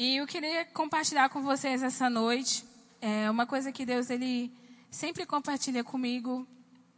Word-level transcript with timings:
E 0.00 0.18
eu 0.18 0.28
queria 0.28 0.64
compartilhar 0.66 1.28
com 1.28 1.42
vocês 1.42 1.82
essa 1.82 2.08
noite 2.08 2.64
é 3.00 3.28
uma 3.28 3.44
coisa 3.44 3.72
que 3.72 3.84
Deus 3.84 4.10
ele 4.10 4.48
sempre 4.92 5.26
compartilha 5.26 5.82
comigo 5.82 6.46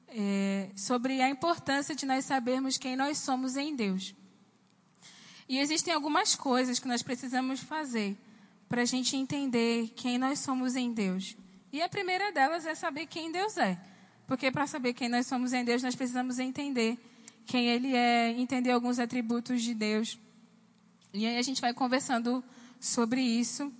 é, 0.08 0.68
sobre 0.76 1.22
a 1.22 1.30
importância 1.30 1.94
de 1.94 2.04
nós 2.04 2.26
sabermos 2.26 2.76
quem 2.76 2.96
nós 2.96 3.16
somos 3.16 3.56
em 3.56 3.74
Deus. 3.74 4.14
E 5.48 5.58
existem 5.58 5.94
algumas 5.94 6.36
coisas 6.36 6.78
que 6.78 6.86
nós 6.86 7.02
precisamos 7.02 7.60
fazer 7.60 8.18
para 8.68 8.82
a 8.82 8.84
gente 8.84 9.16
entender 9.16 9.94
quem 9.96 10.18
nós 10.18 10.38
somos 10.40 10.76
em 10.76 10.92
Deus. 10.92 11.34
E 11.72 11.80
a 11.80 11.88
primeira 11.88 12.30
delas 12.32 12.66
é 12.66 12.74
saber 12.74 13.06
quem 13.06 13.32
Deus 13.32 13.56
é. 13.56 13.80
Porque 14.26 14.50
para 14.50 14.66
saber 14.66 14.92
quem 14.92 15.08
nós 15.08 15.26
somos 15.26 15.54
em 15.54 15.64
Deus, 15.64 15.82
nós 15.82 15.94
precisamos 15.96 16.38
entender 16.38 16.98
quem 17.46 17.66
Ele 17.66 17.96
é, 17.96 18.32
entender 18.32 18.72
alguns 18.72 18.98
atributos 18.98 19.62
de 19.62 19.72
Deus. 19.72 20.18
E 21.14 21.26
aí 21.26 21.38
a 21.38 21.42
gente 21.42 21.62
vai 21.62 21.72
conversando 21.72 22.44
sobre 22.80 23.20
isso 23.20 23.70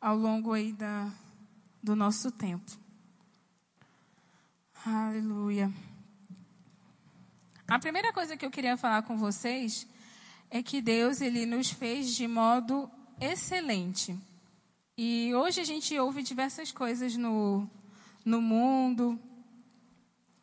ao 0.00 0.16
longo 0.16 0.52
aí 0.52 0.72
da, 0.72 1.08
do 1.80 1.94
nosso 1.94 2.32
tempo. 2.32 2.70
Aleluia. 4.84 5.72
A 7.68 7.78
primeira 7.78 8.12
coisa 8.12 8.36
que 8.36 8.44
eu 8.44 8.50
queria 8.50 8.76
falar 8.76 9.02
com 9.02 9.16
vocês 9.16 9.86
é 10.50 10.62
que 10.62 10.80
Deus 10.80 11.20
ele 11.20 11.46
nos 11.46 11.70
fez 11.70 12.14
de 12.14 12.26
modo 12.26 12.90
excelente. 13.20 14.16
E 14.96 15.32
hoje 15.34 15.60
a 15.60 15.64
gente 15.64 15.98
ouve 15.98 16.22
diversas 16.22 16.72
coisas 16.72 17.16
no, 17.16 17.68
no 18.24 18.40
mundo. 18.40 19.18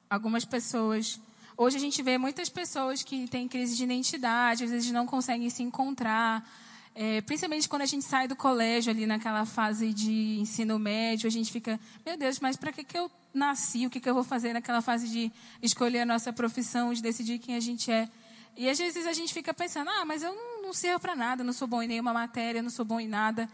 Algumas 0.09 0.45
pessoas. 0.45 1.19
Hoje 1.57 1.77
a 1.77 1.79
gente 1.79 2.01
vê 2.01 2.17
muitas 2.17 2.49
pessoas 2.49 3.03
que 3.03 3.27
têm 3.27 3.47
crise 3.47 3.75
de 3.75 3.83
identidade, 3.83 4.63
às 4.63 4.69
vezes 4.69 4.91
não 4.91 5.05
conseguem 5.05 5.49
se 5.49 5.63
encontrar. 5.63 6.47
É, 6.95 7.21
principalmente 7.21 7.67
quando 7.67 7.81
a 7.81 7.87
gente 7.87 8.05
sai 8.05 8.27
do 8.27 8.35
colégio, 8.35 8.91
ali 8.91 9.07
naquela 9.07 9.45
fase 9.45 9.91
de 9.93 10.37
ensino 10.39 10.77
médio, 10.77 11.27
a 11.27 11.31
gente 11.31 11.51
fica, 11.51 11.79
meu 12.05 12.15
Deus, 12.15 12.39
mas 12.39 12.55
para 12.55 12.71
que, 12.71 12.83
que 12.83 12.97
eu 12.97 13.09
nasci? 13.33 13.87
O 13.87 13.89
que, 13.89 13.99
que 13.99 14.07
eu 14.07 14.13
vou 14.13 14.23
fazer 14.23 14.53
naquela 14.53 14.81
fase 14.81 15.09
de 15.09 15.31
escolher 15.61 16.01
a 16.01 16.05
nossa 16.05 16.31
profissão, 16.31 16.93
de 16.93 17.01
decidir 17.01 17.39
quem 17.39 17.55
a 17.55 17.59
gente 17.59 17.91
é? 17.91 18.07
E 18.55 18.69
às 18.69 18.77
vezes 18.77 19.07
a 19.07 19.13
gente 19.13 19.33
fica 19.33 19.51
pensando, 19.53 19.89
ah, 19.89 20.05
mas 20.05 20.21
eu 20.21 20.35
não, 20.35 20.61
não 20.61 20.73
sirvo 20.73 20.99
para 20.99 21.15
nada, 21.15 21.43
não 21.43 21.53
sou 21.53 21.67
bom 21.67 21.81
em 21.81 21.87
nenhuma 21.87 22.13
matéria, 22.13 22.61
não 22.61 22.69
sou 22.69 22.85
bom 22.85 22.99
em 22.99 23.07
nada. 23.07 23.49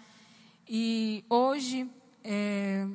E 0.67 1.23
hoje 1.29 1.89
é, 2.21 2.85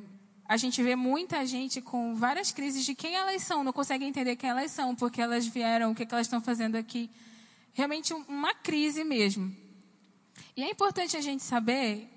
a 0.47 0.57
gente 0.57 0.83
vê 0.83 0.95
muita 0.95 1.43
gente 1.43 1.81
com 1.81 2.15
várias 2.15 2.51
crises 2.51 2.85
de 2.85 2.93
quem 2.93 3.15
elas 3.15 3.41
são, 3.41 3.63
não 3.63 3.73
consegue 3.73 4.05
entender 4.05 4.35
quem 4.35 4.51
elas 4.51 4.69
são, 4.69 4.95
porque 4.95 5.19
elas 5.19 5.47
vieram, 5.47 5.91
o 5.91 5.95
que, 5.95 6.05
que 6.05 6.13
elas 6.13 6.27
estão 6.27 6.39
fazendo 6.39 6.75
aqui. 6.75 7.09
Realmente 7.73 8.13
uma 8.13 8.53
crise 8.53 9.03
mesmo. 9.03 9.64
E 10.55 10.63
é 10.63 10.69
importante 10.69 11.17
a 11.17 11.21
gente 11.21 11.43
saber 11.43 12.09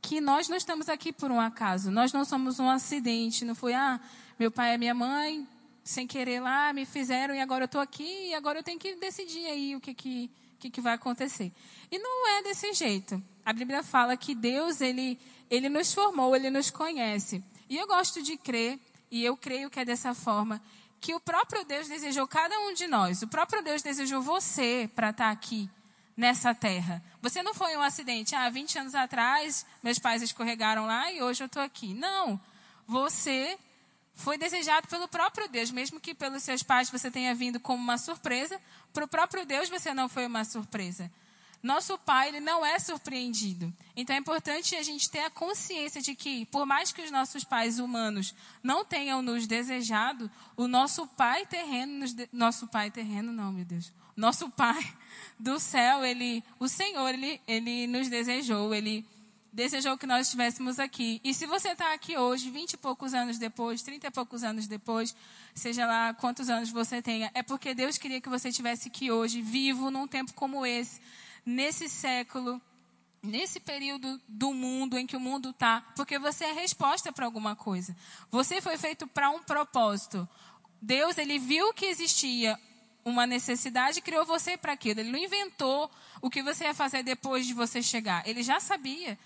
que 0.00 0.20
nós 0.20 0.48
não 0.48 0.56
estamos 0.56 0.88
aqui 0.88 1.12
por 1.12 1.30
um 1.30 1.40
acaso. 1.40 1.90
Nós 1.90 2.12
não 2.12 2.24
somos 2.24 2.60
um 2.60 2.68
acidente. 2.68 3.44
Não 3.44 3.54
foi, 3.54 3.74
ah, 3.74 4.00
meu 4.38 4.50
pai 4.50 4.74
e 4.74 4.78
minha 4.78 4.94
mãe, 4.94 5.46
sem 5.82 6.06
querer 6.06 6.40
lá, 6.40 6.72
me 6.72 6.86
fizeram 6.86 7.34
e 7.34 7.40
agora 7.40 7.64
eu 7.64 7.66
estou 7.66 7.80
aqui 7.80 8.28
e 8.28 8.34
agora 8.34 8.58
eu 8.58 8.62
tenho 8.62 8.78
que 8.78 8.94
decidir 8.96 9.46
aí 9.46 9.76
o 9.76 9.80
que, 9.80 9.94
que, 9.94 10.30
que, 10.58 10.70
que 10.70 10.80
vai 10.80 10.94
acontecer. 10.94 11.52
E 11.90 11.98
não 11.98 12.28
é 12.36 12.42
desse 12.42 12.72
jeito. 12.72 13.22
A 13.44 13.52
Bíblia 13.52 13.82
fala 13.82 14.16
que 14.16 14.34
Deus, 14.34 14.80
ele, 14.80 15.18
ele 15.50 15.68
nos 15.68 15.92
formou, 15.92 16.34
ele 16.34 16.50
nos 16.50 16.70
conhece. 16.70 17.42
E 17.68 17.76
eu 17.76 17.86
gosto 17.86 18.22
de 18.22 18.36
crer, 18.36 18.78
e 19.10 19.24
eu 19.24 19.36
creio 19.36 19.70
que 19.70 19.78
é 19.78 19.84
dessa 19.84 20.14
forma, 20.14 20.60
que 21.00 21.14
o 21.14 21.20
próprio 21.20 21.64
Deus 21.64 21.86
desejou 21.86 22.26
cada 22.26 22.58
um 22.60 22.72
de 22.72 22.86
nós. 22.86 23.22
O 23.22 23.28
próprio 23.28 23.62
Deus 23.62 23.82
desejou 23.82 24.22
você 24.22 24.88
para 24.94 25.10
estar 25.10 25.30
aqui 25.30 25.68
nessa 26.16 26.54
terra. 26.54 27.02
Você 27.20 27.42
não 27.42 27.54
foi 27.54 27.76
um 27.76 27.82
acidente. 27.82 28.34
Ah, 28.34 28.48
20 28.48 28.78
anos 28.78 28.94
atrás, 28.94 29.66
meus 29.82 29.98
pais 29.98 30.22
escorregaram 30.22 30.86
lá 30.86 31.10
e 31.12 31.22
hoje 31.22 31.42
eu 31.42 31.46
estou 31.46 31.62
aqui. 31.62 31.94
Não. 31.94 32.40
Você 32.86 33.58
foi 34.14 34.38
desejado 34.38 34.86
pelo 34.88 35.08
próprio 35.08 35.48
Deus, 35.48 35.70
mesmo 35.70 36.00
que 36.00 36.14
pelos 36.14 36.42
seus 36.42 36.62
pais 36.62 36.90
você 36.90 37.10
tenha 37.10 37.34
vindo 37.34 37.58
como 37.58 37.82
uma 37.82 37.98
surpresa, 37.98 38.60
para 38.92 39.04
o 39.04 39.08
próprio 39.08 39.44
Deus 39.44 39.68
você 39.68 39.92
não 39.92 40.08
foi 40.08 40.26
uma 40.26 40.44
surpresa. 40.44 41.10
Nosso 41.62 41.96
pai, 41.96 42.28
ele 42.28 42.40
não 42.40 42.64
é 42.64 42.78
surpreendido. 42.78 43.72
Então 43.96 44.14
é 44.14 44.18
importante 44.18 44.76
a 44.76 44.82
gente 44.82 45.10
ter 45.10 45.20
a 45.20 45.30
consciência 45.30 46.02
de 46.02 46.14
que, 46.14 46.44
por 46.46 46.66
mais 46.66 46.92
que 46.92 47.00
os 47.00 47.10
nossos 47.10 47.42
pais 47.42 47.78
humanos 47.78 48.34
não 48.62 48.84
tenham 48.84 49.22
nos 49.22 49.46
desejado, 49.46 50.30
o 50.58 50.68
nosso 50.68 51.06
pai 51.06 51.46
terreno, 51.46 52.00
nos 52.00 52.12
de... 52.12 52.28
nosso 52.30 52.68
pai 52.68 52.90
terreno 52.90 53.32
não, 53.32 53.50
meu 53.50 53.64
Deus, 53.64 53.90
nosso 54.16 54.48
pai 54.50 54.82
do 55.38 55.58
céu, 55.58 56.04
ele, 56.04 56.42
o 56.58 56.68
Senhor, 56.68 57.08
ele, 57.08 57.40
ele 57.46 57.86
nos 57.86 58.08
desejou, 58.08 58.74
ele 58.74 59.04
desejou 59.52 59.96
que 59.96 60.06
nós 60.06 60.26
estivéssemos 60.26 60.78
aqui. 60.78 61.20
E 61.22 61.32
se 61.32 61.46
você 61.46 61.70
está 61.70 61.94
aqui 61.94 62.16
hoje, 62.16 62.50
vinte 62.50 62.72
e 62.72 62.76
poucos 62.76 63.14
anos 63.14 63.38
depois, 63.38 63.82
trinta 63.82 64.08
e 64.08 64.10
poucos 64.10 64.42
anos 64.42 64.66
depois, 64.66 65.14
seja 65.54 65.86
lá 65.86 66.12
quantos 66.14 66.50
anos 66.50 66.70
você 66.70 67.00
tenha, 67.00 67.30
é 67.34 67.42
porque 67.42 67.74
Deus 67.74 67.96
queria 67.96 68.20
que 68.20 68.28
você 68.28 68.48
estivesse 68.48 68.88
aqui 68.88 69.10
hoje, 69.12 69.40
vivo, 69.40 69.90
num 69.90 70.08
tempo 70.08 70.32
como 70.34 70.66
esse, 70.66 71.00
nesse 71.46 71.88
século, 71.88 72.60
nesse 73.22 73.60
período 73.60 74.20
do 74.28 74.52
mundo 74.52 74.98
em 74.98 75.06
que 75.06 75.16
o 75.16 75.20
mundo 75.20 75.50
está, 75.50 75.80
porque 75.94 76.18
você 76.18 76.46
é 76.46 76.52
resposta 76.52 77.12
para 77.12 77.24
alguma 77.24 77.54
coisa. 77.54 77.96
Você 78.30 78.60
foi 78.60 78.76
feito 78.76 79.06
para 79.06 79.30
um 79.30 79.42
propósito. 79.42 80.28
Deus, 80.82 81.16
ele 81.16 81.38
viu 81.38 81.72
que 81.72 81.86
existia 81.86 82.58
uma 83.04 83.26
necessidade 83.26 83.98
e 83.98 84.02
criou 84.02 84.24
você 84.24 84.56
para 84.56 84.72
aquilo. 84.72 85.00
Ele 85.00 85.12
não 85.12 85.18
inventou 85.18 85.90
o 86.22 86.30
que 86.30 86.42
você 86.42 86.64
ia 86.64 86.74
fazer 86.74 87.02
depois 87.02 87.46
de 87.46 87.52
você 87.52 87.82
chegar. 87.82 88.26
Ele 88.26 88.42
já 88.42 88.58
sabia 88.60 89.18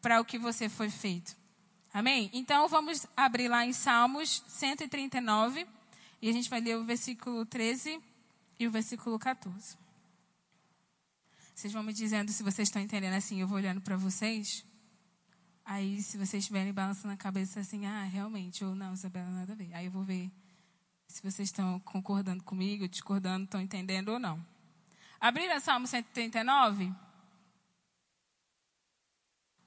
para 0.00 0.20
o 0.20 0.24
que 0.24 0.38
você 0.38 0.68
foi 0.68 0.90
feito. 0.90 1.34
Amém? 1.94 2.30
Então 2.32 2.68
vamos 2.68 3.06
abrir 3.16 3.48
lá 3.48 3.64
em 3.64 3.72
Salmos 3.72 4.42
139 4.48 5.66
e 6.20 6.28
a 6.28 6.32
gente 6.32 6.48
vai 6.48 6.60
ler 6.60 6.76
o 6.76 6.84
versículo 6.84 7.44
13 7.46 8.00
e 8.58 8.66
o 8.66 8.70
versículo 8.70 9.18
14. 9.18 9.76
Vocês 11.54 11.72
vão 11.72 11.82
me 11.82 11.92
dizendo 11.92 12.32
se 12.32 12.42
vocês 12.42 12.68
estão 12.68 12.80
entendendo 12.80 13.14
assim, 13.14 13.40
eu 13.40 13.46
vou 13.46 13.58
olhando 13.58 13.80
para 13.80 13.96
vocês. 13.96 14.64
Aí, 15.64 16.02
se 16.02 16.16
vocês 16.16 16.42
estiverem 16.42 16.72
balançando 16.72 17.14
a 17.14 17.16
cabeça 17.16 17.60
assim, 17.60 17.86
ah, 17.86 18.02
realmente, 18.04 18.64
ou 18.64 18.74
não, 18.74 18.94
Isabela, 18.94 19.28
nada 19.30 19.52
a 19.52 19.56
ver. 19.56 19.72
Aí 19.74 19.86
eu 19.86 19.92
vou 19.92 20.02
ver 20.02 20.30
se 21.12 21.22
vocês 21.22 21.50
estão 21.50 21.78
concordando 21.80 22.42
comigo, 22.42 22.88
discordando, 22.88 23.44
estão 23.44 23.60
entendendo 23.60 24.08
ou 24.08 24.18
não. 24.18 24.44
Abriram 25.20 25.60
Salmo 25.60 25.86
139? 25.86 26.92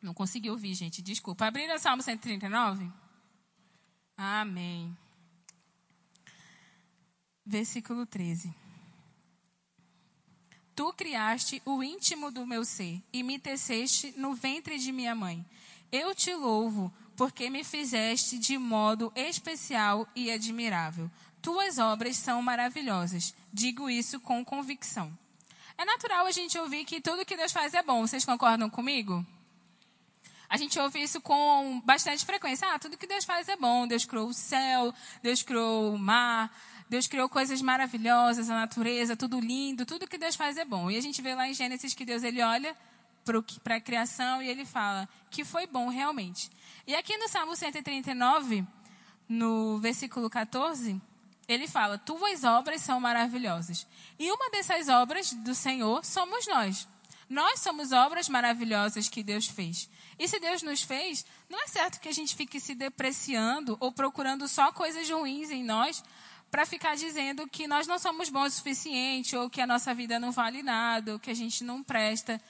Não 0.01 0.13
consegui 0.13 0.49
ouvir, 0.49 0.73
gente, 0.73 1.01
desculpa. 1.03 1.45
Abriram 1.45 1.77
Salmo 1.77 2.01
139? 2.01 2.91
Amém. 4.17 4.97
Versículo 7.45 8.07
13. 8.07 8.53
Tu 10.75 10.93
criaste 10.93 11.61
o 11.63 11.83
íntimo 11.83 12.31
do 12.31 12.45
meu 12.45 12.65
ser 12.65 13.01
e 13.13 13.21
me 13.21 13.37
teceste 13.37 14.13
no 14.17 14.33
ventre 14.33 14.79
de 14.79 14.91
minha 14.91 15.13
mãe. 15.13 15.45
Eu 15.91 16.13
te 16.15 16.33
louvo, 16.33 16.91
porque 17.15 17.49
me 17.49 17.63
fizeste 17.63 18.37
de 18.37 18.57
modo 18.57 19.11
especial 19.15 20.07
e 20.15 20.29
admirável. 20.31 21.09
Tuas 21.45 21.77
obras 21.77 22.17
são 22.17 22.41
maravilhosas. 22.41 23.31
Digo 23.53 23.87
isso 23.87 24.19
com 24.19 24.43
convicção. 24.43 25.15
É 25.77 25.85
natural 25.85 26.25
a 26.25 26.31
gente 26.31 26.57
ouvir 26.57 26.85
que 26.85 26.99
tudo 26.99 27.23
que 27.23 27.37
Deus 27.37 27.51
faz 27.51 27.75
é 27.75 27.83
bom. 27.83 28.01
Vocês 28.01 28.25
concordam 28.25 28.67
comigo? 28.67 29.23
A 30.49 30.57
gente 30.57 30.79
ouve 30.79 31.03
isso 31.03 31.21
com 31.21 31.79
bastante 31.85 32.25
frequência. 32.25 32.67
Ah, 32.73 32.79
tudo 32.79 32.97
que 32.97 33.05
Deus 33.05 33.25
faz 33.25 33.47
é 33.47 33.55
bom. 33.55 33.85
Deus 33.85 34.05
criou 34.05 34.29
o 34.29 34.33
céu, 34.33 34.91
Deus 35.21 35.43
criou 35.43 35.93
o 35.93 35.99
mar, 35.99 36.51
Deus 36.89 37.05
criou 37.05 37.29
coisas 37.29 37.61
maravilhosas, 37.61 38.49
a 38.49 38.55
natureza, 38.55 39.15
tudo 39.15 39.39
lindo. 39.39 39.85
Tudo 39.85 40.07
que 40.07 40.17
Deus 40.17 40.35
faz 40.35 40.57
é 40.57 40.65
bom. 40.65 40.89
E 40.89 40.97
a 40.97 41.01
gente 41.01 41.21
vê 41.21 41.35
lá 41.35 41.47
em 41.47 41.53
Gênesis 41.53 41.93
que 41.93 42.05
Deus 42.05 42.23
ele 42.23 42.41
olha 42.41 42.75
para 43.63 43.75
a 43.75 43.79
criação 43.79 44.41
e 44.41 44.49
ele 44.49 44.65
fala 44.65 45.07
que 45.29 45.45
foi 45.45 45.67
bom 45.67 45.89
realmente. 45.89 46.49
E 46.87 46.95
aqui 46.95 47.15
no 47.17 47.29
Salmo 47.29 47.55
139, 47.55 48.65
no 49.29 49.77
versículo 49.77 50.27
14, 50.27 50.99
ele 51.47 51.67
fala: 51.67 51.97
Tuas 51.97 52.43
obras 52.43 52.81
são 52.81 52.99
maravilhosas. 52.99 53.85
E 54.17 54.31
uma 54.31 54.49
dessas 54.49 54.87
obras 54.89 55.33
do 55.33 55.53
Senhor 55.53 56.03
somos 56.05 56.47
nós. 56.47 56.87
Nós 57.29 57.59
somos 57.59 57.91
obras 57.91 58.29
maravilhosas 58.29 59.09
que 59.09 59.23
Deus 59.23 59.47
fez. 59.47 59.89
E 60.17 60.27
se 60.27 60.39
Deus 60.39 60.61
nos 60.61 60.81
fez, 60.81 61.25
não 61.49 61.61
é 61.61 61.67
certo 61.67 61.99
que 61.99 62.07
a 62.07 62.13
gente 62.13 62.35
fique 62.35 62.59
se 62.59 62.75
depreciando 62.75 63.75
ou 63.79 63.91
procurando 63.91 64.47
só 64.47 64.71
coisas 64.71 65.09
ruins 65.09 65.49
em 65.49 65.63
nós 65.63 66.03
para 66.49 66.65
ficar 66.65 66.95
dizendo 66.95 67.47
que 67.47 67.67
nós 67.67 67.85
não 67.87 67.99
somos 67.99 68.29
bons 68.29 68.53
o 68.53 68.55
suficiente 68.57 69.35
ou 69.35 69.49
que 69.49 69.59
a 69.59 69.67
nossa 69.67 69.93
vida 69.93 70.19
não 70.19 70.31
vale 70.31 70.63
nada 70.63 71.13
ou 71.13 71.19
que 71.19 71.31
a 71.31 71.33
gente 71.33 71.63
não 71.63 71.83
presta. 71.83 72.41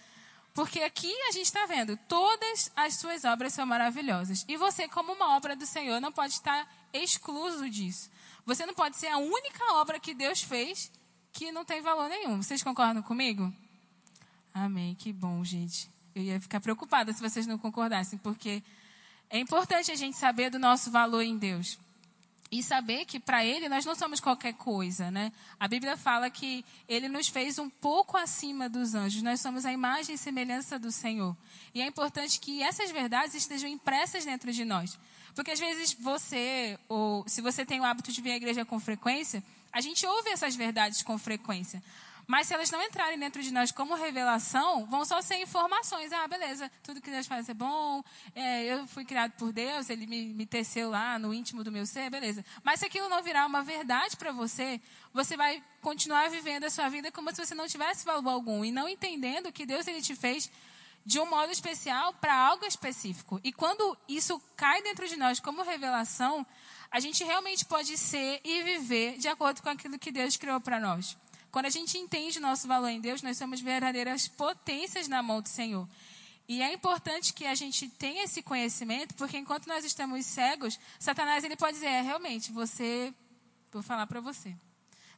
Porque 0.53 0.79
aqui 0.81 1.11
a 1.27 1.31
gente 1.31 1.47
está 1.47 1.65
vendo, 1.65 1.97
todas 2.07 2.71
as 2.75 2.95
suas 2.95 3.25
obras 3.25 3.53
são 3.53 3.65
maravilhosas. 3.65 4.45
E 4.47 4.55
você, 4.55 4.87
como 4.87 5.11
uma 5.11 5.35
obra 5.35 5.55
do 5.55 5.65
Senhor, 5.65 5.99
não 5.99 6.11
pode 6.11 6.33
estar 6.33 6.71
excluso 6.93 7.69
disso. 7.69 8.09
Você 8.45 8.65
não 8.65 8.73
pode 8.73 8.97
ser 8.97 9.07
a 9.07 9.17
única 9.17 9.73
obra 9.73 9.99
que 9.99 10.13
Deus 10.13 10.41
fez 10.41 10.91
que 11.33 11.51
não 11.51 11.65
tem 11.65 11.81
valor 11.81 12.07
nenhum. 12.07 12.41
Vocês 12.41 12.63
concordam 12.63 13.01
comigo? 13.01 13.53
Amém. 14.53 14.95
Que 14.95 15.11
bom, 15.11 15.43
gente. 15.43 15.89
Eu 16.15 16.23
ia 16.23 16.39
ficar 16.39 16.61
preocupada 16.61 17.11
se 17.11 17.21
vocês 17.21 17.45
não 17.45 17.57
concordassem, 17.57 18.17
porque 18.19 18.63
é 19.29 19.37
importante 19.37 19.91
a 19.91 19.95
gente 19.95 20.15
saber 20.15 20.49
do 20.49 20.57
nosso 20.57 20.89
valor 20.89 21.21
em 21.21 21.37
Deus. 21.37 21.77
E 22.51 22.63
saber 22.63 23.03
que 23.05 23.19
para 23.19 23.43
Ele 23.43 23.67
nós 23.67 23.83
não 23.83 23.95
somos 23.95 24.21
qualquer 24.21 24.53
coisa, 24.53 25.11
né? 25.11 25.31
A 25.59 25.67
Bíblia 25.67 25.97
fala 25.97 26.29
que 26.29 26.63
Ele 26.87 27.09
nos 27.09 27.27
fez 27.27 27.59
um 27.59 27.69
pouco 27.69 28.15
acima 28.15 28.69
dos 28.69 28.93
anjos. 28.95 29.23
Nós 29.23 29.41
somos 29.41 29.65
a 29.65 29.73
imagem 29.73 30.15
e 30.15 30.17
semelhança 30.17 30.79
do 30.79 30.91
Senhor. 30.91 31.35
E 31.73 31.81
é 31.81 31.87
importante 31.87 32.39
que 32.39 32.61
essas 32.61 32.91
verdades 32.91 33.35
estejam 33.35 33.67
impressas 33.67 34.23
dentro 34.23 34.53
de 34.53 34.63
nós. 34.63 34.97
Porque 35.35 35.51
às 35.51 35.59
vezes 35.59 35.93
você, 35.93 36.79
ou 36.87 37.27
se 37.27 37.41
você 37.41 37.65
tem 37.65 37.81
o 37.81 37.83
hábito 37.83 38.11
de 38.11 38.21
vir 38.21 38.31
à 38.31 38.35
igreja 38.37 38.63
com 38.63 38.79
frequência, 38.79 39.43
a 39.71 39.81
gente 39.81 40.05
ouve 40.07 40.29
essas 40.29 40.55
verdades 40.55 41.03
com 41.03 41.17
frequência. 41.17 41.83
Mas 42.27 42.47
se 42.47 42.53
elas 42.53 42.71
não 42.71 42.81
entrarem 42.81 43.19
dentro 43.19 43.41
de 43.43 43.51
nós 43.51 43.71
como 43.71 43.93
revelação, 43.93 44.85
vão 44.87 45.05
só 45.05 45.21
ser 45.21 45.35
informações. 45.41 46.11
Ah, 46.11 46.27
beleza, 46.27 46.71
tudo 46.81 47.01
que 47.01 47.11
Deus 47.11 47.27
faz 47.27 47.47
é 47.49 47.53
bom, 47.53 48.03
é, 48.33 48.63
eu 48.63 48.87
fui 48.87 49.05
criado 49.05 49.33
por 49.33 49.51
Deus, 49.51 49.89
Ele 49.89 50.07
me, 50.07 50.33
me 50.33 50.45
teceu 50.45 50.89
lá 50.89 51.19
no 51.19 51.33
íntimo 51.33 51.63
do 51.63 51.71
meu 51.71 51.85
ser, 51.85 52.09
beleza. 52.09 52.43
Mas 52.63 52.79
se 52.79 52.85
aquilo 52.85 53.09
não 53.09 53.21
virar 53.21 53.45
uma 53.45 53.61
verdade 53.61 54.17
para 54.17 54.31
você, 54.31 54.81
você 55.13 55.37
vai 55.37 55.61
continuar 55.81 56.29
vivendo 56.29 56.63
a 56.63 56.69
sua 56.69 56.89
vida 56.89 57.11
como 57.11 57.29
se 57.31 57.45
você 57.45 57.53
não 57.53 57.67
tivesse 57.67 58.05
valor 58.05 58.29
algum 58.29 58.65
e 58.65 58.71
não 58.71 58.89
entendendo 58.89 59.51
que 59.51 59.65
Deus 59.65 59.85
Ele 59.85 60.01
te 60.01 60.15
fez 60.15 60.49
de 61.05 61.19
um 61.19 61.29
modo 61.29 61.51
especial 61.51 62.13
para 62.13 62.35
algo 62.35 62.65
específico. 62.65 63.39
E 63.43 63.53
quando 63.53 63.97
isso 64.07 64.41
cai 64.55 64.81
dentro 64.81 65.07
de 65.07 65.15
nós 65.15 65.39
como 65.39 65.61
revelação, 65.61 66.45
a 66.89 66.99
gente 66.99 67.23
realmente 67.23 67.63
pode 67.65 67.97
ser 67.97 68.41
e 68.43 68.63
viver 68.63 69.17
de 69.17 69.27
acordo 69.27 69.61
com 69.61 69.69
aquilo 69.69 69.99
que 69.99 70.11
Deus 70.11 70.35
criou 70.35 70.59
para 70.59 70.79
nós. 70.79 71.15
Quando 71.51 71.67
a 71.67 71.69
gente 71.69 71.97
entende 71.97 72.39
o 72.39 72.41
nosso 72.41 72.67
valor 72.67 72.89
em 72.89 72.99
Deus, 72.99 73.21
nós 73.21 73.37
somos 73.37 73.61
verdadeiras 73.61 74.27
potências 74.27 75.07
na 75.07 75.21
mão 75.21 75.41
do 75.41 75.47
Senhor. 75.47 75.87
E 76.47 76.61
é 76.61 76.73
importante 76.73 77.33
que 77.33 77.45
a 77.45 77.55
gente 77.55 77.87
tenha 77.87 78.23
esse 78.23 78.41
conhecimento, 78.41 79.15
porque 79.15 79.37
enquanto 79.37 79.67
nós 79.67 79.85
estamos 79.85 80.25
cegos, 80.25 80.79
Satanás 80.99 81.43
ele 81.43 81.55
pode 81.55 81.73
dizer, 81.73 81.87
é, 81.87 82.01
realmente, 82.01 82.51
você, 82.51 83.13
vou 83.71 83.81
falar 83.81 84.05
para 84.05 84.19
você. 84.19 84.55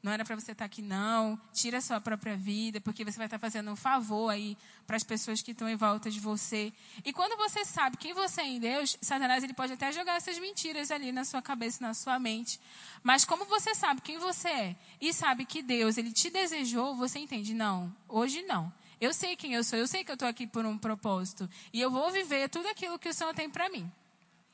Não 0.01 0.11
era 0.11 0.23
para 0.23 0.35
você 0.35 0.51
estar 0.51 0.63
tá 0.63 0.65
aqui, 0.65 0.81
não. 0.81 1.39
Tira 1.53 1.79
a 1.79 1.81
sua 1.81 1.99
própria 1.99 2.35
vida, 2.35 2.79
porque 2.79 3.03
você 3.03 3.17
vai 3.17 3.27
estar 3.27 3.37
tá 3.37 3.39
fazendo 3.39 3.71
um 3.71 3.75
favor 3.75 4.29
aí 4.29 4.57
para 4.85 4.95
as 4.95 5.03
pessoas 5.03 5.41
que 5.41 5.51
estão 5.51 5.67
em 5.67 5.75
volta 5.75 6.09
de 6.09 6.19
você. 6.19 6.71
E 7.03 7.11
quando 7.11 7.37
você 7.37 7.65
sabe 7.65 7.97
quem 7.97 8.13
você 8.13 8.41
é 8.41 8.47
em 8.47 8.59
Deus, 8.59 8.97
Satanás 9.01 9.43
ele 9.43 9.53
pode 9.53 9.73
até 9.73 9.91
jogar 9.91 10.15
essas 10.15 10.39
mentiras 10.39 10.91
ali 10.91 11.11
na 11.11 11.25
sua 11.25 11.41
cabeça, 11.41 11.85
na 11.85 11.93
sua 11.93 12.19
mente. 12.19 12.59
Mas 13.03 13.25
como 13.25 13.45
você 13.45 13.73
sabe 13.75 14.01
quem 14.01 14.17
você 14.17 14.47
é 14.47 14.75
e 15.01 15.13
sabe 15.13 15.45
que 15.45 15.61
Deus 15.61 15.97
ele 15.97 16.11
te 16.11 16.29
desejou, 16.29 16.95
você 16.95 17.19
entende, 17.19 17.53
não, 17.53 17.93
hoje 18.07 18.41
não. 18.43 18.71
Eu 18.99 19.13
sei 19.13 19.35
quem 19.35 19.53
eu 19.53 19.63
sou, 19.63 19.77
eu 19.77 19.87
sei 19.87 20.03
que 20.03 20.09
eu 20.09 20.15
estou 20.15 20.27
aqui 20.27 20.47
por 20.47 20.65
um 20.65 20.77
propósito. 20.77 21.47
E 21.71 21.79
eu 21.79 21.91
vou 21.91 22.11
viver 22.11 22.49
tudo 22.49 22.67
aquilo 22.67 22.97
que 22.97 23.09
o 23.09 23.13
Senhor 23.13 23.33
tem 23.33 23.49
para 23.49 23.69
mim. 23.69 23.91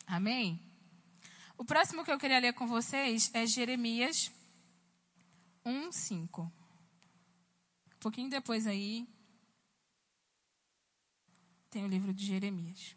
Amém? 0.05 0.59
O 1.57 1.63
próximo 1.63 2.03
que 2.03 2.11
eu 2.11 2.17
queria 2.17 2.39
ler 2.39 2.53
com 2.53 2.67
vocês 2.67 3.31
é 3.33 3.45
Jeremias 3.45 4.31
1, 5.65 5.91
5. 5.91 6.41
Um 6.43 7.99
pouquinho 7.99 8.29
depois 8.29 8.67
aí, 8.67 9.07
tem 11.69 11.83
o 11.83 11.87
livro 11.87 12.13
de 12.13 12.25
Jeremias. 12.25 12.95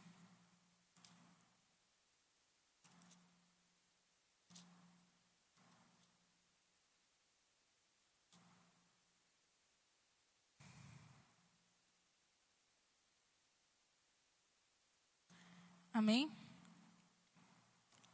Amém? 15.92 16.30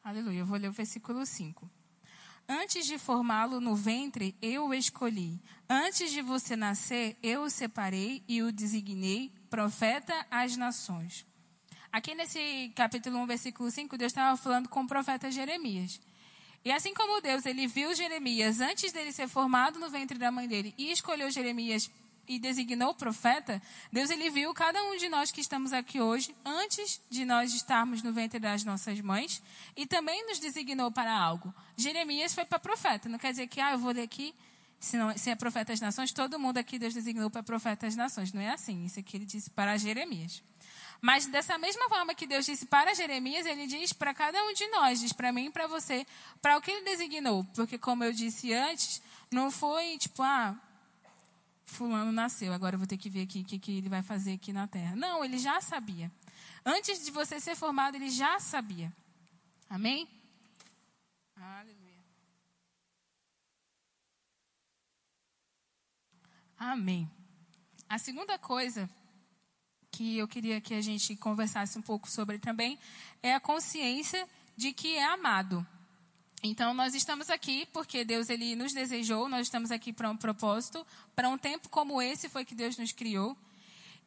Aleluia. 0.05 0.41
Eu 0.41 0.47
vou 0.47 0.57
ler 0.57 0.69
o 0.69 0.73
versículo 0.73 1.27
5. 1.27 1.69
Antes 2.49 2.87
de 2.87 2.99
formá-lo 2.99 3.61
no 3.61 3.75
ventre, 3.75 4.37
eu 4.43 4.69
o 4.69 4.75
escolhi. 4.75 5.41
Antes 5.69 6.11
de 6.11 6.21
você 6.21 6.57
nascer, 6.57 7.17
eu 7.23 7.43
o 7.43 7.51
separei 7.51 8.23
e 8.29 8.43
o 8.43 8.53
designei 8.53 9.33
profeta 9.49 10.27
às 10.31 10.57
nações. 10.57 11.27
Aqui 11.91 12.15
nesse 12.15 12.73
capítulo 12.75 13.19
1, 13.19 13.27
versículo 13.27 13.71
5, 13.71 13.97
Deus 13.99 14.11
estava 14.11 14.37
falando 14.37 14.69
com 14.69 14.83
o 14.83 14.87
profeta 14.87 15.31
Jeremias. 15.31 16.01
E 16.65 16.71
assim 16.71 16.95
como 16.95 17.21
Deus, 17.21 17.45
ele 17.45 17.67
viu 17.67 17.95
Jeremias 17.95 18.61
antes 18.61 18.93
dele 18.93 19.13
ser 19.13 19.29
formado 19.29 19.79
no 19.79 19.91
ventre 19.91 20.17
da 20.17 20.31
mãe 20.31 20.47
dele 20.47 20.75
e 20.79 20.91
escolheu 20.93 21.31
Jeremias 21.31 21.91
e 22.35 22.39
designou 22.39 22.91
o 22.91 22.95
profeta, 22.95 23.61
Deus 23.93 24.09
ele 24.09 24.31
viu 24.31 24.55
cada 24.55 24.83
um 24.85 24.97
de 24.97 25.09
nós 25.09 25.31
que 25.31 25.41
estamos 25.41 25.73
aqui 25.73 26.01
hoje 26.01 26.35
antes 26.45 27.01
de 27.11 27.25
nós 27.27 27.53
estarmos 27.53 28.03
no 28.03 28.13
ventre 28.13 28.39
das 28.39 28.65
nossas 28.65 29.01
mães 29.01 29.43
e 29.77 29.87
também 29.87 30.27
nos 30.27 30.39
designou 30.39 30.91
para 30.91 31.13
algo. 31.13 31.55
Jeremias 31.77 32.35
foi 32.35 32.45
para 32.47 32.59
profeta, 32.59 33.09
não 33.09 33.19
quer 33.19 33.33
dizer 33.33 33.47
que 33.49 33.61
ah, 33.61 33.73
eu 33.73 33.79
vou 33.79 33.93
ler 33.93 34.03
aqui, 34.03 34.35
se, 34.81 34.97
não, 34.97 35.17
se 35.17 35.29
é 35.29 35.37
profeta 35.37 35.73
das 35.73 35.81
nações, 35.81 36.11
todo 36.11 36.39
mundo 36.39 36.57
aqui 36.57 36.79
Deus 36.79 36.95
designou 36.95 37.29
para 37.31 37.43
profeta 37.43 37.87
das 37.87 37.97
nações. 37.97 38.33
Não 38.33 38.41
é 38.41 38.51
assim, 38.51 38.85
isso 38.87 38.99
aqui 38.99 39.19
ele 39.19 39.27
disse 39.27 39.51
para 39.51 39.77
Jeremias. 39.77 40.43
Mas 41.01 41.27
dessa 41.27 41.59
mesma 41.59 41.89
forma 41.89 42.15
que 42.15 42.27
Deus 42.27 42.47
disse 42.47 42.65
para 42.65 42.95
Jeremias, 42.95 43.45
ele 43.45 43.67
diz 43.67 43.93
para 43.93 44.15
cada 44.15 44.43
um 44.45 44.55
de 44.55 44.67
nós, 44.69 45.01
diz 45.01 45.13
para 45.13 45.33
mim 45.33 45.47
e 45.47 45.51
para 45.51 45.67
você, 45.67 46.07
para 46.41 46.57
o 46.57 46.61
que 46.61 46.71
ele 46.71 46.85
designou. 46.85 47.45
Porque 47.55 47.77
como 47.77 48.05
eu 48.05 48.13
disse 48.13 48.55
antes, 48.55 49.03
não 49.31 49.51
foi 49.51 49.99
tipo, 49.99 50.23
ah, 50.23 50.57
fulano 51.73 52.13
nasceu, 52.13 52.53
agora 52.53 52.75
eu 52.75 52.79
vou 52.79 52.87
ter 52.87 52.97
que 52.97 53.11
ver 53.11 53.23
aqui 53.23 53.41
o 53.41 53.45
que, 53.45 53.59
que 53.59 53.79
ele 53.79 53.89
vai 53.89 54.03
fazer 54.03 54.35
aqui 54.35 54.53
na 54.53 54.67
terra. 54.69 54.95
Não, 54.95 55.25
ele 55.25 55.39
já 55.39 55.61
sabia. 55.61 56.11
Antes 56.65 57.05
de 57.05 57.11
você 57.11 57.41
ser 57.41 57.57
formado, 57.57 57.97
ele 57.97 58.11
já 58.11 58.39
sabia. 58.39 58.93
Amém? 59.69 60.09
Aleluia. 61.35 62.05
Amém. 66.59 67.11
A 67.89 67.99
segunda 67.99 68.39
coisa 68.39 68.89
que 69.91 70.17
eu 70.17 70.29
queria 70.29 70.61
que 70.61 70.75
a 70.75 70.81
gente 70.81 71.15
conversasse 71.17 71.79
um 71.79 71.83
pouco 71.83 72.11
sobre 72.11 72.39
também 72.39 72.79
é 73.23 73.35
a 73.35 73.41
consciência 73.41 74.29
de 74.57 74.73
que 74.73 74.97
é 74.97 75.05
amado. 75.05 75.67
Então, 76.43 76.75
nós 76.75 76.95
estamos 76.95 77.31
aqui 77.31 77.67
porque 77.73 78.05
Deus 78.05 78.29
ele 78.29 78.57
nos 78.57 78.73
desejou, 78.73 79.29
nós 79.29 79.43
estamos 79.47 79.71
aqui 79.71 79.93
para 79.93 80.11
um 80.11 80.17
propósito, 80.17 80.85
para 81.15 81.29
um 81.29 81.39
tempo 81.39 81.69
como 81.69 82.03
esse 82.03 82.29
foi 82.29 82.45
que 82.45 82.55
Deus 82.55 82.77
nos 82.77 82.91
criou. 82.91 83.37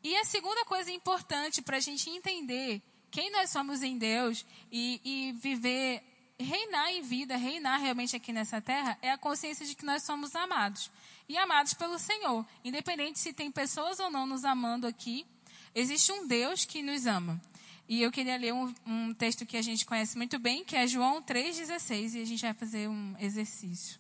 E 0.04 0.16
a 0.18 0.26
segunda 0.26 0.66
coisa 0.66 0.92
importante 0.92 1.62
para 1.62 1.78
a 1.78 1.80
gente 1.80 2.10
entender 2.10 2.82
quem 3.10 3.32
nós 3.32 3.50
somos 3.50 3.82
em 3.82 3.98
Deus 3.98 4.46
e, 4.70 5.00
e 5.06 5.32
viver, 5.32 6.04
reinar 6.38 6.92
em 6.92 7.02
vida, 7.02 7.38
reinar 7.38 7.80
realmente 7.80 8.18
aqui 8.18 8.34
nessa 8.34 8.60
terra, 8.60 8.98
é 9.02 9.12
a 9.12 9.18
consciência 9.18 9.66
de 9.66 9.74
que 9.74 9.86
nós 9.86 10.04
somos 10.04 10.36
amados. 10.36 10.92
E 11.30 11.38
amados 11.38 11.74
pelo 11.74 11.98
Senhor. 11.98 12.46
Independente 12.66 13.18
se 13.18 13.32
tem 13.32 13.50
pessoas 13.50 13.98
ou 14.00 14.12
não 14.12 14.28
nos 14.28 14.44
amando 14.44 14.86
aqui, 14.86 15.26
existe 15.74 16.12
um 16.12 16.28
Deus 16.28 16.66
que 16.66 16.82
nos 16.82 17.06
ama. 17.08 17.42
E 17.88 18.02
eu 18.02 18.12
queria 18.12 18.36
ler 18.38 18.54
um, 18.54 18.74
um 18.86 19.14
texto 19.14 19.46
que 19.46 19.58
a 19.58 19.62
gente 19.62 19.86
conhece 19.86 20.18
muito 20.18 20.40
bem, 20.40 20.66
que 20.66 20.76
é 20.76 20.88
João 20.88 21.22
3,16, 21.22 22.16
e 22.16 22.22
a 22.22 22.26
gente 22.26 22.42
vai 22.42 22.54
fazer 22.54 22.90
um 22.90 23.16
exercício. 23.20 24.00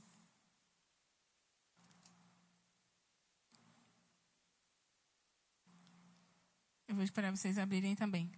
Eu 6.87 6.95
vou 6.95 7.03
esperar 7.03 7.35
vocês 7.35 7.57
abrirem 7.57 7.95
também. 7.95 8.31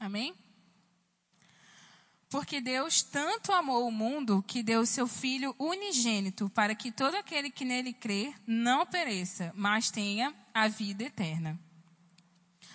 Amém? 0.00 0.34
Porque 2.28 2.60
Deus 2.60 3.02
tanto 3.02 3.52
amou 3.52 3.86
o 3.86 3.92
mundo 3.92 4.44
que 4.46 4.62
deu 4.62 4.80
o 4.80 4.86
seu 4.86 5.06
Filho 5.06 5.54
unigênito 5.58 6.50
para 6.50 6.74
que 6.74 6.90
todo 6.90 7.14
aquele 7.14 7.50
que 7.50 7.64
nele 7.64 7.92
crer 7.92 8.34
não 8.46 8.84
pereça, 8.84 9.52
mas 9.54 9.90
tenha 9.90 10.34
a 10.52 10.66
vida 10.66 11.04
eterna. 11.04 11.58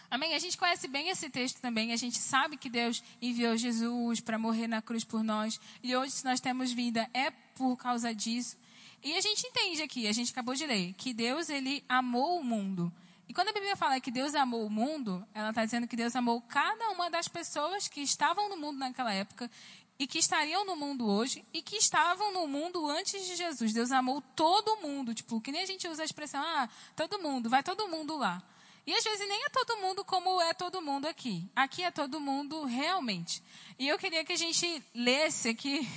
Amém? 0.10 0.36
A 0.36 0.40
gente 0.40 0.58
conhece 0.58 0.88
bem 0.88 1.10
esse 1.10 1.30
texto 1.30 1.62
também. 1.62 1.94
A 1.94 1.96
gente 1.96 2.18
sabe 2.18 2.58
que 2.58 2.70
Deus 2.70 3.02
enviou 3.22 3.56
Jesus 3.56 4.20
para 4.20 4.38
morrer 4.38 4.68
na 4.68 4.82
cruz 4.82 5.06
por 5.06 5.24
nós. 5.24 5.60
E 5.82 5.96
hoje, 5.96 6.12
se 6.12 6.26
nós 6.26 6.42
temos 6.42 6.74
vida, 6.74 7.10
é 7.14 7.32
por 7.32 7.78
causa 7.78 8.14
disso. 8.14 8.58
E 9.04 9.16
a 9.16 9.22
gente 9.22 9.48
entende 9.48 9.82
aqui, 9.82 10.08
a 10.08 10.12
gente 10.12 10.32
acabou 10.32 10.54
de 10.54 10.66
ler, 10.66 10.94
que 10.94 11.14
Deus 11.14 11.50
ele 11.50 11.84
amou 11.88 12.40
o 12.40 12.44
mundo. 12.44 12.92
E 13.32 13.34
quando 13.34 13.48
a 13.48 13.54
Bíblia 13.54 13.78
fala 13.78 13.98
que 14.02 14.12
Deus 14.12 14.36
amou 14.36 14.66
o 14.66 14.70
mundo, 14.70 15.26
ela 15.34 15.52
está 15.52 15.64
dizendo 15.64 15.88
que 15.88 15.96
Deus 15.96 16.14
amou 16.18 16.42
cada 16.42 16.90
uma 16.90 17.10
das 17.10 17.30
pessoas 17.30 17.88
que 17.88 18.02
estavam 18.02 18.50
no 18.50 18.58
mundo 18.58 18.78
naquela 18.78 19.14
época 19.14 19.50
e 19.98 20.06
que 20.06 20.20
estariam 20.20 20.66
no 20.66 20.76
mundo 20.76 21.08
hoje 21.08 21.46
e 21.54 21.62
que 21.62 21.78
estavam 21.78 22.34
no 22.34 22.46
mundo 22.46 22.86
antes 22.90 23.26
de 23.26 23.38
Jesus. 23.38 23.72
Deus 23.72 23.90
amou 23.90 24.22
todo 24.36 24.82
mundo, 24.82 25.14
tipo, 25.14 25.40
que 25.40 25.50
nem 25.50 25.62
a 25.62 25.66
gente 25.66 25.88
usa 25.88 26.02
a 26.02 26.06
expressão, 26.06 26.44
ah, 26.44 26.68
todo 26.94 27.22
mundo, 27.22 27.50
vai 27.50 27.64
todo 27.64 27.88
mundo 27.88 28.18
lá. 28.18 28.44
E 28.86 28.94
às 28.94 29.04
vezes 29.06 29.26
nem 29.26 29.46
é 29.46 29.50
todo 29.50 29.78
mundo 29.78 30.04
como 30.04 30.42
é 30.42 30.54
todo 30.54 30.82
mundo 30.82 31.08
aqui. 31.08 31.50
Aqui 31.56 31.86
é 31.86 31.90
todo 31.90 32.20
mundo 32.20 32.66
realmente. 32.66 33.42
E 33.80 33.88
eu 33.88 33.98
queria 33.98 34.26
que 34.26 34.34
a 34.34 34.38
gente 34.38 34.84
lesse 34.94 35.48
aqui 35.48 35.90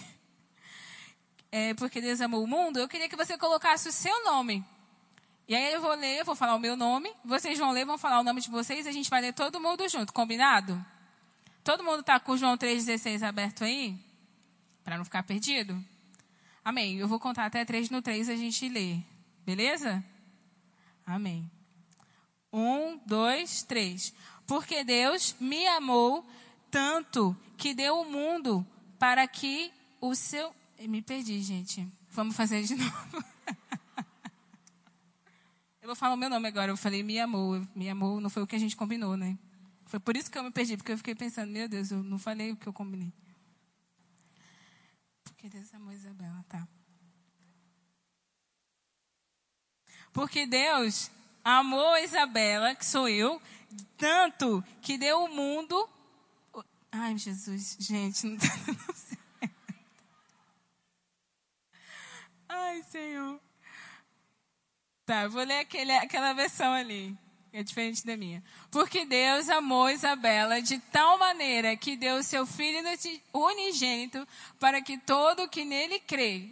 é, 1.50 1.74
porque 1.74 2.00
Deus 2.00 2.20
amou 2.20 2.44
o 2.44 2.46
mundo, 2.46 2.78
eu 2.78 2.86
queria 2.86 3.08
que 3.08 3.16
você 3.16 3.36
colocasse 3.36 3.88
o 3.88 3.92
seu 3.92 4.24
nome. 4.24 4.64
E 5.46 5.54
aí 5.54 5.74
eu 5.74 5.80
vou 5.80 5.94
ler, 5.94 6.24
vou 6.24 6.34
falar 6.34 6.54
o 6.54 6.58
meu 6.58 6.74
nome, 6.76 7.12
vocês 7.24 7.58
vão 7.58 7.70
ler, 7.70 7.84
vão 7.84 7.98
falar 7.98 8.20
o 8.20 8.24
nome 8.24 8.40
de 8.40 8.50
vocês 8.50 8.86
a 8.86 8.92
gente 8.92 9.10
vai 9.10 9.20
ler 9.20 9.34
todo 9.34 9.60
mundo 9.60 9.86
junto, 9.88 10.12
combinado? 10.12 10.84
Todo 11.62 11.84
mundo 11.84 12.00
está 12.00 12.18
com 12.18 12.36
João 12.36 12.56
3,16 12.56 13.22
aberto 13.22 13.64
aí? 13.64 13.98
Para 14.82 14.96
não 14.96 15.04
ficar 15.04 15.22
perdido? 15.22 15.82
Amém. 16.64 16.96
Eu 16.96 17.06
vou 17.06 17.20
contar 17.20 17.44
até 17.44 17.64
3 17.64 17.90
no 17.90 18.00
3 18.00 18.30
a 18.30 18.36
gente 18.36 18.68
lê. 18.68 18.98
Beleza? 19.44 20.02
Amém. 21.06 21.50
Um, 22.52 22.98
dois, 23.04 23.62
três. 23.62 24.14
Porque 24.46 24.82
Deus 24.84 25.34
me 25.40 25.66
amou 25.68 26.26
tanto 26.70 27.36
que 27.56 27.74
deu 27.74 28.00
o 28.00 28.10
mundo 28.10 28.66
para 28.98 29.26
que 29.26 29.70
o 30.00 30.14
seu. 30.14 30.54
Eu 30.78 30.88
me 30.88 31.02
perdi, 31.02 31.42
gente. 31.42 31.86
Vamos 32.10 32.36
fazer 32.36 32.62
de 32.62 32.76
novo. 32.76 33.24
Eu 35.84 35.88
vou 35.88 35.94
falar 35.94 36.14
o 36.14 36.16
meu 36.16 36.30
nome 36.30 36.48
agora. 36.48 36.72
Eu 36.72 36.78
falei 36.78 37.02
me 37.02 37.20
amou. 37.20 37.60
Me 37.74 37.90
amou 37.90 38.18
não 38.18 38.30
foi 38.30 38.42
o 38.42 38.46
que 38.46 38.56
a 38.56 38.58
gente 38.58 38.74
combinou, 38.74 39.18
né? 39.18 39.38
Foi 39.84 40.00
por 40.00 40.16
isso 40.16 40.30
que 40.30 40.38
eu 40.38 40.42
me 40.42 40.50
perdi, 40.50 40.78
porque 40.78 40.92
eu 40.92 40.96
fiquei 40.96 41.14
pensando, 41.14 41.52
meu 41.52 41.68
Deus, 41.68 41.90
eu 41.90 42.02
não 42.02 42.18
falei 42.18 42.52
o 42.52 42.56
que 42.56 42.66
eu 42.66 42.72
combinei. 42.72 43.12
Porque 45.22 45.46
Deus 45.50 45.74
amou 45.74 45.92
Isabela, 45.92 46.42
tá. 46.48 46.66
Porque 50.10 50.46
Deus 50.46 51.10
amou 51.44 51.98
Isabela, 51.98 52.74
que 52.74 52.86
sou 52.86 53.06
eu, 53.06 53.40
tanto 53.98 54.64
que 54.80 54.96
deu 54.96 55.24
o 55.24 55.28
mundo. 55.28 55.86
Ai, 56.90 57.18
Jesus, 57.18 57.76
gente, 57.78 58.26
não 58.26 58.38
tá 58.38 58.46
dando 58.66 58.86
certo. 58.96 59.74
Ai, 62.48 62.82
Senhor. 62.84 63.38
Tá, 65.06 65.28
vou 65.28 65.44
ler 65.44 65.60
aquele, 65.60 65.92
aquela 65.92 66.32
versão 66.32 66.72
ali, 66.72 67.14
é 67.52 67.62
diferente 67.62 68.06
da 68.06 68.16
minha. 68.16 68.42
Porque 68.70 69.04
Deus 69.04 69.50
amou 69.50 69.90
Isabela 69.90 70.62
de 70.62 70.78
tal 70.78 71.18
maneira 71.18 71.76
que 71.76 71.94
deu 71.96 72.22
seu 72.22 72.46
filho 72.46 72.82
unigênito 73.32 74.26
para 74.58 74.80
que 74.80 74.96
todo 74.96 75.48
que 75.48 75.64
nele 75.64 76.00
crê, 76.00 76.48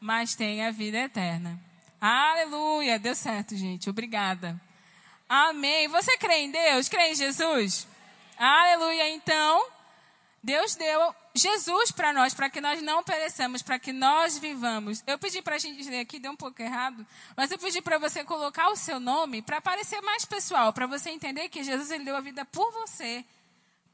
mas 0.00 0.36
tenha 0.36 0.70
vida 0.70 0.98
eterna. 0.98 1.60
Aleluia, 2.00 2.98
deu 2.98 3.14
certo, 3.14 3.56
gente. 3.56 3.90
Obrigada. 3.90 4.58
Amém. 5.28 5.88
Você 5.88 6.16
crê 6.16 6.38
em 6.38 6.50
Deus? 6.50 6.88
Crê 6.88 7.10
em 7.10 7.14
Jesus? 7.14 7.86
Aleluia. 8.38 9.10
Então, 9.10 9.68
Deus 10.42 10.74
deu 10.76 11.14
Jesus 11.34 11.90
para 11.92 12.12
nós, 12.12 12.34
para 12.34 12.50
que 12.50 12.60
nós 12.60 12.82
não 12.82 13.02
pereçamos, 13.02 13.62
para 13.62 13.78
que 13.78 13.92
nós 13.92 14.38
vivamos. 14.38 15.02
Eu 15.06 15.18
pedi 15.18 15.40
para 15.40 15.56
a 15.56 15.58
gente 15.58 15.88
ler 15.88 16.00
aqui, 16.00 16.18
deu 16.18 16.32
um 16.32 16.36
pouco 16.36 16.60
errado, 16.60 17.06
mas 17.36 17.50
eu 17.50 17.58
pedi 17.58 17.80
para 17.80 17.98
você 17.98 18.24
colocar 18.24 18.68
o 18.70 18.76
seu 18.76 18.98
nome 18.98 19.40
para 19.42 19.60
parecer 19.60 20.00
mais 20.00 20.24
pessoal, 20.24 20.72
para 20.72 20.86
você 20.86 21.10
entender 21.10 21.48
que 21.48 21.62
Jesus 21.62 21.90
ele 21.90 22.04
deu 22.04 22.16
a 22.16 22.20
vida 22.20 22.44
por 22.44 22.70
você 22.72 23.24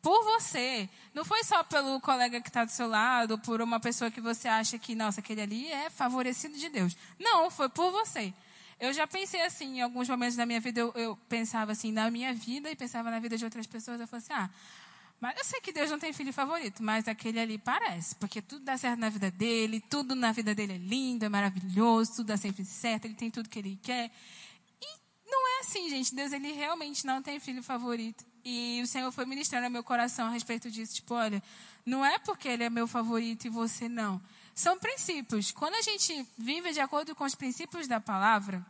por 0.06 0.22
você. 0.22 0.88
Não 1.12 1.24
foi 1.24 1.42
só 1.42 1.64
pelo 1.64 2.00
colega 2.00 2.40
que 2.40 2.46
está 2.46 2.64
do 2.64 2.70
seu 2.70 2.86
lado, 2.86 3.36
por 3.40 3.60
uma 3.60 3.80
pessoa 3.80 4.08
que 4.08 4.20
você 4.20 4.46
acha 4.46 4.78
que, 4.78 4.94
nossa, 4.94 5.18
aquele 5.18 5.40
ali 5.40 5.72
é 5.72 5.90
favorecido 5.90 6.56
de 6.56 6.68
Deus. 6.68 6.96
Não, 7.18 7.50
foi 7.50 7.68
por 7.68 7.90
você. 7.90 8.32
Eu 8.78 8.92
já 8.92 9.04
pensei 9.04 9.42
assim, 9.42 9.78
em 9.78 9.82
alguns 9.82 10.08
momentos 10.08 10.36
da 10.36 10.46
minha 10.46 10.60
vida, 10.60 10.78
eu, 10.78 10.92
eu 10.94 11.16
pensava 11.28 11.72
assim, 11.72 11.90
na 11.90 12.08
minha 12.08 12.32
vida 12.32 12.70
e 12.70 12.76
pensava 12.76 13.10
na 13.10 13.18
vida 13.18 13.36
de 13.36 13.44
outras 13.44 13.66
pessoas. 13.66 14.00
Eu 14.00 14.06
falei 14.06 14.22
assim, 14.24 14.32
ah, 14.32 14.48
mas 15.20 15.36
eu 15.38 15.44
sei 15.44 15.60
que 15.60 15.72
Deus 15.72 15.90
não 15.90 15.98
tem 15.98 16.12
filho 16.12 16.32
favorito, 16.32 16.82
mas 16.82 17.08
aquele 17.08 17.40
ali 17.40 17.58
parece, 17.58 18.14
porque 18.16 18.42
tudo 18.42 18.64
dá 18.64 18.76
certo 18.76 18.98
na 18.98 19.08
vida 19.08 19.30
dele, 19.30 19.80
tudo 19.80 20.14
na 20.14 20.30
vida 20.30 20.54
dele 20.54 20.74
é 20.74 20.78
lindo, 20.78 21.24
é 21.24 21.28
maravilhoso, 21.28 22.16
tudo 22.16 22.26
dá 22.26 22.36
sempre 22.36 22.64
certo, 22.64 23.06
ele 23.06 23.14
tem 23.14 23.30
tudo 23.30 23.48
que 23.48 23.58
ele 23.58 23.78
quer. 23.82 24.10
E 24.80 25.30
não 25.30 25.56
é 25.56 25.60
assim, 25.60 25.88
gente. 25.88 26.14
Deus, 26.14 26.32
ele 26.32 26.52
realmente 26.52 27.06
não 27.06 27.22
tem 27.22 27.40
filho 27.40 27.62
favorito. 27.62 28.24
E 28.44 28.80
o 28.82 28.86
Senhor 28.86 29.10
foi 29.10 29.24
ministrando 29.24 29.64
ao 29.64 29.70
meu 29.70 29.82
coração 29.82 30.26
a 30.26 30.30
respeito 30.30 30.70
disso. 30.70 30.94
Tipo, 30.94 31.14
olha, 31.14 31.42
não 31.84 32.04
é 32.04 32.18
porque 32.18 32.46
ele 32.46 32.64
é 32.64 32.70
meu 32.70 32.86
favorito 32.86 33.46
e 33.46 33.50
você 33.50 33.88
não. 33.88 34.22
São 34.54 34.78
princípios. 34.78 35.50
Quando 35.50 35.74
a 35.74 35.82
gente 35.82 36.26
vive 36.38 36.72
de 36.72 36.80
acordo 36.80 37.14
com 37.14 37.24
os 37.24 37.34
princípios 37.34 37.88
da 37.88 38.00
palavra, 38.00 38.64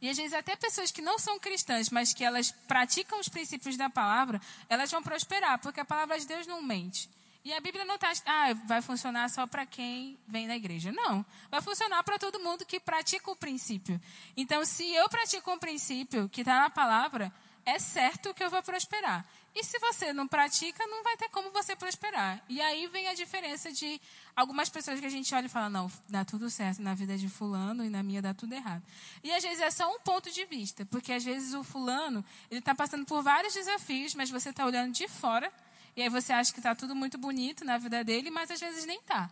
e 0.00 0.08
às 0.08 0.16
vezes 0.16 0.32
até 0.32 0.54
pessoas 0.56 0.90
que 0.90 1.02
não 1.02 1.18
são 1.18 1.38
cristãs, 1.38 1.90
mas 1.90 2.12
que 2.12 2.24
elas 2.24 2.52
praticam 2.68 3.18
os 3.18 3.28
princípios 3.28 3.76
da 3.76 3.88
palavra, 3.88 4.40
elas 4.68 4.90
vão 4.90 5.02
prosperar, 5.02 5.58
porque 5.58 5.80
a 5.80 5.84
palavra 5.84 6.18
de 6.18 6.26
Deus 6.26 6.46
não 6.46 6.62
mente. 6.62 7.08
E 7.44 7.52
a 7.52 7.60
Bíblia 7.60 7.84
não 7.84 7.94
está, 7.94 8.10
ah, 8.26 8.52
vai 8.66 8.82
funcionar 8.82 9.30
só 9.30 9.46
para 9.46 9.64
quem 9.64 10.18
vem 10.26 10.48
na 10.48 10.56
igreja. 10.56 10.90
Não. 10.90 11.24
Vai 11.48 11.62
funcionar 11.62 12.02
para 12.02 12.18
todo 12.18 12.40
mundo 12.40 12.66
que 12.66 12.80
pratica 12.80 13.30
o 13.30 13.36
princípio. 13.36 14.00
Então, 14.36 14.64
se 14.64 14.84
eu 14.92 15.08
pratico 15.08 15.52
um 15.52 15.58
princípio 15.58 16.28
que 16.28 16.40
está 16.40 16.58
na 16.58 16.70
palavra, 16.70 17.32
é 17.64 17.78
certo 17.78 18.34
que 18.34 18.42
eu 18.42 18.50
vou 18.50 18.60
prosperar. 18.64 19.24
E 19.58 19.64
se 19.64 19.78
você 19.78 20.12
não 20.12 20.28
pratica, 20.28 20.86
não 20.86 21.02
vai 21.02 21.16
ter 21.16 21.30
como 21.30 21.50
você 21.50 21.74
prosperar. 21.74 22.44
E 22.46 22.60
aí 22.60 22.86
vem 22.88 23.08
a 23.08 23.14
diferença 23.14 23.72
de 23.72 23.98
algumas 24.36 24.68
pessoas 24.68 25.00
que 25.00 25.06
a 25.06 25.08
gente 25.08 25.34
olha 25.34 25.46
e 25.46 25.48
fala, 25.48 25.70
não, 25.70 25.90
dá 26.06 26.26
tudo 26.26 26.50
certo 26.50 26.82
na 26.82 26.92
vida 26.92 27.16
de 27.16 27.26
fulano 27.26 27.82
e 27.82 27.88
na 27.88 28.02
minha 28.02 28.20
dá 28.20 28.34
tudo 28.34 28.52
errado. 28.52 28.82
E 29.24 29.32
às 29.32 29.42
vezes 29.42 29.60
é 29.60 29.70
só 29.70 29.90
um 29.90 29.98
ponto 30.00 30.30
de 30.30 30.44
vista, 30.44 30.84
porque 30.84 31.10
às 31.10 31.24
vezes 31.24 31.54
o 31.54 31.64
fulano, 31.64 32.22
ele 32.50 32.58
está 32.58 32.74
passando 32.74 33.06
por 33.06 33.22
vários 33.22 33.54
desafios, 33.54 34.14
mas 34.14 34.28
você 34.28 34.50
está 34.50 34.66
olhando 34.66 34.92
de 34.92 35.08
fora, 35.08 35.50
e 35.96 36.02
aí 36.02 36.10
você 36.10 36.34
acha 36.34 36.52
que 36.52 36.58
está 36.58 36.74
tudo 36.74 36.94
muito 36.94 37.16
bonito 37.16 37.64
na 37.64 37.78
vida 37.78 38.04
dele, 38.04 38.30
mas 38.30 38.50
às 38.50 38.60
vezes 38.60 38.84
nem 38.84 38.98
está. 38.98 39.30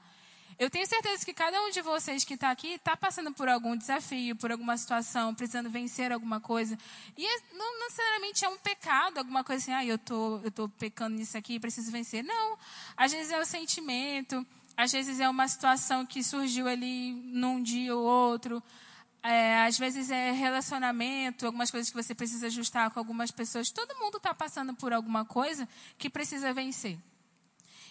Eu 0.58 0.70
tenho 0.70 0.86
certeza 0.86 1.24
que 1.24 1.34
cada 1.34 1.60
um 1.62 1.70
de 1.70 1.80
vocês 1.80 2.24
que 2.24 2.34
está 2.34 2.50
aqui 2.50 2.74
está 2.74 2.96
passando 2.96 3.32
por 3.32 3.48
algum 3.48 3.76
desafio, 3.76 4.36
por 4.36 4.52
alguma 4.52 4.76
situação, 4.76 5.34
precisando 5.34 5.68
vencer 5.68 6.12
alguma 6.12 6.40
coisa. 6.40 6.78
E 7.16 7.26
é, 7.26 7.40
não 7.52 7.80
necessariamente 7.80 8.44
é 8.44 8.48
um 8.48 8.58
pecado, 8.58 9.18
alguma 9.18 9.42
coisa 9.42 9.62
assim, 9.62 9.72
ah, 9.72 9.84
eu 9.84 9.98
tô, 9.98 10.40
estou 10.44 10.68
tô 10.68 10.74
pecando 10.78 11.16
nisso 11.16 11.36
aqui, 11.36 11.58
preciso 11.58 11.90
vencer. 11.90 12.22
Não. 12.22 12.56
Às 12.96 13.12
vezes 13.12 13.32
é 13.32 13.38
o 13.38 13.44
sentimento, 13.44 14.46
às 14.76 14.92
vezes 14.92 15.18
é 15.18 15.28
uma 15.28 15.48
situação 15.48 16.06
que 16.06 16.22
surgiu 16.22 16.68
ali 16.68 17.12
num 17.12 17.62
dia 17.62 17.94
ou 17.94 18.04
outro. 18.04 18.62
É, 19.22 19.64
às 19.64 19.78
vezes 19.78 20.10
é 20.10 20.32
relacionamento, 20.32 21.46
algumas 21.46 21.70
coisas 21.70 21.90
que 21.90 21.96
você 21.96 22.14
precisa 22.14 22.46
ajustar 22.46 22.90
com 22.90 22.98
algumas 22.98 23.30
pessoas. 23.30 23.70
Todo 23.70 23.98
mundo 23.98 24.18
está 24.18 24.34
passando 24.34 24.74
por 24.74 24.92
alguma 24.92 25.24
coisa 25.24 25.66
que 25.96 26.10
precisa 26.10 26.52
vencer. 26.52 26.98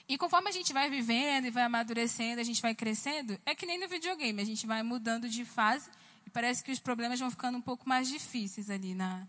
E 0.08 0.18
conforme 0.18 0.50
a 0.50 0.52
gente 0.52 0.74
vai 0.74 0.90
vivendo 0.90 1.46
e 1.46 1.50
vai 1.50 1.64
amadurecendo, 1.64 2.42
a 2.42 2.44
gente 2.44 2.62
vai 2.62 2.76
crescendo, 2.76 3.40
é 3.46 3.56
que 3.56 3.66
nem 3.66 3.80
no 3.80 3.88
videogame, 3.88 4.42
a 4.42 4.46
gente 4.46 4.68
vai 4.68 4.84
mudando 4.84 5.30
de 5.30 5.46
fase 5.46 5.90
e 6.26 6.30
parece 6.30 6.64
que 6.64 6.72
os 6.72 6.80
problemas 6.80 7.20
vão 7.20 7.32
ficando 7.32 7.58
um 7.58 7.62
pouco 7.62 7.88
mais 7.88 8.10
difíceis 8.10 8.70
ali 8.70 8.94
na, 8.94 9.26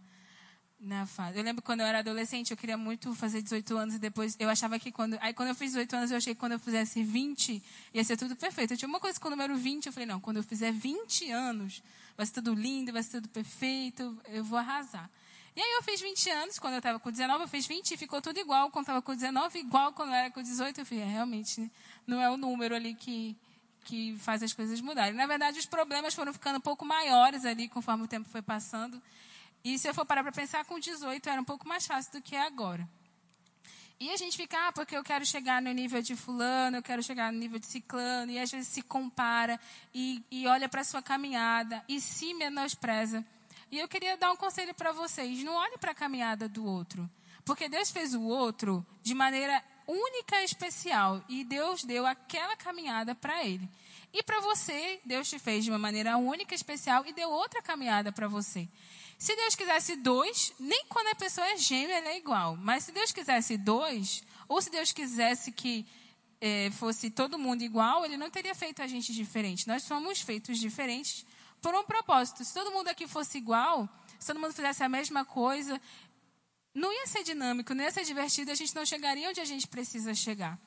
na 0.80 1.06
fase. 1.06 1.38
Eu 1.38 1.44
lembro 1.44 1.62
quando 1.62 1.80
eu 1.80 1.86
era 1.86 2.00
adolescente, 2.00 2.50
eu 2.50 2.56
queria 2.56 2.76
muito 2.76 3.14
fazer 3.14 3.40
18 3.40 3.76
anos 3.76 3.94
e 3.94 3.98
depois 3.98 4.36
eu 4.38 4.48
achava 4.48 4.78
que 4.78 4.90
quando. 4.90 5.16
Aí 5.20 5.32
quando 5.32 5.50
eu 5.50 5.54
fiz 5.54 5.70
18 5.70 5.96
anos, 5.96 6.10
eu 6.10 6.16
achei 6.16 6.34
que 6.34 6.40
quando 6.40 6.52
eu 6.52 6.58
fizesse 6.58 7.02
20 7.02 7.62
ia 7.94 8.04
ser 8.04 8.16
tudo 8.16 8.34
perfeito. 8.36 8.74
Eu 8.74 8.76
tinha 8.76 8.88
uma 8.88 9.00
coisa 9.00 9.18
com 9.18 9.28
o 9.28 9.30
número 9.30 9.56
20, 9.56 9.86
eu 9.86 9.92
falei, 9.92 10.06
não, 10.06 10.20
quando 10.20 10.38
eu 10.38 10.42
fizer 10.42 10.72
20 10.72 11.30
anos, 11.30 11.82
vai 12.16 12.26
ser 12.26 12.32
tudo 12.32 12.54
lindo, 12.54 12.92
vai 12.92 13.02
ser 13.02 13.20
tudo 13.20 13.28
perfeito, 13.28 14.18
eu 14.28 14.44
vou 14.44 14.58
arrasar. 14.58 15.08
E 15.56 15.60
aí 15.60 15.72
eu 15.76 15.82
fiz 15.82 16.00
20 16.00 16.30
anos, 16.30 16.58
quando 16.58 16.74
eu 16.74 16.78
estava 16.78 16.98
com 16.98 17.10
19, 17.10 17.44
eu 17.44 17.48
fiz 17.48 17.66
20 17.66 17.92
e 17.92 17.96
ficou 17.96 18.20
tudo 18.20 18.38
igual. 18.40 18.70
Quando 18.70 18.84
estava 18.84 19.00
com 19.00 19.14
19, 19.14 19.58
igual 19.60 19.92
quando 19.92 20.08
eu 20.08 20.14
era 20.16 20.30
com 20.30 20.42
18. 20.42 20.80
Eu 20.80 20.86
falei, 20.86 21.04
é, 21.04 21.06
realmente, 21.06 21.70
não 22.06 22.20
é 22.20 22.28
o 22.28 22.36
número 22.36 22.74
ali 22.74 22.94
que, 22.94 23.36
que 23.84 24.16
faz 24.18 24.42
as 24.42 24.52
coisas 24.52 24.80
mudarem. 24.80 25.14
Na 25.14 25.26
verdade, 25.26 25.58
os 25.58 25.66
problemas 25.66 26.12
foram 26.12 26.32
ficando 26.32 26.56
um 26.56 26.60
pouco 26.60 26.84
maiores 26.84 27.44
ali 27.44 27.68
conforme 27.68 28.02
o 28.02 28.08
tempo 28.08 28.28
foi 28.28 28.42
passando. 28.42 29.00
E 29.64 29.78
se 29.78 29.88
eu 29.88 29.94
for 29.94 30.04
parar 30.04 30.24
para 30.24 30.32
pensar, 30.32 30.64
com 30.64 30.78
18 30.78 31.28
era 31.28 31.40
um 31.40 31.44
pouco 31.44 31.68
mais 31.68 31.86
fácil 31.86 32.12
do 32.12 32.20
que 32.20 32.34
é 32.34 32.44
agora. 32.44 32.88
E 34.00 34.10
a 34.10 34.16
gente 34.16 34.36
fica, 34.36 34.68
ah, 34.68 34.72
porque 34.72 34.96
eu 34.96 35.04
quero 35.04 35.24
chegar 35.24 35.62
no 35.62 35.72
nível 35.72 36.02
de 36.02 36.16
fulano, 36.16 36.78
eu 36.78 36.82
quero 36.82 37.02
chegar 37.02 37.32
no 37.32 37.38
nível 37.38 37.60
de 37.60 37.66
ciclano, 37.66 38.32
e 38.32 38.38
às 38.40 38.50
vezes 38.50 38.66
se 38.66 38.82
compara 38.82 39.58
e, 39.94 40.22
e 40.30 40.46
olha 40.48 40.68
para 40.68 40.80
a 40.80 40.84
sua 40.84 41.00
caminhada 41.00 41.82
e 41.88 42.00
se 42.00 42.34
menospreza. 42.34 43.24
E 43.74 43.80
eu 43.80 43.88
queria 43.88 44.16
dar 44.16 44.30
um 44.30 44.36
conselho 44.36 44.72
para 44.72 44.92
vocês: 44.92 45.42
não 45.42 45.54
olhe 45.54 45.76
para 45.78 45.90
a 45.90 45.94
caminhada 45.94 46.48
do 46.48 46.64
outro. 46.64 47.10
Porque 47.44 47.68
Deus 47.68 47.90
fez 47.90 48.14
o 48.14 48.22
outro 48.22 48.86
de 49.02 49.14
maneira 49.14 49.60
única 49.84 50.40
e 50.40 50.44
especial. 50.44 51.20
E 51.28 51.42
Deus 51.42 51.82
deu 51.82 52.06
aquela 52.06 52.54
caminhada 52.54 53.16
para 53.16 53.44
ele. 53.44 53.68
E 54.12 54.22
para 54.22 54.38
você, 54.38 55.00
Deus 55.04 55.28
te 55.28 55.40
fez 55.40 55.64
de 55.64 55.72
uma 55.72 55.78
maneira 55.78 56.16
única 56.16 56.54
e 56.54 56.56
especial 56.56 57.04
e 57.04 57.12
deu 57.12 57.28
outra 57.28 57.60
caminhada 57.60 58.12
para 58.12 58.28
você. 58.28 58.68
Se 59.18 59.34
Deus 59.34 59.56
quisesse 59.56 59.96
dois, 59.96 60.52
nem 60.60 60.84
quando 60.88 61.08
a 61.08 61.16
pessoa 61.16 61.44
é 61.48 61.56
gêmea 61.56 61.96
ela 61.96 62.10
é 62.10 62.16
igual. 62.16 62.56
Mas 62.56 62.84
se 62.84 62.92
Deus 62.92 63.10
quisesse 63.10 63.56
dois, 63.56 64.22
ou 64.48 64.62
se 64.62 64.70
Deus 64.70 64.92
quisesse 64.92 65.50
que 65.50 65.84
é, 66.40 66.70
fosse 66.70 67.10
todo 67.10 67.40
mundo 67.40 67.62
igual, 67.62 68.04
Ele 68.04 68.16
não 68.16 68.30
teria 68.30 68.54
feito 68.54 68.80
a 68.82 68.86
gente 68.86 69.12
diferente. 69.12 69.66
Nós 69.66 69.82
somos 69.82 70.20
feitos 70.20 70.60
diferentes 70.60 71.26
por 71.64 71.74
um 71.74 71.82
propósito. 71.82 72.44
Se 72.44 72.52
todo 72.52 72.70
mundo 72.70 72.88
aqui 72.88 73.08
fosse 73.08 73.38
igual, 73.38 73.88
se 74.18 74.26
todo 74.26 74.38
mundo 74.38 74.52
fizesse 74.52 74.82
a 74.82 74.88
mesma 74.88 75.24
coisa, 75.24 75.80
não 76.74 76.92
ia 76.92 77.06
ser 77.06 77.22
dinâmico, 77.22 77.72
não 77.72 77.82
ia 77.82 77.90
ser 77.90 78.04
divertido, 78.04 78.50
a 78.50 78.54
gente 78.54 78.74
não 78.74 78.84
chegaria 78.84 79.30
onde 79.30 79.40
a 79.40 79.46
gente 79.46 79.66
precisa 79.66 80.14
chegar. 80.14 80.58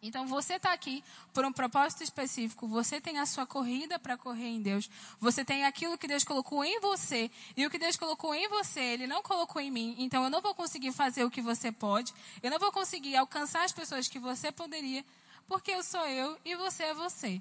Então 0.00 0.26
você 0.26 0.54
está 0.54 0.72
aqui 0.72 1.04
por 1.34 1.44
um 1.44 1.52
propósito 1.52 2.02
específico. 2.02 2.66
Você 2.66 2.98
tem 2.98 3.18
a 3.18 3.26
sua 3.26 3.46
corrida 3.46 3.98
para 3.98 4.16
correr 4.16 4.48
em 4.48 4.62
Deus. 4.62 4.88
Você 5.20 5.44
tem 5.44 5.66
aquilo 5.66 5.98
que 5.98 6.08
Deus 6.08 6.24
colocou 6.24 6.64
em 6.64 6.80
você. 6.80 7.30
E 7.54 7.66
o 7.66 7.70
que 7.70 7.78
Deus 7.78 7.98
colocou 7.98 8.34
em 8.34 8.48
você, 8.48 8.80
Ele 8.80 9.06
não 9.06 9.22
colocou 9.22 9.60
em 9.60 9.70
mim. 9.70 9.94
Então 9.98 10.24
eu 10.24 10.30
não 10.30 10.40
vou 10.40 10.54
conseguir 10.54 10.92
fazer 10.92 11.24
o 11.24 11.30
que 11.30 11.42
você 11.42 11.70
pode. 11.70 12.12
Eu 12.42 12.50
não 12.50 12.58
vou 12.58 12.72
conseguir 12.72 13.16
alcançar 13.16 13.64
as 13.64 13.72
pessoas 13.72 14.08
que 14.08 14.18
você 14.18 14.50
poderia. 14.50 15.04
Porque 15.46 15.72
eu 15.72 15.82
sou 15.82 16.06
eu 16.06 16.38
e 16.42 16.56
você 16.56 16.84
é 16.84 16.94
você. 16.94 17.40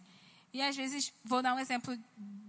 E 0.54 0.62
às 0.62 0.76
vezes, 0.76 1.14
vou 1.24 1.42
dar 1.42 1.56
um 1.56 1.60
exemplo 1.60 1.98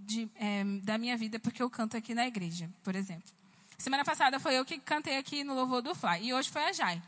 de, 0.04 0.28
é, 0.36 0.64
da 0.82 0.98
minha 0.98 1.16
vida, 1.16 1.38
porque 1.38 1.62
eu 1.62 1.70
canto 1.70 1.96
aqui 1.96 2.14
na 2.14 2.26
igreja, 2.26 2.68
por 2.82 2.94
exemplo. 2.94 3.30
Semana 3.78 4.04
passada 4.04 4.38
foi 4.38 4.58
eu 4.58 4.64
que 4.64 4.78
cantei 4.78 5.16
aqui 5.16 5.42
no 5.42 5.54
Louvor 5.54 5.82
do 5.82 5.94
Fly. 5.94 6.26
E 6.28 6.34
hoje 6.34 6.50
foi 6.50 6.62
a 6.64 6.72
Jai. 6.72 7.02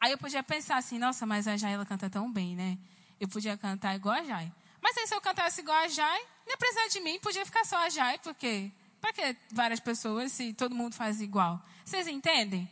Aí 0.00 0.12
eu 0.12 0.18
podia 0.18 0.42
pensar 0.42 0.76
assim, 0.76 0.98
nossa, 0.98 1.26
mas 1.26 1.48
a 1.48 1.56
Jai 1.56 1.74
ela 1.74 1.84
canta 1.84 2.08
tão 2.08 2.30
bem, 2.32 2.54
né? 2.54 2.78
Eu 3.18 3.28
podia 3.28 3.56
cantar 3.56 3.96
igual 3.96 4.14
a 4.14 4.24
Jai. 4.24 4.52
Mas 4.80 4.96
aí 4.96 5.06
se 5.06 5.14
eu 5.14 5.20
cantasse 5.20 5.60
igual 5.60 5.76
a 5.76 5.88
Jai, 5.88 6.20
nem 6.46 6.56
precisar 6.56 6.88
de 6.88 7.00
mim, 7.00 7.18
podia 7.20 7.44
ficar 7.44 7.64
só 7.64 7.76
a 7.76 7.90
Jai, 7.90 8.18
porque 8.18 8.70
para 9.00 9.12
que 9.12 9.36
várias 9.50 9.80
pessoas 9.80 10.32
se 10.32 10.52
todo 10.52 10.74
mundo 10.74 10.94
faz 10.94 11.20
igual? 11.20 11.60
Vocês 11.84 12.06
entendem? 12.06 12.68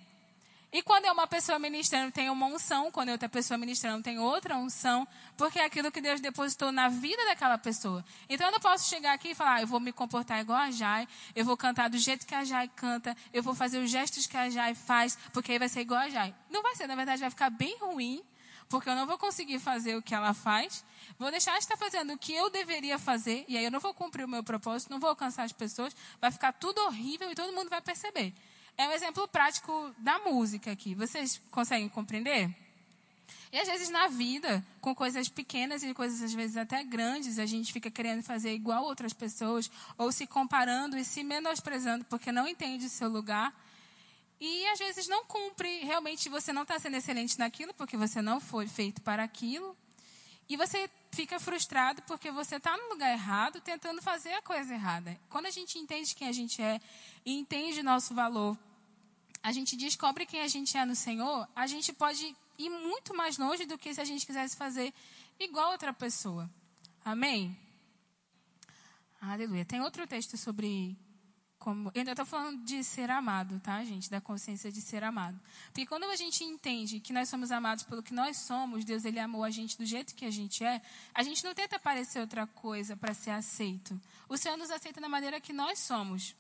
E 0.71 0.83
quando 0.83 1.07
é 1.07 1.13
uma 1.13 1.27
pessoa 1.27 1.59
ministrando, 1.59 2.13
tem 2.13 2.29
uma 2.29 2.45
unção, 2.45 2.91
quando 2.91 3.09
é 3.09 3.13
outra 3.13 3.29
pessoa 3.29 3.57
ministrando, 3.57 4.03
tem 4.03 4.19
outra 4.19 4.55
unção, 4.57 5.09
porque 5.35 5.59
é 5.59 5.65
aquilo 5.65 5.91
que 5.91 6.01
Deus 6.01 6.21
depositou 6.21 6.71
na 6.71 6.91
vida 6.91 7.25
daquela 7.25 7.57
pessoa. 7.57 8.05
Então 8.29 8.49
eu 8.49 8.53
não 8.53 8.61
posso 8.61 8.87
chegar 8.87 9.15
aqui 9.15 9.31
e 9.31 9.35
falar, 9.35 9.55
ah, 9.55 9.61
eu 9.63 9.67
vou 9.67 9.81
me 9.81 9.93
comportar 9.93 10.41
igual 10.41 10.59
a 10.59 10.71
Jai, 10.71 11.09
eu 11.35 11.43
vou 11.43 11.57
cantar 11.57 11.89
do 11.89 11.97
jeito 11.97 12.27
que 12.27 12.35
a 12.35 12.45
Jai 12.45 12.69
canta, 12.69 13.17
eu 13.33 13.43
vou 13.43 13.55
fazer 13.55 13.79
os 13.79 13.91
gestos 13.91 14.27
que 14.27 14.37
a 14.37 14.51
Jai 14.51 14.75
faz, 14.75 15.17
porque 15.33 15.53
aí 15.53 15.59
vai 15.59 15.71
ser 15.71 15.81
igual 15.81 16.01
a 16.01 16.09
Jai. 16.11 16.35
Não 16.51 16.63
vai 16.63 16.77
ser, 16.77 16.87
na 16.87 16.95
verdade 16.95 17.21
vai 17.23 17.31
ficar 17.31 17.49
bem 17.49 17.79
ruim, 17.79 18.23
porque 18.69 18.91
eu 18.91 18.95
não 18.95 19.07
vou 19.07 19.17
conseguir 19.17 19.59
fazer 19.59 19.97
o 19.97 20.03
que 20.03 20.15
ela 20.15 20.35
faz, 20.35 20.85
vou 21.19 21.31
deixar 21.31 21.53
de 21.53 21.61
estar 21.61 21.79
fazendo 21.79 22.13
o 22.13 22.19
que 22.19 22.35
eu 22.35 22.51
deveria 22.51 22.99
fazer, 22.99 23.47
e 23.49 23.57
aí 23.57 23.65
eu 23.65 23.71
não 23.71 23.81
vou 23.81 23.95
cumprir 23.95 24.25
o 24.25 24.29
meu 24.29 24.45
propósito, 24.45 24.91
não 24.91 25.01
vou 25.01 25.09
alcançar 25.09 25.45
as 25.45 25.53
pessoas, 25.53 25.97
vai 26.21 26.31
ficar 26.31 26.53
tudo 26.53 26.79
horrível 26.83 27.31
e 27.31 27.35
todo 27.35 27.55
mundo 27.55 27.71
vai 27.71 27.81
perceber. 27.81 28.35
É 28.79 28.87
um 28.87 28.93
exemplo 28.93 29.27
prático 29.27 29.93
da 29.99 30.21
música 30.21 30.71
aqui. 30.71 30.95
Vocês 30.95 31.41
conseguem 31.51 31.89
compreender? 31.89 32.49
E 33.51 33.59
às 33.59 33.67
vezes 33.67 33.89
na 33.89 34.07
vida, 34.07 34.65
com 34.81 34.95
coisas 34.95 35.29
pequenas 35.29 35.83
e 35.83 35.93
coisas 35.93 36.23
às 36.23 36.33
vezes 36.33 36.57
até 36.57 36.85
grandes, 36.85 37.41
a 37.41 37.45
gente 37.45 37.73
fica 37.73 37.91
querendo 37.91 38.23
fazer 38.23 38.55
igual 38.55 38.85
outras 38.85 39.13
pessoas, 39.13 39.69
ou 39.97 40.13
se 40.13 40.29
comparando 40.29 40.97
e 40.97 41.05
se 41.05 41.25
menosprezando 41.25 42.05
porque 42.05 42.31
não 42.31 42.47
entende 42.47 42.87
o 42.87 42.89
seu 42.89 43.09
lugar. 43.09 43.53
E 44.41 44.65
às 44.69 44.79
vezes 44.79 45.09
não 45.09 45.25
cumpre, 45.25 45.81
realmente 45.81 46.29
você 46.29 46.53
não 46.53 46.63
está 46.63 46.79
sendo 46.79 46.99
excelente 46.99 47.37
naquilo 47.37 47.75
porque 47.75 47.97
você 47.97 48.23
não 48.23 48.39
foi 48.39 48.69
feito 48.69 49.03
para 49.03 49.25
aquilo. 49.25 49.77
E 50.49 50.57
você 50.57 50.89
fica 51.11 51.41
frustrado 51.41 52.01
porque 52.03 52.31
você 52.31 52.57
está 52.57 52.77
no 52.77 52.91
lugar 52.91 53.11
errado, 53.11 53.61
tentando 53.61 54.01
fazer 54.01 54.35
a 54.35 54.43
coisa 54.43 54.73
errada. 54.73 55.19
Quando 55.29 55.47
a 55.47 55.51
gente 55.51 55.81
entende 55.81 56.15
quem 56.15 56.29
a 56.29 56.33
gente 56.33 56.63
é 56.63 56.81
e 57.27 57.37
entende 57.37 57.83
nosso 57.83 58.15
valor, 58.15 58.57
a 59.43 59.53
gente 59.53 59.77
descobre 59.77 60.27
quem 60.27 60.41
a 60.41 60.49
gente 60.49 60.77
é 60.77 60.85
no 60.85 60.95
Senhor, 60.95 61.49
a 61.55 61.67
gente 61.67 61.93
pode 61.93 62.37
ir 62.59 62.71
muito 62.71 63.15
mais 63.15 63.39
longe 63.39 63.65
do 63.65 63.79
que 63.79 63.95
se 63.95 64.01
a 64.01 64.05
gente 64.05 64.27
quisesse 64.27 64.57
fazer 64.57 64.93
igual 65.39 65.73
outra 65.73 65.93
pessoa. 65.93 66.51
Amém? 67.05 67.57
Aleluia. 69.21 69.65
Tem 69.65 69.81
outro 69.81 70.07
texto 70.07 70.37
sobre 70.37 70.97
como. 71.59 71.91
Eu 71.95 72.01
ainda 72.01 72.13
estou 72.13 72.27
falando 72.27 72.65
de 72.65 72.83
ser 72.85 73.11
amado, 73.11 73.61
tá, 73.61 73.85
gente? 73.85 74.11
Da 74.11 74.21
consciência 74.21 74.71
de 74.71 74.81
ser 74.81 75.03
amado. 75.03 75.39
Porque 75.67 75.87
quando 75.87 76.05
a 76.05 76.17
gente 76.17 76.45
entende 76.45 77.01
que 77.01 77.13
nós 77.13 77.29
somos 77.29 77.51
amados 77.51 77.85
pelo 77.85 78.03
que 78.03 78.15
nós 78.15 78.37
somos, 78.39 78.85
Deus 78.85 79.05
ele 79.05 79.19
amou 79.19 79.45
a 79.45 79.51
gente 79.51 79.77
do 79.77 79.85
jeito 79.85 80.15
que 80.15 80.25
a 80.25 80.31
gente 80.31 80.65
é, 80.65 80.81
a 81.13 81.23
gente 81.23 81.45
não 81.45 81.55
tenta 81.55 81.79
parecer 81.79 82.21
outra 82.21 82.47
coisa 82.47 82.97
para 82.97 83.13
ser 83.13 83.31
aceito. 83.31 84.01
O 84.29 84.37
Senhor 84.37 84.57
nos 84.57 84.71
aceita 84.71 85.01
da 85.01 85.09
maneira 85.09 85.41
que 85.41 85.53
nós 85.53 85.79
somos. 85.79 86.35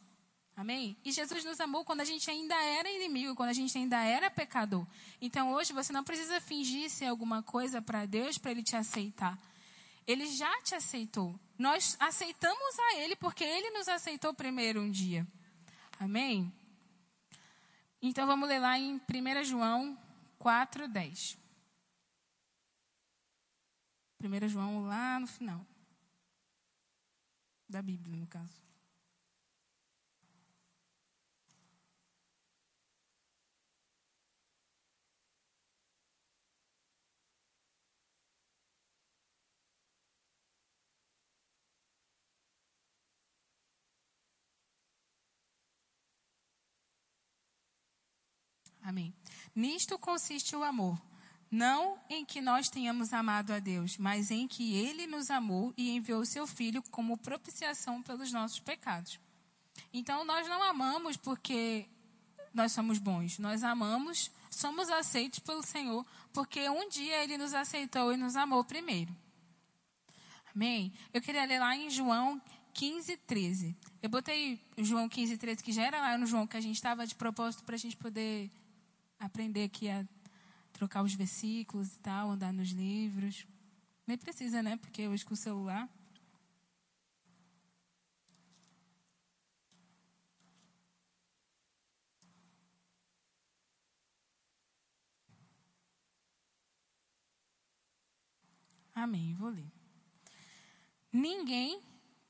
Amém? 0.59 0.97
E 1.05 1.13
Jesus 1.13 1.45
nos 1.45 1.61
amou 1.61 1.85
quando 1.85 2.01
a 2.01 2.05
gente 2.05 2.29
ainda 2.29 2.53
era 2.57 2.91
inimigo, 2.91 3.37
quando 3.37 3.51
a 3.51 3.53
gente 3.53 3.79
ainda 3.79 4.03
era 4.03 4.29
pecador. 4.29 4.85
Então 5.21 5.53
hoje 5.53 5.73
você 5.73 5.93
não 5.93 6.03
precisa 6.03 6.41
fingir 6.41 6.91
ser 6.91 7.05
alguma 7.05 7.45
coisa 7.45 7.81
para 7.81 8.05
Deus 8.07 8.39
para 8.39 8.51
Ele 8.51 8.65
te 8.65 8.75
aceitar. 8.75 9.39
Ele 10.05 10.27
já 10.27 10.51
te 10.63 10.75
aceitou. 10.75 11.39
Nós 11.57 11.97
aceitamos 12.01 12.77
a 12.77 12.97
Ele 12.97 13.15
porque 13.15 13.45
Ele 13.45 13.71
nos 13.71 13.87
aceitou 13.87 14.35
primeiro 14.35 14.81
um 14.81 14.91
dia. 14.91 15.25
Amém? 16.01 16.53
Então 18.03 18.27
vamos 18.27 18.49
ler 18.49 18.59
lá 18.59 18.77
em 18.77 18.97
1 18.97 19.45
João 19.45 19.97
4, 20.41 20.89
10. 20.89 21.39
1 24.21 24.49
João 24.49 24.89
lá 24.89 25.21
no 25.21 25.29
final. 25.29 25.65
Da 27.69 27.81
Bíblia, 27.81 28.17
no 28.17 28.27
caso. 28.27 28.68
Amém. 48.89 49.13
Nisto 49.55 49.99
consiste 49.99 50.57
o 50.57 50.65
amor. 50.65 50.99
Não 51.51 51.99
em 52.09 52.25
que 52.25 52.41
nós 52.41 52.71
tenhamos 52.71 53.13
amado 53.13 53.53
a 53.53 53.59
Deus, 53.59 53.99
mas 53.99 54.31
em 54.31 54.49
que 54.49 54.77
Ele 54.77 55.07
nos 55.07 55.31
amou 55.31 55.75
e 55.77 55.91
enviou 55.91 56.25
seu 56.25 56.47
Filho 56.47 56.83
como 56.91 57.19
propiciação 57.19 58.03
pelos 58.03 58.33
nossos 58.33 58.61
pecados. 58.61 59.21
Então, 59.93 60.25
nós 60.25 60.49
não 60.49 60.63
amamos 60.63 61.19
porque 61.19 61.87
nós 62.55 62.73
somos 62.73 62.97
bons. 62.99 63.39
Nós 63.39 63.63
amamos, 63.63 64.31
somos 64.51 64.89
aceitos 64.89 65.41
pelo 65.41 65.63
Senhor, 65.63 66.07
porque 66.33 66.67
um 66.71 66.89
dia 66.89 67.23
Ele 67.23 67.37
nos 67.37 67.53
aceitou 67.53 68.11
e 68.11 68.17
nos 68.17 68.37
amou 68.37 68.65
primeiro. 68.65 69.15
Amém? 70.55 70.95
Eu 71.13 71.21
queria 71.21 71.45
ler 71.45 71.59
lá 71.59 71.77
em 71.77 71.91
João 71.91 72.41
15, 72.73 73.19
13. 73.19 73.77
Eu 74.03 74.09
botei 74.09 74.59
João 74.79 75.11
15, 75.11 75.37
13, 75.37 75.63
que 75.63 75.73
já 75.73 75.83
era 75.83 76.01
lá 76.01 76.17
no 76.17 76.25
João, 76.25 76.47
que 76.47 76.57
a 76.57 76.61
gente 76.61 76.77
estava 76.77 77.07
de 77.07 77.15
propósito 77.15 77.65
para 77.65 77.75
a 77.75 77.79
gente 77.79 77.95
poder 77.95 78.51
aprender 79.19 79.65
aqui 79.65 79.89
a 79.89 80.07
trocar 80.73 81.03
os 81.03 81.15
versículos 81.15 81.97
e 81.97 81.99
tal, 82.01 82.31
andar 82.31 82.53
nos 82.53 82.71
livros. 82.71 83.47
Nem 84.07 84.17
precisa, 84.17 84.63
né? 84.63 84.77
Porque 84.77 85.09
hoje 85.09 85.25
com 85.25 85.35
o 85.35 85.37
celular. 85.37 85.89
Amém. 98.95 99.35
Vou 99.35 99.51
ler. 99.51 99.71
Ninguém 101.13 101.81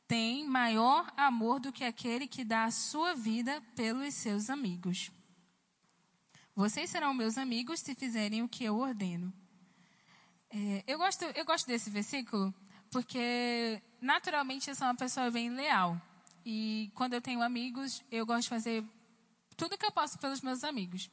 tem 0.06 0.46
maior 0.46 1.10
amor 1.16 1.60
do 1.60 1.72
que 1.72 1.84
aquele 1.84 2.26
que 2.26 2.44
dá 2.44 2.64
a 2.64 2.70
sua 2.70 3.14
vida 3.14 3.62
pelos 3.74 4.14
seus 4.14 4.50
amigos. 4.50 5.10
Vocês 6.58 6.90
serão 6.90 7.14
meus 7.14 7.38
amigos 7.38 7.78
se 7.78 7.94
fizerem 7.94 8.42
o 8.42 8.48
que 8.48 8.64
eu 8.64 8.76
ordeno. 8.76 9.32
É, 10.50 10.82
eu, 10.88 10.98
gosto, 10.98 11.24
eu 11.36 11.44
gosto 11.44 11.68
desse 11.68 11.88
versículo 11.88 12.52
porque, 12.90 13.80
naturalmente, 14.00 14.68
eu 14.68 14.74
sou 14.74 14.88
uma 14.88 14.96
pessoa 14.96 15.30
bem 15.30 15.50
leal. 15.50 15.96
E 16.44 16.90
quando 16.96 17.14
eu 17.14 17.20
tenho 17.20 17.42
amigos, 17.42 18.02
eu 18.10 18.26
gosto 18.26 18.42
de 18.42 18.48
fazer 18.48 18.84
tudo 19.58 19.76
que 19.76 19.84
eu 19.84 19.90
posso 19.90 20.16
pelos 20.20 20.40
meus 20.40 20.62
amigos. 20.62 21.10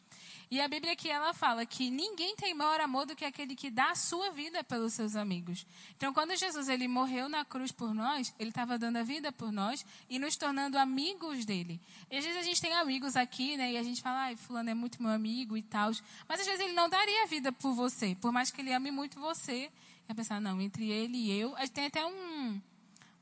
E 0.52 0.62
a 0.62 0.68
Bíblia 0.68 0.94
aqui 0.94 1.10
ela 1.10 1.34
fala 1.34 1.66
que 1.66 1.90
ninguém 1.90 2.36
tem 2.36 2.54
maior 2.54 2.80
amor 2.80 3.08
do 3.08 3.16
que 3.16 3.26
aquele 3.26 3.56
que 3.56 3.72
dá 3.72 3.90
a 3.90 3.96
sua 3.96 4.30
vida 4.30 4.64
pelos 4.64 4.94
seus 4.94 5.16
amigos. 5.16 5.66
Então, 5.98 6.14
quando 6.14 6.36
Jesus 6.36 6.70
ele 6.70 6.88
morreu 6.88 7.28
na 7.28 7.44
cruz 7.44 7.72
por 7.72 7.92
nós, 7.92 8.34
ele 8.38 8.50
estava 8.52 8.78
dando 8.78 8.98
a 8.98 9.04
vida 9.04 9.32
por 9.32 9.52
nós 9.52 9.84
e 10.08 10.20
nos 10.20 10.36
tornando 10.36 10.78
amigos 10.78 11.44
dele. 11.44 11.82
E 12.12 12.18
às 12.18 12.24
vezes 12.24 12.40
a 12.40 12.44
gente 12.44 12.62
tem 12.62 12.72
amigos 12.74 13.16
aqui, 13.16 13.58
né, 13.58 13.72
e 13.72 13.78
a 13.78 13.84
gente 13.84 14.00
fala, 14.00 14.26
ai, 14.26 14.36
fulano 14.36 14.70
é 14.70 14.76
muito 14.76 15.02
meu 15.02 15.12
amigo 15.12 15.58
e 15.58 15.64
tal, 15.64 15.92
mas 16.30 16.40
às 16.40 16.46
vezes 16.46 16.62
ele 16.62 16.74
não 16.74 16.88
daria 16.88 17.24
a 17.24 17.26
vida 17.26 17.52
por 17.52 17.74
você, 17.74 18.16
por 18.22 18.32
mais 18.32 18.52
que 18.52 18.62
ele 18.62 18.72
ame 18.72 18.92
muito 18.92 19.20
você. 19.20 19.72
E 20.08 20.14
pensar, 20.14 20.40
não, 20.40 20.62
entre 20.62 20.88
ele 20.88 21.18
e 21.18 21.32
eu, 21.32 21.56
tem 21.74 21.88
até 21.88 22.06
um 22.06 22.62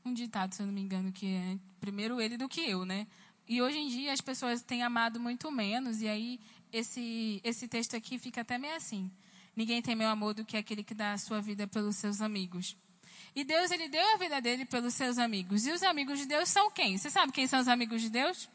um 0.04 0.12
ditado, 0.12 0.54
se 0.54 0.60
eu 0.60 0.66
não 0.66 0.74
me 0.74 0.82
engano, 0.82 1.10
que 1.10 1.26
é 1.26 1.56
primeiro 1.80 2.20
ele 2.20 2.36
do 2.36 2.46
que 2.46 2.60
eu, 2.60 2.84
né? 2.84 3.06
E 3.46 3.60
hoje 3.60 3.78
em 3.78 3.88
dia 3.88 4.12
as 4.12 4.20
pessoas 4.20 4.62
têm 4.62 4.82
amado 4.82 5.20
muito 5.20 5.50
menos, 5.50 6.00
e 6.00 6.08
aí 6.08 6.40
esse, 6.72 7.40
esse 7.44 7.68
texto 7.68 7.94
aqui 7.94 8.18
fica 8.18 8.40
até 8.40 8.58
meio 8.58 8.74
assim. 8.74 9.10
Ninguém 9.54 9.80
tem 9.80 9.94
meu 9.94 10.08
amor 10.08 10.34
do 10.34 10.44
que 10.44 10.56
aquele 10.56 10.82
que 10.82 10.94
dá 10.94 11.12
a 11.12 11.18
sua 11.18 11.40
vida 11.40 11.66
pelos 11.66 11.96
seus 11.96 12.20
amigos. 12.20 12.76
E 13.34 13.44
Deus, 13.44 13.70
ele 13.70 13.88
deu 13.88 14.14
a 14.14 14.16
vida 14.16 14.40
dele 14.40 14.64
pelos 14.64 14.94
seus 14.94 15.18
amigos. 15.18 15.66
E 15.66 15.72
os 15.72 15.82
amigos 15.82 16.18
de 16.18 16.26
Deus 16.26 16.48
são 16.48 16.70
quem? 16.70 16.96
Você 16.96 17.10
sabe 17.10 17.32
quem 17.32 17.46
são 17.46 17.60
os 17.60 17.68
amigos 17.68 18.00
de 18.00 18.10
Deus? 18.10 18.48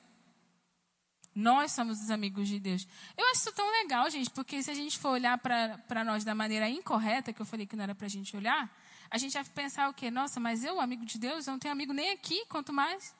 Nós 1.35 1.71
somos 1.71 2.01
os 2.01 2.09
amigos 2.09 2.47
de 2.47 2.59
Deus. 2.59 2.87
Eu 3.17 3.25
acho 3.31 3.41
isso 3.41 3.53
tão 3.53 3.69
legal, 3.81 4.09
gente, 4.09 4.29
porque 4.29 4.61
se 4.63 4.71
a 4.71 4.73
gente 4.73 4.97
for 4.97 5.09
olhar 5.09 5.37
para 5.37 6.03
nós 6.03 6.23
da 6.23 6.33
maneira 6.33 6.69
incorreta, 6.69 7.31
que 7.31 7.41
eu 7.41 7.45
falei 7.45 7.65
que 7.65 7.75
não 7.75 7.83
era 7.83 7.95
para 7.95 8.07
a 8.07 8.09
gente 8.09 8.35
olhar, 8.35 8.69
a 9.09 9.17
gente 9.17 9.33
vai 9.33 9.43
pensar 9.45 9.89
o 9.89 9.93
quê? 9.93 10.11
Nossa, 10.11 10.39
mas 10.39 10.63
eu, 10.63 10.81
amigo 10.81 11.05
de 11.05 11.17
Deus, 11.17 11.47
eu 11.47 11.51
não 11.51 11.59
tenho 11.59 11.71
amigo 11.71 11.93
nem 11.93 12.11
aqui, 12.11 12.45
quanto 12.47 12.73
mais 12.73 13.15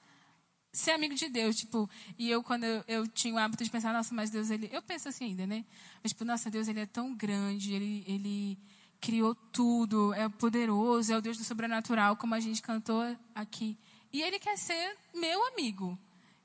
ser 0.72 0.92
amigo 0.92 1.16
de 1.16 1.30
Deus, 1.30 1.56
tipo, 1.56 1.90
e 2.18 2.30
eu 2.30 2.44
quando 2.44 2.64
eu, 2.64 2.84
eu, 2.88 3.08
tinha 3.08 3.34
o 3.34 3.38
hábito 3.38 3.64
de 3.64 3.70
pensar, 3.70 3.92
nossa, 3.92 4.14
mas 4.14 4.30
Deus, 4.30 4.50
ele, 4.50 4.70
eu 4.72 4.82
penso 4.82 5.10
assim 5.10 5.26
ainda, 5.26 5.48
né? 5.48 5.66
Mas 6.04 6.12
tipo, 6.12 6.24
nossa, 6.24 6.50
Deus, 6.50 6.68
ele 6.68 6.82
é 6.82 6.86
tão 6.86 7.14
grande, 7.16 7.74
ele, 7.74 8.04
ele 8.08 8.58
criou 9.02 9.34
tudo, 9.34 10.14
é 10.14 10.30
poderoso, 10.30 11.12
é 11.12 11.18
o 11.18 11.22
Deus 11.22 11.38
do 11.38 11.44
sobrenatural, 11.44 12.16
como 12.16 12.36
a 12.36 12.40
gente 12.40 12.62
cantou 12.62 13.02
aqui. 13.34 13.78
E 14.14 14.22
ele 14.22 14.40
quer 14.40 14.58
ser 14.58 14.98
meu 15.14 15.48
amigo. 15.48 15.98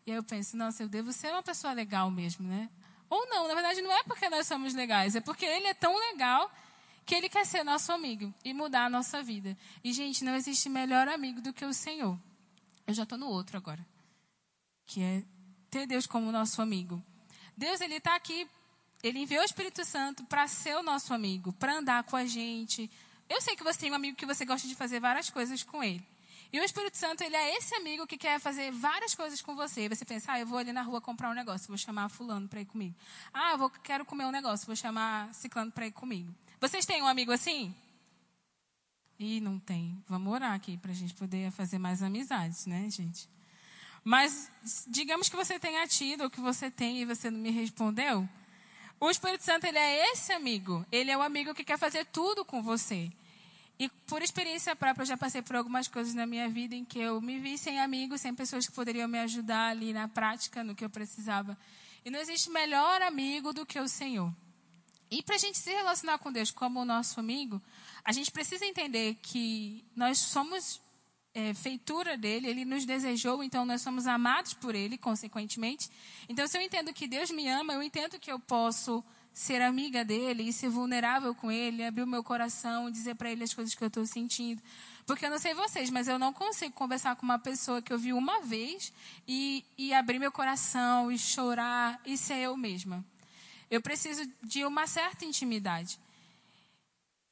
E 0.07 0.11
aí 0.11 0.17
eu 0.17 0.23
penso, 0.23 0.57
nossa, 0.57 0.83
eu 0.83 0.89
devo 0.89 1.13
ser 1.13 1.31
uma 1.31 1.43
pessoa 1.43 1.73
legal 1.73 2.11
mesmo, 2.11 2.47
né? 2.47 2.69
Ou 3.11 3.29
não, 3.29 3.47
na 3.47 3.55
verdade 3.55 3.83
não 3.83 3.93
é 3.93 4.03
porque 4.05 4.29
nós 4.29 4.47
somos 4.47 4.75
legais, 4.75 5.15
é 5.15 5.21
porque 5.21 5.45
ele 5.45 5.67
é 5.67 5.75
tão 5.75 5.97
legal 6.11 6.51
que 7.05 7.15
ele 7.15 7.29
quer 7.29 7.45
ser 7.45 7.63
nosso 7.63 7.93
amigo 7.93 8.33
e 8.43 8.55
mudar 8.55 8.87
a 8.87 8.91
nossa 8.91 9.23
vida. 9.23 9.57
E 9.83 9.93
gente, 9.93 10.25
não 10.25 10.35
existe 10.35 10.69
melhor 10.71 11.07
amigo 11.09 11.43
do 11.43 11.53
que 11.53 11.65
o 11.65 11.75
Senhor. 11.75 12.19
Eu 12.87 12.95
já 12.95 13.03
estou 13.03 13.19
no 13.19 13.29
outro 13.29 13.57
agora 13.57 13.94
que 14.87 15.03
é 15.03 15.23
ter 15.71 15.87
Deus 15.87 16.07
como 16.07 16.31
nosso 16.31 16.61
amigo. 16.63 17.03
Deus 17.57 17.81
ele 17.81 17.97
está 17.97 18.15
aqui, 18.15 18.49
ele 19.03 19.19
enviou 19.19 19.43
o 19.43 19.45
Espírito 19.45 19.85
Santo 19.85 20.25
para 20.25 20.47
ser 20.49 20.77
o 20.77 20.83
nosso 20.83 21.13
amigo, 21.13 21.53
para 21.53 21.79
andar 21.79 22.05
com 22.05 22.17
a 22.17 22.27
gente. 22.27 22.91
Eu 23.29 23.41
sei 23.41 23.57
que 23.57 23.65
você 23.65 23.81
tem 23.81 23.93
um 23.93 23.95
amigo 23.95 24.17
que 24.17 24.27
você 24.27 24.45
gosta 24.45 24.67
de 24.69 24.75
fazer 24.75 25.01
várias 25.01 25.31
coisas 25.31 25.63
com 25.63 25.83
ele. 25.83 26.05
E 26.53 26.61
o 26.61 26.63
Espírito 26.63 26.97
Santo, 26.97 27.25
ele 27.25 27.35
é 27.35 27.57
esse 27.57 27.75
amigo 27.75 28.07
que 28.07 28.17
quer 28.17 28.39
fazer 28.39 28.71
várias 28.71 29.13
coisas 29.13 29.43
com 29.43 29.57
você. 29.57 29.89
Você 29.89 30.05
pensa, 30.05 30.33
ah, 30.33 30.39
eu 30.39 30.47
vou 30.47 30.57
ali 30.57 30.73
na 30.73 30.83
rua 30.83 31.01
comprar 31.01 31.29
um 31.29 31.35
negócio, 31.35 31.67
vou 31.67 31.77
chamar 31.77 32.09
fulano 32.09 32.47
para 32.47 32.61
ir 32.61 32.67
comigo. 32.67 32.95
Ah, 33.33 33.51
eu 33.53 33.59
vou, 33.59 33.71
quero 33.71 34.05
comer 34.05 34.25
um 34.25 34.31
negócio, 34.31 34.65
vou 34.65 34.77
chamar 34.77 35.35
ciclano 35.35 35.73
para 35.73 35.89
ir 35.89 35.91
comigo. 35.91 36.33
Vocês 36.61 36.87
têm 36.87 37.03
um 37.03 37.09
amigo 37.09 37.33
assim? 37.33 37.75
Ih, 39.19 39.41
não 39.41 39.59
tem. 39.59 40.01
Vamos 40.09 40.33
orar 40.33 40.53
aqui 40.53 40.77
para 40.77 40.93
a 40.93 40.95
gente 40.95 41.13
poder 41.15 41.51
fazer 41.51 41.79
mais 41.79 42.05
amizades, 42.05 42.67
né, 42.67 42.89
gente? 42.89 43.29
Mas 44.05 44.51
digamos 44.87 45.31
que 45.31 45.37
você 45.37 45.59
tenha 45.59 45.87
tido, 45.89 46.25
ou 46.25 46.31
que 46.31 46.41
você 46.41 46.71
tem 46.71 47.01
e 47.01 47.07
você 47.07 47.31
não 47.31 47.41
me 47.41 47.51
respondeu. 47.51 48.29
O 49.01 49.11
Espírito 49.11 49.43
Santo, 49.43 49.65
ele 49.65 49.79
é 49.79 50.13
esse 50.13 50.33
amigo. 50.33 50.85
Ele 50.93 51.11
é 51.11 51.17
o 51.17 51.23
amigo 51.23 51.55
que 51.55 51.65
quer 51.65 51.79
fazer 51.79 52.05
tudo 52.07 52.45
com 52.45 52.63
você. 52.63 53.11
E 53.79 53.89
por 54.07 54.23
experiência 54.23 54.77
própria, 54.77 55.03
eu 55.03 55.07
já 55.07 55.17
passei 55.17 55.43
por 55.43 55.57
algumas 55.57 55.89
coisas 55.89 56.15
na 56.15 56.27
minha 56.27 56.49
vida 56.49 56.77
em 56.77 56.85
que 56.85 56.99
eu 57.01 57.21
me 57.21 57.41
vi 57.41 57.59
sem 57.59 57.81
amigos, 57.81 58.21
sem 58.21 58.35
pessoas 58.35 58.67
que 58.67 58.73
poderiam 58.73 59.09
me 59.09 59.19
ajudar 59.19 59.71
ali 59.71 59.93
na 59.93 60.07
prática, 60.07 60.63
no 60.63 60.75
que 60.75 60.85
eu 60.85 60.91
precisava. 60.91 61.59
E 62.05 62.11
não 62.11 62.21
existe 62.21 62.51
melhor 62.51 63.03
amigo 63.03 63.53
do 63.53 63.67
que 63.67 63.81
o 63.81 63.89
Senhor. 63.89 64.33
E 65.11 65.23
para 65.23 65.35
a 65.35 65.39
gente 65.39 65.59
se 65.59 65.71
relacionar 65.71 66.19
com 66.19 66.31
Deus 66.31 66.51
como 66.51 66.81
o 66.81 66.85
nosso 66.85 67.19
amigo, 67.19 67.61
a 68.05 68.13
gente 68.13 68.31
precisa 68.31 68.65
entender 68.65 69.17
que 69.23 69.85
nós 69.97 70.19
somos 70.19 70.81
é, 71.35 71.53
feitura 71.53 72.17
dele, 72.17 72.47
ele 72.47 72.65
nos 72.65 72.87
desejou, 72.87 73.43
então 73.43 73.67
nós 73.67 73.83
somos 73.83 74.07
amados 74.07 74.55
por 74.55 74.75
ele, 74.75 74.97
consequentemente. 74.97 75.91
Então, 76.29 76.47
se 76.47 76.57
eu 76.57 76.63
entendo 76.63 76.93
que 76.93 77.09
Deus 77.09 77.31
me 77.31 77.49
ama, 77.49 77.75
eu 77.75 77.83
entendo 77.83 78.21
que 78.21 78.31
eu 78.31 78.39
posso 78.39 79.05
ser 79.33 79.61
amiga 79.61 80.05
dele 80.05 80.45
e 80.45 80.53
ser 80.53 80.69
vulnerável 80.69 81.35
com 81.35 81.51
ele, 81.51 81.85
abrir 81.85 82.05
o 82.05 82.07
meu 82.07 82.23
coração, 82.23 82.89
dizer 82.89 83.17
para 83.17 83.33
ele 83.33 83.43
as 83.43 83.53
coisas 83.53 83.75
que 83.75 83.83
eu 83.83 83.89
estou 83.89 84.07
sentindo. 84.07 84.63
Porque 85.05 85.27
eu 85.27 85.31
não 85.31 85.41
sei 85.41 85.55
vocês, 85.55 85.91
mas 85.91 86.07
eu 86.07 86.21
não 86.21 86.33
consigo 86.33 86.73
conversar 86.73 87.17
com 87.17 87.25
uma 87.25 87.39
pessoa 87.39 87.83
que 87.83 87.93
eu 87.93 87.99
vi 87.99 88.13
uma 88.13 88.41
vez 88.43 88.93
e, 89.27 89.65
e 89.77 89.93
abrir 89.93 90.21
meu 90.21 90.31
coração 90.31 91.11
e 91.11 91.19
chorar 91.19 92.01
e 92.07 92.17
ser 92.17 92.39
eu 92.39 92.57
mesma. 92.57 93.05
Eu 93.69 93.83
preciso 93.83 94.23
de 94.41 94.65
uma 94.65 94.87
certa 94.87 95.25
intimidade. 95.25 95.99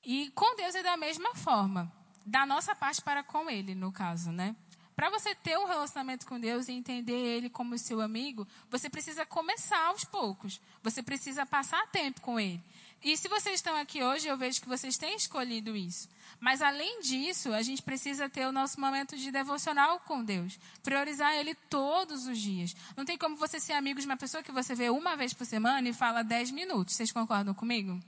E 0.04 0.28
com 0.34 0.56
Deus 0.56 0.74
é 0.74 0.82
da 0.82 0.96
mesma 0.96 1.36
forma 1.36 2.01
da 2.24 2.46
nossa 2.46 2.74
parte 2.74 3.02
para 3.02 3.22
com 3.22 3.50
Ele, 3.50 3.74
no 3.74 3.92
caso, 3.92 4.30
né? 4.30 4.54
Para 4.94 5.10
você 5.10 5.34
ter 5.34 5.58
um 5.58 5.66
relacionamento 5.66 6.26
com 6.26 6.38
Deus 6.38 6.68
e 6.68 6.72
entender 6.72 7.12
Ele 7.12 7.48
como 7.48 7.78
seu 7.78 8.00
amigo, 8.00 8.46
você 8.70 8.90
precisa 8.90 9.24
começar 9.24 9.86
aos 9.86 10.04
poucos. 10.04 10.60
Você 10.82 11.02
precisa 11.02 11.46
passar 11.46 11.86
tempo 11.88 12.20
com 12.20 12.38
Ele. 12.38 12.62
E 13.02 13.16
se 13.16 13.26
vocês 13.28 13.56
estão 13.56 13.74
aqui 13.76 14.02
hoje, 14.02 14.28
eu 14.28 14.36
vejo 14.36 14.60
que 14.60 14.68
vocês 14.68 14.96
têm 14.96 15.16
escolhido 15.16 15.74
isso. 15.74 16.08
Mas 16.38 16.62
além 16.62 17.00
disso, 17.00 17.52
a 17.52 17.62
gente 17.62 17.82
precisa 17.82 18.28
ter 18.28 18.46
o 18.46 18.52
nosso 18.52 18.80
momento 18.80 19.16
de 19.16 19.30
devocional 19.32 19.98
com 20.00 20.22
Deus. 20.22 20.58
Priorizar 20.82 21.32
Ele 21.34 21.54
todos 21.54 22.26
os 22.26 22.38
dias. 22.38 22.76
Não 22.96 23.04
tem 23.04 23.18
como 23.18 23.36
você 23.36 23.58
ser 23.58 23.72
amigo 23.72 23.98
de 23.98 24.06
uma 24.06 24.16
pessoa 24.16 24.42
que 24.42 24.52
você 24.52 24.74
vê 24.74 24.88
uma 24.90 25.16
vez 25.16 25.32
por 25.32 25.46
semana 25.46 25.88
e 25.88 25.92
fala 25.92 26.22
dez 26.22 26.50
minutos. 26.50 26.94
Vocês 26.94 27.10
concordam 27.10 27.54
comigo? 27.54 27.98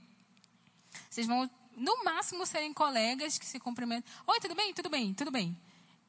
Vocês 1.09 1.27
vão 1.27 1.49
no 1.75 2.03
máximo, 2.03 2.45
serem 2.45 2.73
colegas 2.73 3.37
que 3.37 3.45
se 3.45 3.59
cumprimentam. 3.59 4.11
Oi, 4.27 4.39
tudo 4.39 4.55
bem? 4.55 4.73
Tudo 4.73 4.89
bem, 4.89 5.13
tudo 5.13 5.31
bem. 5.31 5.57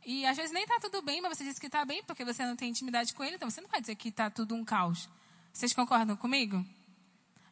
E 0.04 0.24
às 0.24 0.36
vezes 0.36 0.52
nem 0.52 0.62
está 0.62 0.78
tudo 0.78 1.02
bem, 1.02 1.20
mas 1.20 1.36
você 1.36 1.44
diz 1.44 1.58
que 1.58 1.66
está 1.66 1.84
bem 1.84 2.02
porque 2.04 2.24
você 2.24 2.46
não 2.46 2.54
tem 2.54 2.70
intimidade 2.70 3.12
com 3.12 3.24
ele, 3.24 3.36
então 3.36 3.50
você 3.50 3.60
não 3.60 3.68
vai 3.68 3.80
dizer 3.80 3.96
que 3.96 4.08
está 4.08 4.30
tudo 4.30 4.54
um 4.54 4.64
caos. 4.64 5.08
Vocês 5.52 5.72
concordam 5.72 6.16
comigo? 6.16 6.64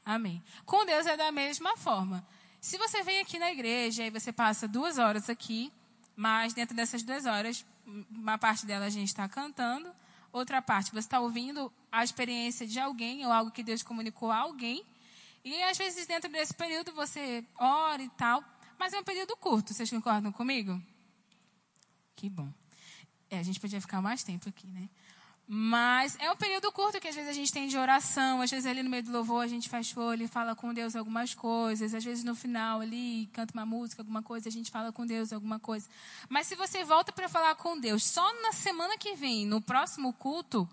Amém. 0.04 0.42
Com 0.64 0.84
Deus 0.84 1.06
é 1.06 1.16
da 1.16 1.32
mesma 1.32 1.76
forma. 1.76 2.24
Se 2.60 2.78
você 2.78 3.02
vem 3.02 3.20
aqui 3.20 3.38
na 3.38 3.50
igreja 3.50 4.04
e 4.04 4.10
você 4.10 4.32
passa 4.32 4.68
duas 4.68 4.98
horas 4.98 5.28
aqui, 5.28 5.72
mas 6.14 6.54
dentro 6.54 6.76
dessas 6.76 7.02
duas 7.02 7.26
horas, 7.26 7.64
uma 8.10 8.38
parte 8.38 8.64
dela 8.66 8.86
a 8.86 8.90
gente 8.90 9.08
está 9.08 9.28
cantando, 9.28 9.90
outra 10.32 10.62
parte 10.62 10.92
você 10.92 11.00
está 11.00 11.20
ouvindo 11.20 11.72
a 11.90 12.04
experiência 12.04 12.66
de 12.66 12.78
alguém 12.78 13.26
ou 13.26 13.32
algo 13.32 13.50
que 13.50 13.62
Deus 13.62 13.82
comunicou 13.82 14.30
a 14.30 14.38
alguém, 14.38 14.84
e 15.44 15.62
às 15.64 15.76
vezes 15.76 16.06
dentro 16.06 16.30
desse 16.30 16.54
período 16.54 16.92
você 16.92 17.44
ora 17.58 18.02
e 18.02 18.08
tal, 18.10 18.42
mas 18.78 18.92
é 18.92 18.98
um 18.98 19.04
período 19.04 19.36
curto, 19.36 19.74
vocês 19.74 19.90
concordam 19.90 20.32
comigo? 20.32 20.80
Que 22.16 22.30
bom. 22.30 22.50
É, 23.30 23.38
a 23.38 23.42
gente 23.42 23.60
podia 23.60 23.80
ficar 23.80 24.00
mais 24.00 24.22
tempo 24.22 24.48
aqui, 24.48 24.66
né? 24.66 24.88
Mas 25.46 26.16
é 26.20 26.32
um 26.32 26.36
período 26.36 26.72
curto 26.72 26.98
que 26.98 27.06
às 27.06 27.14
vezes 27.14 27.28
a 27.28 27.34
gente 27.34 27.52
tem 27.52 27.68
de 27.68 27.76
oração, 27.76 28.40
às 28.40 28.50
vezes 28.50 28.64
ali 28.64 28.82
no 28.82 28.88
meio 28.88 29.02
do 29.02 29.12
louvor 29.12 29.44
a 29.44 29.46
gente 29.46 29.68
faz 29.68 29.94
olho 29.94 30.22
e 30.22 30.28
fala 30.28 30.56
com 30.56 30.72
Deus 30.72 30.96
algumas 30.96 31.34
coisas, 31.34 31.92
às 31.92 32.02
vezes 32.02 32.24
no 32.24 32.34
final 32.34 32.80
ali 32.80 33.26
canta 33.26 33.52
uma 33.52 33.66
música, 33.66 34.00
alguma 34.00 34.22
coisa, 34.22 34.48
a 34.48 34.52
gente 34.52 34.70
fala 34.70 34.90
com 34.90 35.04
Deus 35.04 35.34
alguma 35.34 35.60
coisa. 35.60 35.86
Mas 36.30 36.46
se 36.46 36.54
você 36.54 36.82
volta 36.82 37.12
para 37.12 37.28
falar 37.28 37.54
com 37.56 37.78
Deus 37.78 38.04
só 38.04 38.26
na 38.40 38.52
semana 38.52 38.96
que 38.96 39.14
vem, 39.16 39.44
no 39.44 39.60
próximo 39.60 40.14
culto, 40.14 40.66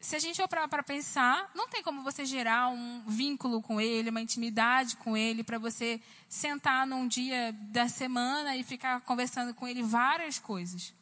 se 0.00 0.14
a 0.14 0.18
gente 0.18 0.36
for 0.36 0.48
para 0.48 0.82
pensar, 0.82 1.50
não 1.54 1.68
tem 1.68 1.82
como 1.82 2.02
você 2.02 2.24
gerar 2.24 2.68
um 2.68 3.02
vínculo 3.06 3.60
com 3.60 3.80
ele, 3.80 4.10
uma 4.10 4.20
intimidade 4.20 4.96
com 4.96 5.16
ele, 5.16 5.42
para 5.42 5.58
você 5.58 6.00
sentar 6.28 6.86
num 6.86 7.08
dia 7.08 7.52
da 7.70 7.88
semana 7.88 8.56
e 8.56 8.62
ficar 8.62 9.00
conversando 9.00 9.52
com 9.52 9.66
ele 9.66 9.82
várias 9.82 10.38
coisas. 10.38 10.94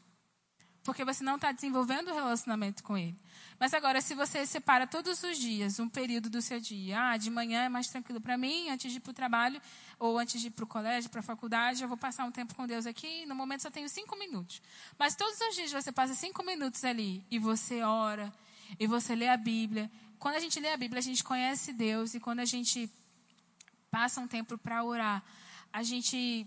Porque 0.83 1.05
você 1.05 1.23
não 1.23 1.35
está 1.35 1.53
desenvolvendo 1.53 2.09
o 2.09 2.15
relacionamento 2.15 2.83
com 2.83 2.97
ele. 2.97 3.17
Mas 3.59 3.75
agora, 3.75 4.01
se 4.01 4.15
você 4.15 4.47
separa 4.47 4.87
todos 4.87 5.23
os 5.23 5.39
dias 5.39 5.79
um 5.79 5.89
período 5.89 6.31
do 6.31 6.41
seu 6.41 6.59
dia, 6.59 7.11
ah, 7.11 7.17
de 7.17 7.29
manhã 7.29 7.65
é 7.65 7.69
mais 7.69 7.89
tranquilo 7.89 8.21
para 8.21 8.39
mim, 8.39 8.71
antes 8.71 8.91
de 8.91 8.99
ir 8.99 9.01
para 9.01 9.11
o 9.11 9.15
trabalho, 9.15 9.61
ou 9.99 10.19
antes 10.19 10.41
de 10.41 10.47
ir 10.47 10.51
para 10.51 10.65
o 10.65 10.67
colégio, 10.67 11.11
para 11.11 11.21
a 11.21 11.23
faculdade, 11.23 11.83
eu 11.83 11.89
vou 11.89 11.99
passar 11.99 12.25
um 12.25 12.31
tempo 12.31 12.55
com 12.55 12.67
Deus 12.67 12.87
aqui, 12.87 13.27
no 13.27 13.35
momento 13.35 13.63
só 13.63 13.71
tenho 13.71 13.89
cinco 13.89 14.17
minutos. 14.19 14.63
Mas 14.99 15.15
todos 15.15 15.39
os 15.41 15.55
dias 15.55 15.73
você 15.73 15.93
passa 15.93 16.15
cinco 16.15 16.43
minutos 16.43 16.83
ali 16.85 17.27
e 17.31 17.39
você 17.39 17.83
ora 17.83 18.33
e 18.79 18.87
você 18.87 19.15
lê 19.15 19.29
a 19.29 19.37
Bíblia. 19.37 19.91
Quando 20.19 20.37
a 20.37 20.41
gente 20.41 20.59
lê 20.61 20.73
a 20.73 20.77
Bíblia, 20.77 20.99
a 20.99 21.03
gente 21.03 21.23
conhece 21.23 21.73
Deus 21.73 22.15
e 22.15 22.21
quando 22.21 22.41
a 22.41 22.45
gente 22.45 22.91
passa 23.91 24.21
um 24.21 24.29
tempo 24.29 24.59
para 24.59 24.83
orar, 24.83 25.23
a 25.73 25.83
gente 25.83 26.47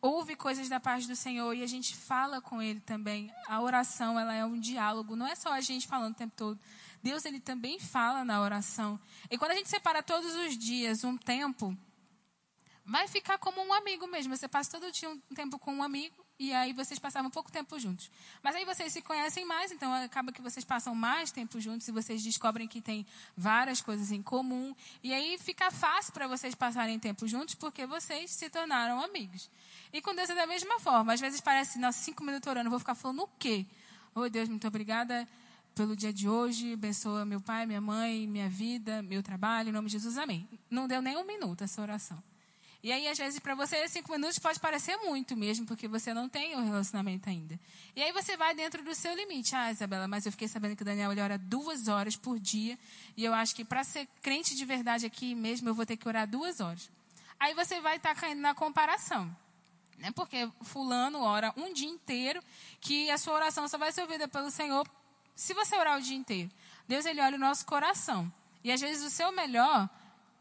ouve 0.00 0.34
coisas 0.34 0.68
da 0.68 0.80
parte 0.80 1.06
do 1.06 1.14
Senhor 1.14 1.52
e 1.54 1.62
a 1.62 1.66
gente 1.66 1.94
fala 1.94 2.40
com 2.40 2.62
Ele 2.62 2.80
também. 2.80 3.32
A 3.46 3.60
oração, 3.60 4.18
ela 4.18 4.34
é 4.34 4.44
um 4.44 4.58
diálogo, 4.58 5.16
não 5.16 5.26
é 5.26 5.34
só 5.34 5.52
a 5.52 5.60
gente 5.60 5.86
falando 5.86 6.12
o 6.12 6.16
tempo 6.16 6.34
todo. 6.36 6.58
Deus, 7.02 7.24
Ele 7.24 7.40
também 7.40 7.78
fala 7.78 8.24
na 8.24 8.40
oração. 8.40 8.98
E 9.30 9.38
quando 9.38 9.52
a 9.52 9.54
gente 9.54 9.68
separa 9.68 10.02
todos 10.02 10.34
os 10.34 10.56
dias 10.56 11.04
um 11.04 11.16
tempo, 11.16 11.76
vai 12.84 13.06
ficar 13.08 13.38
como 13.38 13.62
um 13.62 13.72
amigo 13.72 14.06
mesmo. 14.06 14.36
Você 14.36 14.48
passa 14.48 14.78
todo 14.78 14.92
dia 14.92 15.08
um 15.08 15.18
tempo 15.34 15.58
com 15.58 15.74
um 15.74 15.82
amigo 15.82 16.24
e 16.40 16.54
aí 16.54 16.72
vocês 16.72 16.98
passavam 16.98 17.30
pouco 17.30 17.52
tempo 17.52 17.78
juntos. 17.78 18.10
Mas 18.42 18.56
aí 18.56 18.64
vocês 18.64 18.90
se 18.90 19.02
conhecem 19.02 19.44
mais, 19.44 19.70
então 19.70 19.92
acaba 19.92 20.32
que 20.32 20.40
vocês 20.40 20.64
passam 20.64 20.94
mais 20.94 21.30
tempo 21.30 21.60
juntos 21.60 21.86
e 21.86 21.92
vocês 21.92 22.22
descobrem 22.22 22.66
que 22.66 22.80
tem 22.80 23.06
várias 23.36 23.82
coisas 23.82 24.10
em 24.10 24.22
comum. 24.22 24.74
E 25.02 25.12
aí 25.12 25.36
fica 25.36 25.70
fácil 25.70 26.14
para 26.14 26.26
vocês 26.26 26.54
passarem 26.54 26.98
tempo 26.98 27.28
juntos 27.28 27.54
porque 27.54 27.84
vocês 27.84 28.30
se 28.30 28.48
tornaram 28.48 29.04
amigos. 29.04 29.50
E 29.92 30.00
com 30.00 30.14
Deus 30.14 30.30
é 30.30 30.34
da 30.34 30.46
mesma 30.46 30.80
forma. 30.80 31.12
Às 31.12 31.20
vezes 31.20 31.42
parece, 31.42 31.78
nossa, 31.78 31.98
cinco 31.98 32.24
minutos 32.24 32.48
orando, 32.48 32.70
vou 32.70 32.78
ficar 32.78 32.94
falando 32.94 33.24
o 33.24 33.28
quê? 33.38 33.66
Oi, 34.14 34.26
oh, 34.26 34.30
Deus, 34.30 34.48
muito 34.48 34.66
obrigada 34.66 35.28
pelo 35.74 35.94
dia 35.94 36.10
de 36.10 36.26
hoje. 36.26 36.72
Abençoa 36.72 37.26
meu 37.26 37.42
pai, 37.42 37.66
minha 37.66 37.82
mãe, 37.82 38.26
minha 38.26 38.48
vida, 38.48 39.02
meu 39.02 39.22
trabalho, 39.22 39.68
em 39.68 39.72
nome 39.72 39.88
de 39.88 39.92
Jesus, 39.92 40.16
amém. 40.16 40.48
Não 40.70 40.88
deu 40.88 41.02
nem 41.02 41.18
um 41.18 41.26
minuto 41.26 41.64
essa 41.64 41.82
oração. 41.82 42.29
E 42.82 42.90
aí, 42.90 43.06
às 43.08 43.18
vezes, 43.18 43.38
para 43.38 43.54
você, 43.54 43.86
cinco 43.88 44.10
minutos 44.10 44.38
pode 44.38 44.58
parecer 44.58 44.96
muito 44.98 45.36
mesmo, 45.36 45.66
porque 45.66 45.86
você 45.86 46.14
não 46.14 46.28
tem 46.28 46.56
o 46.56 46.64
relacionamento 46.64 47.28
ainda. 47.28 47.60
E 47.94 48.02
aí 48.02 48.10
você 48.10 48.38
vai 48.38 48.54
dentro 48.54 48.82
do 48.82 48.94
seu 48.94 49.14
limite. 49.14 49.54
Ah, 49.54 49.70
Isabela, 49.70 50.08
mas 50.08 50.24
eu 50.24 50.32
fiquei 50.32 50.48
sabendo 50.48 50.74
que 50.74 50.82
o 50.82 50.84
Daniel 50.84 51.12
ele 51.12 51.20
ora 51.20 51.36
duas 51.36 51.88
horas 51.88 52.16
por 52.16 52.38
dia. 52.38 52.78
E 53.16 53.24
eu 53.24 53.34
acho 53.34 53.54
que 53.54 53.64
para 53.66 53.84
ser 53.84 54.08
crente 54.22 54.56
de 54.56 54.64
verdade 54.64 55.04
aqui 55.04 55.34
mesmo, 55.34 55.68
eu 55.68 55.74
vou 55.74 55.84
ter 55.84 55.98
que 55.98 56.08
orar 56.08 56.26
duas 56.26 56.60
horas. 56.60 56.90
Aí 57.38 57.52
você 57.54 57.80
vai 57.80 57.96
estar 57.96 58.14
tá 58.14 58.20
caindo 58.20 58.40
na 58.40 58.54
comparação. 58.54 59.34
Né? 59.98 60.10
Porque 60.12 60.50
fulano 60.62 61.20
ora 61.20 61.52
um 61.58 61.74
dia 61.74 61.88
inteiro, 61.88 62.42
que 62.80 63.10
a 63.10 63.18
sua 63.18 63.34
oração 63.34 63.68
só 63.68 63.76
vai 63.76 63.92
ser 63.92 64.00
ouvida 64.00 64.26
pelo 64.26 64.50
Senhor 64.50 64.88
se 65.36 65.52
você 65.52 65.76
orar 65.76 65.98
o 65.98 66.02
dia 66.02 66.16
inteiro. 66.16 66.50
Deus, 66.88 67.04
ele 67.04 67.20
olha 67.20 67.36
o 67.36 67.40
nosso 67.40 67.66
coração. 67.66 68.32
E 68.64 68.72
às 68.72 68.80
vezes 68.80 69.02
o 69.02 69.10
seu 69.10 69.32
melhor 69.32 69.88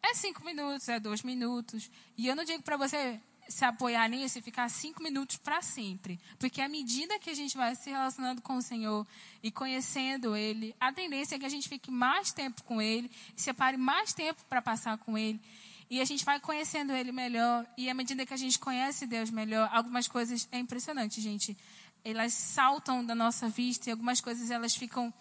é 0.02 0.14
cinco 0.14 0.44
minutos, 0.44 0.88
é 0.90 1.00
dois 1.00 1.24
minutos. 1.24 1.90
E 2.18 2.28
eu 2.28 2.36
não 2.36 2.44
digo 2.44 2.64
para 2.64 2.78
você 2.78 3.20
se 3.50 3.66
apoiar 3.66 4.08
nisso 4.08 4.38
e 4.38 4.42
ficar 4.42 4.70
cinco 4.70 5.02
minutos 5.02 5.38
para 5.38 5.62
sempre. 5.62 6.20
Porque 6.38 6.62
à 6.62 6.70
medida 6.70 7.18
que 7.20 7.30
a 7.30 7.34
gente 7.34 7.58
vai 7.58 7.76
se 7.76 7.90
relacionando 7.90 8.42
com 8.42 8.58
o 8.58 8.62
Senhor 8.62 9.06
e 9.42 9.52
conhecendo 9.52 10.36
Ele, 10.36 10.76
a 10.80 10.94
tendência 10.94 11.36
é 11.36 11.40
que 11.40 11.46
a 11.46 11.50
gente 11.50 11.68
fique 11.68 11.90
mais 11.90 12.32
tempo 12.32 12.64
com 12.64 12.82
Ele, 12.82 13.10
separe 13.36 13.76
mais 13.76 14.14
tempo 14.14 14.44
para 14.48 14.62
passar 14.62 14.98
com 15.00 15.18
Ele. 15.18 15.42
E 15.90 16.00
a 16.00 16.06
gente 16.06 16.24
vai 16.24 16.40
conhecendo 16.40 16.94
Ele 16.94 17.12
melhor. 17.12 17.66
E 17.76 17.90
à 17.90 17.94
medida 17.94 18.26
que 18.26 18.34
a 18.34 18.38
gente 18.38 18.60
conhece 18.60 19.08
Deus 19.08 19.32
melhor, 19.32 19.68
algumas 19.74 20.08
coisas 20.08 20.48
é 20.52 20.60
impressionante, 20.60 21.20
gente. 21.20 21.58
Elas 22.06 22.34
saltam 22.34 23.04
da 23.04 23.16
nossa 23.16 23.50
vista 23.50 23.90
e 23.90 23.92
algumas 23.92 24.22
coisas 24.22 24.52
elas 24.52 24.76
ficam 24.76 25.12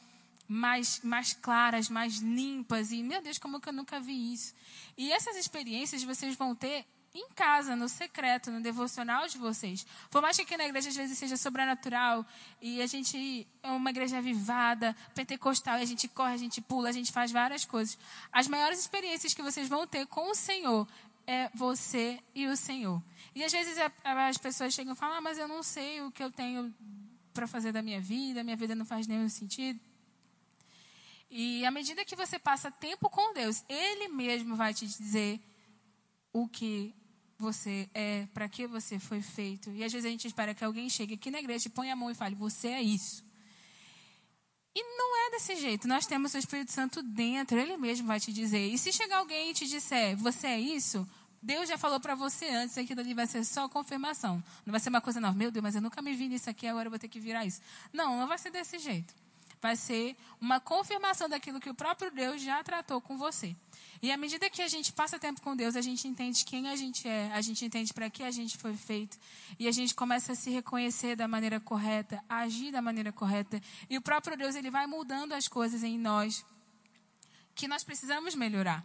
mais, 0.49 1.01
mais 1.03 1.35
claras, 1.35 1.91
mais 1.91 2.17
limpas. 2.17 2.91
E, 2.91 3.03
meu 3.03 3.21
Deus, 3.21 3.39
como 3.39 3.61
que 3.61 3.69
eu 3.69 3.73
nunca 3.73 4.01
vi 4.01 4.33
isso? 4.33 4.55
E 4.97 5.13
essas 5.13 5.37
experiências 5.37 6.03
vocês 6.03 6.35
vão 6.35 6.55
ter 6.55 6.87
em 7.15 7.29
casa, 7.35 7.75
no 7.75 7.89
secreto, 7.89 8.51
no 8.51 8.61
devocional 8.61 9.27
de 9.27 9.39
vocês. 9.39 9.87
Por 10.11 10.23
mais 10.23 10.37
que 10.37 10.43
aqui 10.43 10.57
na 10.57 10.67
igreja 10.67 10.89
às 10.89 10.97
vezes 10.97 11.19
seja 11.19 11.37
sobrenatural 11.37 12.25
e 12.61 12.81
a 12.81 12.87
gente 12.87 13.47
é 13.63 13.71
uma 13.71 13.91
igreja 13.91 14.19
avivada, 14.19 14.95
pentecostal, 15.15 15.79
e 15.79 15.83
a 15.83 15.87
gente 15.87 16.07
corre, 16.09 16.35
a 16.35 16.39
gente 16.39 16.61
pula, 16.61 16.89
a 16.89 16.93
gente 16.93 17.13
faz 17.13 17.33
várias 17.33 17.65
coisas. 17.65 17.99
As 18.33 18.47
maiores 18.47 18.79
experiências 18.79 19.35
que 19.35 19.43
vocês 19.43 19.69
vão 19.69 19.87
ter 19.87 20.07
com 20.07 20.31
o 20.31 20.35
Senhor 20.35 20.87
é 21.27 21.51
você 21.55 22.19
e 22.35 22.47
o 22.47 22.57
Senhor. 22.57 23.03
E 23.35 23.45
às 23.45 23.53
vezes 23.53 23.77
as 24.05 24.39
pessoas 24.39 24.73
chegam 24.73 24.93
e 24.93 24.97
falam: 24.97 25.19
ah, 25.19 25.21
mas 25.21 25.39
eu 25.39 25.49
não 25.49 25.63
sei 25.63 26.01
o 26.03 26.11
que 26.11 26.23
eu 26.23 26.31
tenho 26.31 26.75
para 27.33 27.47
fazer 27.47 27.73
da 27.73 27.83
minha 27.83 28.01
vida, 28.01 28.43
minha 28.43 28.57
vida 28.57 28.75
não 28.75 28.85
faz 28.85 29.07
nenhum 29.07 29.29
sentido. 29.29 29.81
E 31.31 31.65
à 31.65 31.71
medida 31.71 32.05
que 32.05 32.17
você 32.17 32.39
passa 32.39 32.71
tempo 32.71 33.11
com 33.11 33.35
Deus, 33.35 33.63
Ele 33.69 34.09
mesmo 34.09 34.57
vai 34.57 34.73
te 34.73 34.87
dizer 34.87 35.41
o 36.33 36.49
que 36.49 36.95
você 37.39 37.89
é, 37.95 38.27
para 38.33 38.49
que 38.49 38.67
você 38.67 38.99
foi 38.99 39.21
feito. 39.21 39.71
E 39.71 39.85
às 39.85 39.93
vezes 39.93 40.07
a 40.07 40.11
gente 40.11 40.27
espera 40.27 40.55
que 40.55 40.65
alguém 40.65 40.89
chegue 40.89 41.15
aqui 41.15 41.31
na 41.31 41.39
igreja 41.39 41.69
e 41.69 41.71
ponha 41.71 41.93
a 41.93 41.97
mão 41.97 42.11
e 42.11 42.15
fale: 42.15 42.35
Você 42.35 42.69
é 42.69 42.83
isso. 42.83 43.25
E 44.75 44.83
não 44.97 45.27
é 45.27 45.31
desse 45.33 45.57
jeito. 45.57 45.87
Nós 45.87 46.07
temos 46.07 46.35
o 46.35 46.39
Espírito 46.39 46.73
Santo 46.73 47.03
dentro, 47.03 47.59
Ele 47.59 47.77
mesmo 47.77 48.07
vai 48.07 48.21
te 48.21 48.33
dizer. 48.33 48.67
E 48.67 48.79
se 48.79 48.93
chegar 48.93 49.19
alguém 49.19 49.51
e 49.51 49.55
te 49.55 49.67
disser: 49.67 50.17
Você 50.17 50.47
é 50.47 50.59
isso, 50.59 51.07
Deus 51.43 51.69
já 51.69 51.77
falou 51.77 52.01
para 52.01 52.15
você 52.15 52.49
antes, 52.49 52.79
aquilo 52.79 53.01
ali 53.01 53.13
vai 53.13 53.27
ser 53.27 53.45
só 53.45 53.69
confirmação. 53.69 54.43
Não 54.65 54.71
vai 54.71 54.81
ser 54.81 54.89
uma 54.89 55.03
coisa, 55.03 55.21
não, 55.21 55.35
meu 55.35 55.51
Deus, 55.51 55.63
mas 55.63 55.75
eu 55.75 55.83
nunca 55.83 56.01
me 56.01 56.15
vi 56.15 56.29
nisso 56.29 56.49
aqui, 56.49 56.67
agora 56.67 56.87
eu 56.87 56.91
vou 56.91 56.99
ter 56.99 57.09
que 57.09 57.21
virar 57.21 57.45
isso. 57.45 57.61
Não, 57.93 58.19
não 58.19 58.27
vai 58.27 58.39
ser 58.39 58.51
desse 58.51 58.79
jeito 58.79 59.28
vai 59.61 59.77
ser 59.77 60.17
uma 60.41 60.61
confirmação 60.61 61.29
daquilo 61.29 61.61
que 61.61 61.71
o 61.71 61.75
próprio 61.75 62.11
Deus 62.11 62.41
já 62.43 62.63
tratou 62.63 63.01
com 63.01 63.17
você. 63.17 63.55
E 64.01 64.13
à 64.13 64.17
medida 64.17 64.49
que 64.49 64.63
a 64.63 64.69
gente 64.69 64.93
passa 64.93 65.19
tempo 65.19 65.41
com 65.41 65.57
Deus, 65.57 65.75
a 65.75 65.81
gente 65.81 66.07
entende 66.07 66.45
quem 66.45 66.69
a 66.69 66.77
gente 66.77 67.09
é, 67.09 67.33
a 67.33 67.41
gente 67.41 67.65
entende 67.65 67.93
para 67.93 68.09
que 68.09 68.23
a 68.23 68.31
gente 68.31 68.57
foi 68.57 68.77
feito, 68.77 69.19
e 69.59 69.67
a 69.67 69.73
gente 69.73 69.95
começa 69.95 70.33
a 70.33 70.35
se 70.37 70.51
reconhecer 70.51 71.17
da 71.17 71.27
maneira 71.27 71.59
correta, 71.59 72.23
a 72.29 72.39
agir 72.39 72.71
da 72.71 72.81
maneira 72.81 73.13
correta, 73.13 73.61
e 73.91 73.99
o 73.99 74.03
próprio 74.03 74.37
Deus 74.37 74.55
ele 74.55 74.71
vai 74.71 74.87
mudando 74.87 75.33
as 75.33 75.49
coisas 75.49 75.83
em 75.83 75.99
nós 75.99 76.45
que 77.55 77.67
nós 77.67 77.83
precisamos 77.83 78.37
melhorar. 78.37 78.85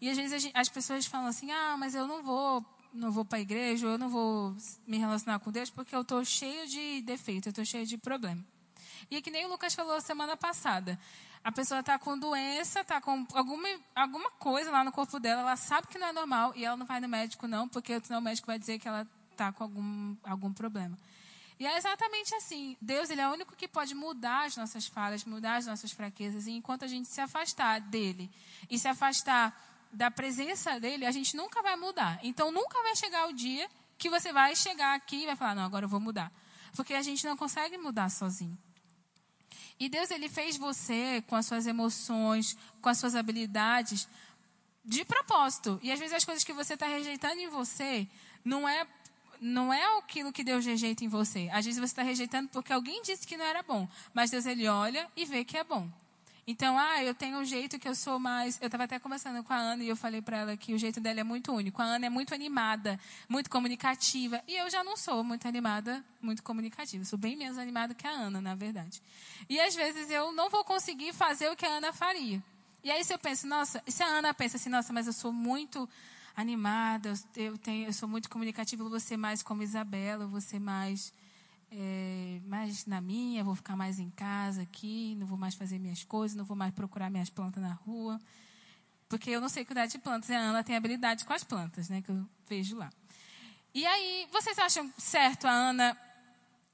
E 0.00 0.08
às 0.08 0.16
vezes 0.16 0.42
gente, 0.42 0.56
as 0.56 0.68
pessoas 0.68 1.06
falam 1.06 1.26
assim: 1.26 1.50
"Ah, 1.50 1.76
mas 1.76 1.94
eu 1.96 2.06
não 2.06 2.22
vou 2.22 2.64
não 2.92 3.10
vou 3.10 3.24
para 3.24 3.38
a 3.38 3.40
igreja, 3.40 3.86
eu 3.86 3.98
não 3.98 4.08
vou 4.08 4.54
me 4.86 4.98
relacionar 4.98 5.38
com 5.40 5.50
Deus 5.50 5.70
porque 5.70 5.94
eu 5.94 6.02
estou 6.02 6.24
cheio 6.24 6.68
de 6.68 7.00
defeito, 7.02 7.48
eu 7.48 7.50
estou 7.50 7.64
cheio 7.64 7.86
de 7.86 7.96
problema. 7.96 8.44
E 9.12 9.16
é 9.16 9.20
que 9.20 9.30
nem 9.30 9.44
o 9.44 9.48
Lucas 9.50 9.74
falou 9.74 10.00
semana 10.00 10.38
passada. 10.38 10.98
A 11.44 11.52
pessoa 11.52 11.80
está 11.80 11.98
com 11.98 12.18
doença, 12.18 12.80
está 12.80 12.98
com 12.98 13.26
alguma, 13.34 13.68
alguma 13.94 14.30
coisa 14.30 14.70
lá 14.70 14.82
no 14.82 14.90
corpo 14.90 15.20
dela, 15.20 15.42
ela 15.42 15.54
sabe 15.54 15.86
que 15.88 15.98
não 15.98 16.06
é 16.06 16.12
normal 16.14 16.54
e 16.56 16.64
ela 16.64 16.78
não 16.78 16.86
vai 16.86 16.98
no 16.98 17.06
médico, 17.06 17.46
não, 17.46 17.68
porque 17.68 18.00
senão 18.00 18.20
o 18.20 18.22
médico 18.22 18.46
vai 18.46 18.58
dizer 18.58 18.78
que 18.78 18.88
ela 18.88 19.06
está 19.30 19.52
com 19.52 19.64
algum, 19.64 20.16
algum 20.24 20.50
problema. 20.50 20.98
E 21.60 21.66
é 21.66 21.76
exatamente 21.76 22.34
assim. 22.36 22.74
Deus 22.80 23.10
ele 23.10 23.20
é 23.20 23.28
o 23.28 23.32
único 23.32 23.54
que 23.54 23.68
pode 23.68 23.94
mudar 23.94 24.46
as 24.46 24.56
nossas 24.56 24.86
falhas, 24.86 25.26
mudar 25.26 25.56
as 25.56 25.66
nossas 25.66 25.92
fraquezas. 25.92 26.46
E 26.46 26.52
enquanto 26.52 26.86
a 26.86 26.88
gente 26.88 27.06
se 27.06 27.20
afastar 27.20 27.82
dele 27.82 28.30
e 28.70 28.78
se 28.78 28.88
afastar 28.88 29.54
da 29.92 30.10
presença 30.10 30.80
dele, 30.80 31.04
a 31.04 31.10
gente 31.10 31.36
nunca 31.36 31.60
vai 31.60 31.76
mudar. 31.76 32.18
Então 32.22 32.50
nunca 32.50 32.82
vai 32.82 32.96
chegar 32.96 33.28
o 33.28 33.34
dia 33.34 33.68
que 33.98 34.08
você 34.08 34.32
vai 34.32 34.56
chegar 34.56 34.94
aqui 34.94 35.24
e 35.24 35.26
vai 35.26 35.36
falar: 35.36 35.54
não, 35.54 35.64
agora 35.64 35.84
eu 35.84 35.88
vou 35.90 36.00
mudar. 36.00 36.32
Porque 36.74 36.94
a 36.94 37.02
gente 37.02 37.26
não 37.26 37.36
consegue 37.36 37.76
mudar 37.76 38.08
sozinho. 38.08 38.56
E 39.78 39.88
Deus 39.88 40.10
ele 40.10 40.28
fez 40.28 40.56
você 40.56 41.22
com 41.26 41.36
as 41.36 41.46
suas 41.46 41.66
emoções, 41.66 42.56
com 42.80 42.88
as 42.88 42.98
suas 42.98 43.14
habilidades, 43.14 44.08
de 44.84 45.04
propósito. 45.04 45.78
E 45.82 45.90
às 45.92 45.98
vezes 45.98 46.14
as 46.14 46.24
coisas 46.24 46.44
que 46.44 46.52
você 46.52 46.74
está 46.74 46.86
rejeitando 46.86 47.40
em 47.40 47.48
você 47.48 48.06
não 48.44 48.68
é 48.68 48.86
não 49.40 49.72
é 49.72 49.98
aquilo 49.98 50.32
que 50.32 50.44
Deus 50.44 50.64
rejeita 50.64 51.04
em 51.04 51.08
você. 51.08 51.48
Às 51.52 51.64
vezes 51.64 51.80
você 51.80 51.86
está 51.86 52.02
rejeitando 52.02 52.48
porque 52.50 52.72
alguém 52.72 53.02
disse 53.02 53.26
que 53.26 53.36
não 53.36 53.44
era 53.44 53.60
bom, 53.60 53.88
mas 54.14 54.30
Deus 54.30 54.46
ele 54.46 54.68
olha 54.68 55.10
e 55.16 55.24
vê 55.24 55.44
que 55.44 55.56
é 55.56 55.64
bom. 55.64 55.88
Então, 56.44 56.76
ah, 56.76 57.02
eu 57.04 57.14
tenho 57.14 57.38
um 57.38 57.44
jeito 57.44 57.78
que 57.78 57.88
eu 57.88 57.94
sou 57.94 58.18
mais. 58.18 58.60
Eu 58.60 58.66
estava 58.66 58.84
até 58.84 58.98
conversando 58.98 59.44
com 59.44 59.52
a 59.52 59.56
Ana 59.56 59.84
e 59.84 59.88
eu 59.88 59.94
falei 59.94 60.20
para 60.20 60.38
ela 60.38 60.56
que 60.56 60.74
o 60.74 60.78
jeito 60.78 61.00
dela 61.00 61.20
é 61.20 61.24
muito 61.24 61.52
único. 61.52 61.80
A 61.80 61.84
Ana 61.84 62.06
é 62.06 62.10
muito 62.10 62.34
animada, 62.34 62.98
muito 63.28 63.48
comunicativa. 63.48 64.42
E 64.48 64.56
eu 64.56 64.68
já 64.68 64.82
não 64.82 64.96
sou 64.96 65.22
muito 65.22 65.46
animada, 65.46 66.04
muito 66.20 66.42
comunicativa. 66.42 67.04
Sou 67.04 67.18
bem 67.18 67.36
menos 67.36 67.58
animada 67.58 67.94
que 67.94 68.06
a 68.06 68.10
Ana, 68.10 68.40
na 68.40 68.56
verdade. 68.56 69.00
E 69.48 69.60
às 69.60 69.74
vezes 69.74 70.10
eu 70.10 70.32
não 70.32 70.50
vou 70.50 70.64
conseguir 70.64 71.12
fazer 71.12 71.48
o 71.48 71.54
que 71.54 71.64
a 71.64 71.76
Ana 71.76 71.92
faria. 71.92 72.42
E 72.82 72.90
aí, 72.90 73.04
se 73.04 73.14
eu 73.14 73.18
penso, 73.18 73.46
nossa, 73.46 73.80
se 73.86 74.02
a 74.02 74.06
Ana 74.06 74.34
pensa 74.34 74.56
assim, 74.56 74.68
nossa, 74.68 74.92
mas 74.92 75.06
eu 75.06 75.12
sou 75.12 75.32
muito 75.32 75.88
animada, 76.34 77.12
eu, 77.36 77.56
tenho, 77.56 77.86
eu 77.86 77.92
sou 77.92 78.08
muito 78.08 78.28
comunicativa, 78.28 78.82
eu 78.82 78.90
vou 78.90 78.98
ser 78.98 79.16
mais 79.16 79.42
como 79.44 79.62
Isabela, 79.62 80.24
eu 80.24 80.28
vou 80.28 80.40
ser 80.40 80.58
mais 80.58 81.12
é, 81.74 82.40
mais 82.46 82.84
na 82.84 83.00
minha, 83.00 83.42
vou 83.42 83.54
ficar 83.54 83.76
mais 83.76 83.98
em 83.98 84.10
casa 84.10 84.62
aqui, 84.62 85.16
não 85.18 85.26
vou 85.26 85.38
mais 85.38 85.54
fazer 85.54 85.78
minhas 85.78 86.04
coisas, 86.04 86.36
não 86.36 86.44
vou 86.44 86.56
mais 86.56 86.72
procurar 86.74 87.10
minhas 87.10 87.30
plantas 87.30 87.62
na 87.62 87.72
rua. 87.72 88.20
Porque 89.08 89.30
eu 89.30 89.40
não 89.40 89.48
sei 89.48 89.64
cuidar 89.64 89.86
de 89.86 89.98
plantas 89.98 90.28
e 90.28 90.34
a 90.34 90.40
Ana 90.40 90.62
tem 90.62 90.76
habilidade 90.76 91.24
com 91.24 91.32
as 91.32 91.42
plantas, 91.42 91.88
né, 91.88 92.02
que 92.02 92.10
eu 92.10 92.26
vejo 92.48 92.76
lá. 92.76 92.90
E 93.74 93.86
aí, 93.86 94.28
vocês 94.30 94.58
acham 94.58 94.90
certo 94.98 95.46
a 95.46 95.50
Ana 95.50 95.96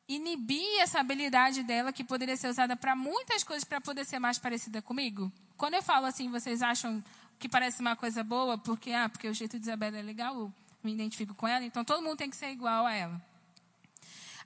inibir 0.08 0.80
essa 0.80 0.98
habilidade 0.98 1.62
dela 1.62 1.92
que 1.92 2.02
poderia 2.02 2.36
ser 2.36 2.48
usada 2.48 2.74
para 2.74 2.96
muitas 2.96 3.44
coisas 3.44 3.62
para 3.62 3.80
poder 3.80 4.04
ser 4.04 4.18
mais 4.18 4.38
parecida 4.38 4.82
comigo? 4.82 5.30
Quando 5.56 5.74
eu 5.74 5.82
falo 5.82 6.06
assim, 6.06 6.28
vocês 6.30 6.60
acham 6.60 7.02
que 7.38 7.48
parece 7.48 7.80
uma 7.80 7.94
coisa 7.94 8.24
boa 8.24 8.58
porque 8.58 8.92
ah, 8.92 9.08
porque 9.08 9.28
o 9.28 9.34
jeito 9.34 9.58
de 9.58 9.64
Isabela 9.64 9.98
é 9.98 10.02
legal, 10.02 10.34
eu 10.34 10.52
me 10.82 10.92
identifico 10.92 11.34
com 11.34 11.46
ela, 11.46 11.64
então 11.64 11.84
todo 11.84 12.02
mundo 12.02 12.16
tem 12.16 12.30
que 12.30 12.36
ser 12.36 12.50
igual 12.50 12.84
a 12.84 12.92
ela. 12.92 13.27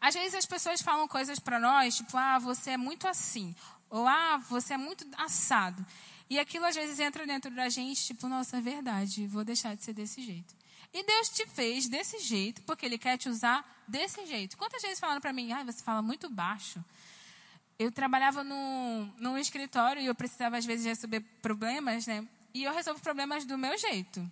Às 0.02 0.14
vezes 0.14 0.34
as 0.34 0.44
pessoas 0.44 0.82
falam 0.82 1.06
coisas 1.06 1.38
para 1.38 1.60
nós, 1.60 1.96
tipo, 1.98 2.16
ah, 2.16 2.36
você 2.36 2.70
é 2.70 2.76
muito 2.76 3.06
assim. 3.06 3.54
Ou, 3.88 4.04
ah, 4.04 4.36
você 4.50 4.74
é 4.74 4.76
muito 4.76 5.06
assado. 5.16 5.86
E 6.28 6.40
aquilo 6.40 6.64
às 6.64 6.74
vezes 6.74 6.98
entra 6.98 7.24
dentro 7.24 7.54
da 7.54 7.68
gente, 7.68 8.04
tipo, 8.04 8.26
nossa, 8.26 8.56
é 8.56 8.60
verdade, 8.60 9.28
vou 9.28 9.44
deixar 9.44 9.76
de 9.76 9.84
ser 9.84 9.92
desse 9.92 10.20
jeito. 10.20 10.56
E 10.92 11.04
Deus 11.04 11.28
te 11.28 11.46
fez 11.46 11.88
desse 11.88 12.18
jeito, 12.18 12.62
porque 12.62 12.84
Ele 12.84 12.98
quer 12.98 13.16
te 13.16 13.28
usar 13.28 13.64
desse 13.86 14.26
jeito. 14.26 14.56
Quantas 14.56 14.82
vezes 14.82 14.98
falaram 14.98 15.20
para 15.20 15.32
mim, 15.32 15.52
ah, 15.52 15.62
você 15.62 15.84
fala 15.84 16.02
muito 16.02 16.28
baixo? 16.28 16.84
Eu 17.78 17.92
trabalhava 17.92 18.42
num, 18.42 19.08
num 19.18 19.38
escritório 19.38 20.02
e 20.02 20.06
eu 20.06 20.16
precisava 20.16 20.56
às 20.56 20.64
vezes 20.64 20.84
resolver 20.84 21.20
problemas, 21.40 22.08
né? 22.08 22.26
E 22.52 22.64
eu 22.64 22.74
resolvo 22.74 23.00
problemas 23.00 23.44
do 23.44 23.56
meu 23.56 23.78
jeito. 23.78 24.28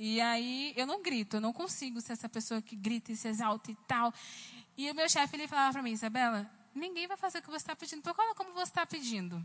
E 0.00 0.20
aí 0.20 0.72
eu 0.76 0.86
não 0.86 1.02
grito, 1.02 1.38
eu 1.38 1.40
não 1.40 1.52
consigo 1.52 2.00
ser 2.00 2.12
essa 2.12 2.28
pessoa 2.28 2.62
que 2.62 2.76
grita 2.76 3.10
e 3.10 3.16
se 3.16 3.26
exalta 3.26 3.72
e 3.72 3.74
tal. 3.88 4.14
E 4.76 4.88
o 4.88 4.94
meu 4.94 5.08
chefe 5.08 5.34
ele 5.34 5.48
falava 5.48 5.72
para 5.72 5.82
mim, 5.82 5.90
Isabela, 5.90 6.48
ninguém 6.72 7.08
vai 7.08 7.16
fazer 7.16 7.38
o 7.38 7.42
que 7.42 7.50
você 7.50 7.56
está 7.56 7.74
pedindo. 7.74 8.00
Por 8.00 8.14
qual 8.14 8.32
como 8.36 8.52
você 8.52 8.70
está 8.70 8.86
pedindo? 8.86 9.44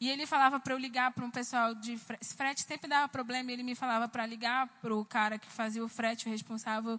E 0.00 0.08
ele 0.08 0.24
falava 0.24 0.58
para 0.58 0.72
eu 0.72 0.78
ligar 0.78 1.12
para 1.12 1.22
um 1.22 1.30
pessoal 1.30 1.74
de 1.74 1.98
frete. 1.98 2.24
frete 2.34 2.62
sempre 2.62 2.88
dava 2.88 3.08
problema 3.08 3.50
e 3.50 3.54
ele 3.54 3.62
me 3.62 3.74
falava 3.74 4.08
para 4.08 4.24
ligar 4.24 4.68
para 4.80 4.94
o 4.94 5.04
cara 5.04 5.38
que 5.38 5.50
fazia 5.50 5.84
o 5.84 5.88
frete, 5.88 6.26
o 6.26 6.30
responsável. 6.30 6.98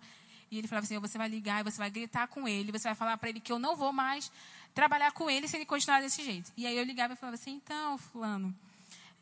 E 0.52 0.60
ele 0.60 0.68
falava 0.68 0.86
assim: 0.86 1.00
você 1.00 1.18
vai 1.18 1.28
ligar 1.28 1.64
você 1.64 1.78
vai 1.78 1.90
gritar 1.90 2.28
com 2.28 2.48
ele, 2.48 2.72
você 2.72 2.90
vai 2.90 2.96
falar 2.96 3.18
para 3.18 3.30
ele 3.30 3.40
que 3.40 3.52
eu 3.52 3.58
não 3.58 3.76
vou 3.76 3.92
mais 3.92 4.32
trabalhar 4.76 5.12
com 5.12 5.28
ele 5.28 5.48
se 5.48 5.58
ele 5.58 5.66
continuar 5.66 6.02
desse 6.02 6.24
jeito. 6.24 6.52
E 6.56 6.68
aí 6.68 6.78
eu 6.78 6.84
ligava 6.84 7.14
e 7.14 7.16
falava 7.16 7.34
assim: 7.36 7.56
então, 7.56 7.98
Fulano, 7.98 8.56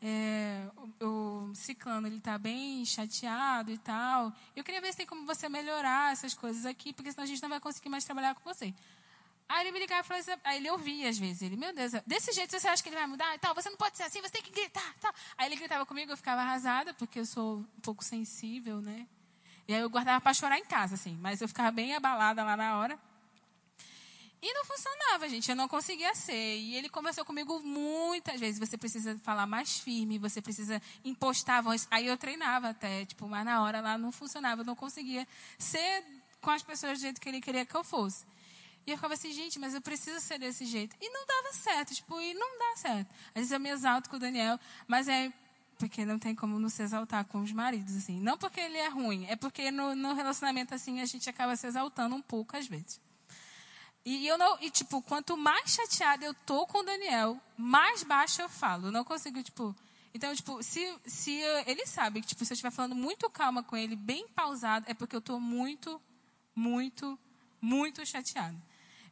é, 0.00 0.68
o, 1.00 1.50
o 1.50 1.54
ciclano 1.54 2.06
ele 2.06 2.18
está 2.18 2.38
bem 2.38 2.84
chateado 2.84 3.70
e 3.70 3.78
tal. 3.78 4.32
Eu 4.54 4.62
queria 4.62 4.80
ver 4.80 4.92
se 4.92 4.98
tem 4.98 5.06
como 5.06 5.26
você 5.26 5.48
melhorar 5.48 6.12
essas 6.12 6.34
coisas 6.34 6.64
aqui, 6.64 6.92
porque 6.92 7.10
senão 7.10 7.24
a 7.24 7.26
gente 7.26 7.42
não 7.42 7.48
vai 7.48 7.60
conseguir 7.60 7.88
mais 7.88 8.04
trabalhar 8.04 8.34
com 8.34 8.42
você. 8.42 8.72
Aí 9.48 9.62
ele 9.62 9.72
me 9.72 9.78
ligava 9.78 10.02
e 10.02 10.04
falava 10.04 10.30
assim, 10.30 10.40
aí 10.44 10.58
ele 10.58 10.70
ouvia 10.70 11.08
às 11.08 11.16
vezes, 11.16 11.40
ele, 11.40 11.56
meu 11.56 11.74
Deus, 11.74 11.92
desse 12.06 12.32
jeito 12.32 12.50
você 12.50 12.68
acha 12.68 12.82
que 12.82 12.90
ele 12.90 12.96
vai 12.96 13.06
mudar 13.06 13.34
e 13.34 13.38
tal? 13.38 13.54
Você 13.54 13.70
não 13.70 13.78
pode 13.78 13.96
ser 13.96 14.02
assim, 14.02 14.20
você 14.20 14.28
tem 14.28 14.42
que 14.42 14.50
gritar 14.50 14.94
tal. 15.00 15.12
Aí 15.38 15.46
ele 15.46 15.56
gritava 15.56 15.86
comigo, 15.86 16.12
eu 16.12 16.16
ficava 16.18 16.42
arrasada, 16.42 16.92
porque 16.94 17.18
eu 17.18 17.24
sou 17.24 17.60
um 17.60 17.80
pouco 17.80 18.04
sensível, 18.04 18.82
né? 18.82 19.06
E 19.66 19.74
aí 19.74 19.80
eu 19.80 19.88
guardava 19.88 20.20
para 20.20 20.34
chorar 20.34 20.58
em 20.58 20.64
casa, 20.64 20.94
assim, 20.94 21.16
mas 21.20 21.40
eu 21.40 21.48
ficava 21.48 21.70
bem 21.70 21.94
abalada 21.94 22.44
lá 22.44 22.56
na 22.56 22.76
hora. 22.76 22.98
Funcionava, 24.68 25.26
gente. 25.30 25.48
Eu 25.48 25.56
não 25.56 25.66
conseguia 25.66 26.14
ser. 26.14 26.58
E 26.58 26.76
ele 26.76 26.90
conversou 26.90 27.24
comigo 27.24 27.58
muitas 27.60 28.38
vezes. 28.38 28.58
Você 28.58 28.76
precisa 28.76 29.18
falar 29.20 29.46
mais 29.46 29.78
firme, 29.78 30.18
você 30.18 30.42
precisa 30.42 30.80
impostar 31.02 31.56
a 31.56 31.60
voz. 31.62 31.88
Aí 31.90 32.06
eu 32.06 32.18
treinava 32.18 32.68
até, 32.68 33.06
tipo, 33.06 33.26
mas 33.26 33.46
na 33.46 33.62
hora 33.62 33.80
lá 33.80 33.96
não 33.96 34.12
funcionava. 34.12 34.60
Eu 34.60 34.66
não 34.66 34.76
conseguia 34.76 35.26
ser 35.58 36.04
com 36.42 36.50
as 36.50 36.62
pessoas 36.62 36.98
do 36.98 37.00
jeito 37.00 37.18
que 37.18 37.30
ele 37.30 37.40
queria 37.40 37.64
que 37.64 37.74
eu 37.74 37.82
fosse. 37.82 38.26
E 38.86 38.90
eu 38.90 38.98
ficava 38.98 39.14
assim, 39.14 39.32
gente, 39.32 39.58
mas 39.58 39.72
eu 39.72 39.80
preciso 39.80 40.20
ser 40.20 40.38
desse 40.38 40.66
jeito. 40.66 40.94
E 41.00 41.08
não 41.08 41.26
dava 41.26 41.54
certo, 41.54 41.94
tipo, 41.94 42.20
e 42.20 42.34
não 42.34 42.58
dá 42.58 42.76
certo. 42.76 43.10
Às 43.28 43.34
vezes 43.36 43.52
eu 43.52 43.60
me 43.60 43.70
exalto 43.70 44.10
com 44.10 44.16
o 44.16 44.18
Daniel, 44.18 44.60
mas 44.86 45.08
é 45.08 45.32
porque 45.78 46.04
não 46.04 46.18
tem 46.18 46.34
como 46.34 46.58
não 46.58 46.68
se 46.68 46.82
exaltar 46.82 47.24
com 47.24 47.40
os 47.40 47.52
maridos, 47.52 47.96
assim. 47.96 48.20
Não 48.20 48.36
porque 48.36 48.60
ele 48.60 48.76
é 48.76 48.88
ruim, 48.88 49.24
é 49.30 49.36
porque 49.36 49.70
no, 49.70 49.94
no 49.94 50.12
relacionamento, 50.12 50.74
assim, 50.74 51.00
a 51.00 51.06
gente 51.06 51.30
acaba 51.30 51.56
se 51.56 51.66
exaltando 51.66 52.14
um 52.14 52.22
pouco 52.22 52.54
às 52.54 52.66
vezes. 52.66 53.00
E 54.04 54.26
eu 54.26 54.38
não, 54.38 54.58
e 54.60 54.70
tipo, 54.70 55.02
quanto 55.02 55.36
mais 55.36 55.70
chateada 55.70 56.24
eu 56.24 56.32
tô 56.32 56.66
com 56.66 56.78
o 56.78 56.82
Daniel, 56.82 57.38
mais 57.56 58.02
baixo 58.02 58.40
eu 58.40 58.48
falo. 58.48 58.88
Eu 58.88 58.92
não 58.92 59.04
consigo, 59.04 59.42
tipo. 59.42 59.74
Então, 60.14 60.34
tipo, 60.34 60.62
se, 60.62 60.94
se 61.06 61.38
eu, 61.38 61.64
ele 61.66 61.86
sabe 61.86 62.20
que, 62.20 62.28
tipo, 62.28 62.44
se 62.44 62.52
eu 62.52 62.54
estiver 62.54 62.70
falando 62.70 62.94
muito 62.94 63.28
calma 63.28 63.62
com 63.62 63.76
ele, 63.76 63.94
bem 63.94 64.26
pausado, 64.28 64.86
é 64.88 64.94
porque 64.94 65.14
eu 65.14 65.20
tô 65.20 65.38
muito, 65.38 66.00
muito, 66.54 67.18
muito 67.60 68.04
chateada. 68.06 68.56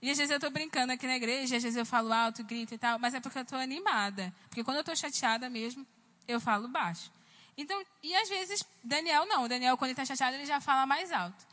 E 0.01 0.11
às 0.11 0.17
vezes 0.17 0.31
eu 0.31 0.41
tô 0.41 0.51
brincando 0.51 0.93
aqui 0.93 1.07
na 1.07 1.17
igreja, 1.17 1.57
às 1.57 1.63
vezes 1.63 1.77
eu 1.77 1.87
falo 1.87 2.13
alto, 2.13 2.45
grito 2.45 2.75
e 2.75 2.79
tal, 2.79 2.99
mas 2.99 3.15
é 3.15 3.21
porque 3.21 3.39
eu 3.39 3.45
tô 3.45 3.57
animada. 3.57 4.33
Porque 4.49 4.65
quando 4.65 4.79
eu 4.79 4.85
tô 4.85 4.95
chateada 4.95 5.49
mesmo, 5.49 5.87
eu 6.27 6.41
falo 6.41 6.69
baixo. 6.69 7.11
Então, 7.57 7.83
e 8.03 8.15
às 8.15 8.29
vezes, 8.29 8.65
Daniel 8.85 9.27
não. 9.27 9.49
Daniel, 9.49 9.77
quando 9.77 9.91
ele 9.91 10.01
está 10.01 10.05
chateado, 10.05 10.37
ele 10.37 10.47
já 10.47 10.61
fala 10.61 10.87
mais 10.87 11.11
alto. 11.11 11.47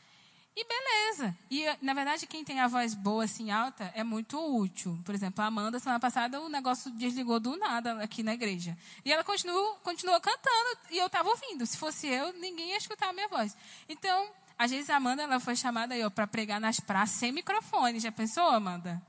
E 0.56 0.64
beleza. 0.66 1.36
E, 1.50 1.66
na 1.82 1.96
verdade, 1.96 2.28
quem 2.28 2.44
tem 2.44 2.60
a 2.60 2.68
voz 2.68 2.94
boa, 2.94 3.24
assim, 3.24 3.50
alta, 3.50 3.92
é 3.96 4.04
muito 4.04 4.38
útil. 4.38 5.00
Por 5.04 5.16
exemplo, 5.16 5.44
a 5.44 5.48
Amanda, 5.48 5.80
semana 5.80 6.00
passada, 6.00 6.40
o 6.42 6.48
negócio 6.48 6.92
desligou 6.92 7.40
do 7.40 7.58
nada 7.58 8.04
aqui 8.04 8.22
na 8.22 8.36
igreja. 8.36 8.78
E 9.04 9.12
ela 9.12 9.24
continuou, 9.24 9.76
continuou 9.78 10.22
cantando 10.22 10.78
e 10.92 10.98
eu 11.00 11.08
estava 11.08 11.28
ouvindo. 11.28 11.66
Se 11.66 11.76
fosse 11.76 12.08
eu, 12.08 12.34
ninguém 12.34 12.70
ia 12.70 12.78
escutar 12.78 13.10
a 13.10 13.14
minha 13.14 13.28
voz. 13.28 13.58
Então, 13.90 14.30
às 14.58 14.70
vezes 14.70 14.92
a 14.92 14.98
Amanda 14.98 15.24
ela 15.24 15.40
foi 15.40 15.56
chamada 15.56 15.96
para 16.12 16.28
pregar 16.28 16.62
nas 16.62 16.80
praças 16.80 17.16
sem 17.16 17.32
microfone. 17.32 18.00
Já 18.00 18.12
pensou, 18.12 18.48
Amanda? 18.50 19.02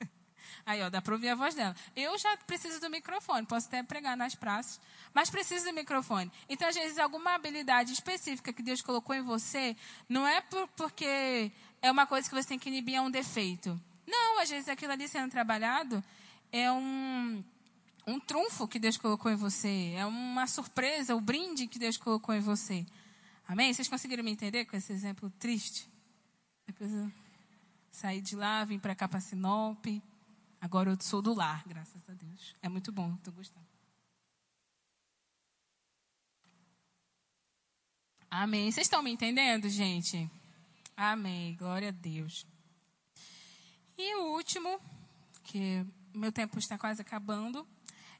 Aí, 0.64 0.82
ó, 0.82 0.88
dá 0.88 1.02
para 1.02 1.12
ouvir 1.12 1.28
a 1.28 1.34
voz 1.34 1.54
dela. 1.54 1.76
Eu 1.94 2.16
já 2.16 2.34
preciso 2.38 2.80
do 2.80 2.88
microfone, 2.88 3.46
posso 3.46 3.66
até 3.66 3.82
pregar 3.82 4.16
nas 4.16 4.34
praças, 4.34 4.80
mas 5.12 5.30
preciso 5.30 5.66
do 5.66 5.72
microfone. 5.72 6.30
Então, 6.48 6.68
às 6.68 6.74
vezes, 6.74 6.98
alguma 6.98 7.34
habilidade 7.34 7.92
específica 7.92 8.52
que 8.52 8.62
Deus 8.62 8.82
colocou 8.82 9.14
em 9.14 9.22
você, 9.22 9.76
não 10.08 10.26
é 10.26 10.40
por, 10.40 10.68
porque 10.68 11.50
é 11.80 11.90
uma 11.90 12.06
coisa 12.06 12.28
que 12.28 12.34
você 12.34 12.48
tem 12.48 12.58
que 12.58 12.68
inibir, 12.68 12.96
é 12.96 13.00
um 13.00 13.10
defeito. 13.10 13.80
Não, 14.06 14.40
às 14.40 14.48
vezes 14.48 14.68
aquilo 14.68 14.92
ali 14.92 15.06
sendo 15.06 15.30
trabalhado 15.30 16.02
é 16.50 16.72
um, 16.72 17.44
um 18.06 18.18
trunfo 18.18 18.66
que 18.66 18.78
Deus 18.78 18.96
colocou 18.96 19.30
em 19.30 19.36
você, 19.36 19.92
é 19.96 20.06
uma 20.06 20.46
surpresa, 20.46 21.14
o 21.14 21.18
um 21.18 21.22
brinde 21.22 21.66
que 21.66 21.78
Deus 21.78 21.96
colocou 21.96 22.34
em 22.34 22.40
você. 22.40 22.86
Amém? 23.46 23.72
Vocês 23.72 23.88
conseguiram 23.88 24.24
me 24.24 24.30
entender 24.30 24.64
com 24.64 24.76
esse 24.76 24.92
exemplo 24.92 25.30
triste? 25.38 25.88
Depois 26.66 26.92
eu 26.92 27.10
saí 27.90 28.20
de 28.20 28.36
lá, 28.36 28.64
vim 28.64 28.78
para 28.78 28.94
cá 28.94 29.08
para 29.08 29.20
Sinop. 29.20 29.86
Agora 30.60 30.90
eu 30.90 30.96
sou 31.00 31.22
do 31.22 31.34
lar, 31.34 31.62
graças 31.66 32.02
a 32.08 32.12
Deus. 32.12 32.54
É 32.62 32.68
muito 32.68 32.90
bom, 32.90 33.14
estou 33.14 33.32
gostando. 33.32 33.67
Amém. 38.30 38.70
Vocês 38.70 38.86
estão 38.86 39.02
me 39.02 39.10
entendendo, 39.10 39.68
gente? 39.70 40.30
Amém. 40.94 41.56
Glória 41.56 41.88
a 41.88 41.92
Deus. 41.92 42.46
E 43.96 44.14
o 44.16 44.34
último, 44.34 44.78
que 45.44 45.84
meu 46.12 46.30
tempo 46.30 46.58
está 46.58 46.76
quase 46.76 47.00
acabando, 47.00 47.66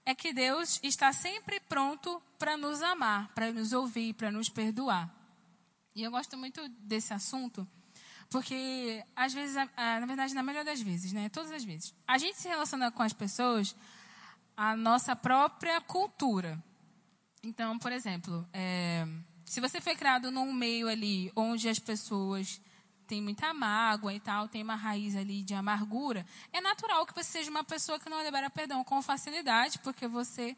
é 0.07 0.14
que 0.14 0.33
Deus 0.33 0.81
está 0.83 1.12
sempre 1.12 1.61
pronto 1.61 2.23
para 2.38 2.57
nos 2.57 2.81
amar, 2.81 3.29
para 3.35 3.53
nos 3.53 3.75
ouvir, 3.75 4.14
para 4.14 4.31
nos 4.31 4.49
perdoar. 4.49 5.14
E 5.94 6.03
eu 6.03 6.11
gosto 6.11 6.38
muito 6.38 6.66
desse 6.81 7.12
assunto, 7.12 7.68
porque, 8.31 9.05
às 9.14 9.35
vezes, 9.35 9.57
na 9.57 10.07
verdade, 10.07 10.33
na 10.33 10.42
maioria 10.42 10.64
das 10.64 10.81
vezes, 10.81 11.12
né? 11.12 11.29
Todas 11.29 11.53
as 11.53 11.64
vezes. 11.64 11.94
A 12.07 12.16
gente 12.16 12.38
se 12.38 12.49
relaciona 12.49 12.90
com 12.90 13.03
as 13.03 13.12
pessoas 13.12 13.77
a 14.57 14.75
nossa 14.75 15.14
própria 15.14 15.81
cultura. 15.83 16.62
Então, 17.42 17.79
por 17.79 17.92
exemplo, 17.92 18.49
é, 18.53 19.07
se 19.48 19.61
você 19.61 19.80
foi 19.80 19.96
criado 19.96 20.30
num 20.30 20.52
meio 20.52 20.88
ali 20.88 21.32
onde 21.34 21.68
as 21.68 21.78
pessoas 21.78 22.61
têm 23.06 23.22
muita 23.22 23.54
mágoa 23.54 24.12
e 24.12 24.20
tal, 24.20 24.46
tem 24.46 24.62
uma 24.62 24.74
raiz 24.74 25.16
ali 25.16 25.42
de 25.42 25.54
amargura, 25.54 26.26
é 26.52 26.61
natural 26.61 27.06
que 27.06 27.14
você 27.14 27.30
seja 27.30 27.50
uma 27.50 27.64
pessoa 27.64 27.98
que 27.98 28.11
não 28.11 28.22
libera 28.22 28.50
perdão 28.50 28.84
com 28.84 29.00
facilidade, 29.00 29.78
porque 29.78 30.06
você 30.06 30.54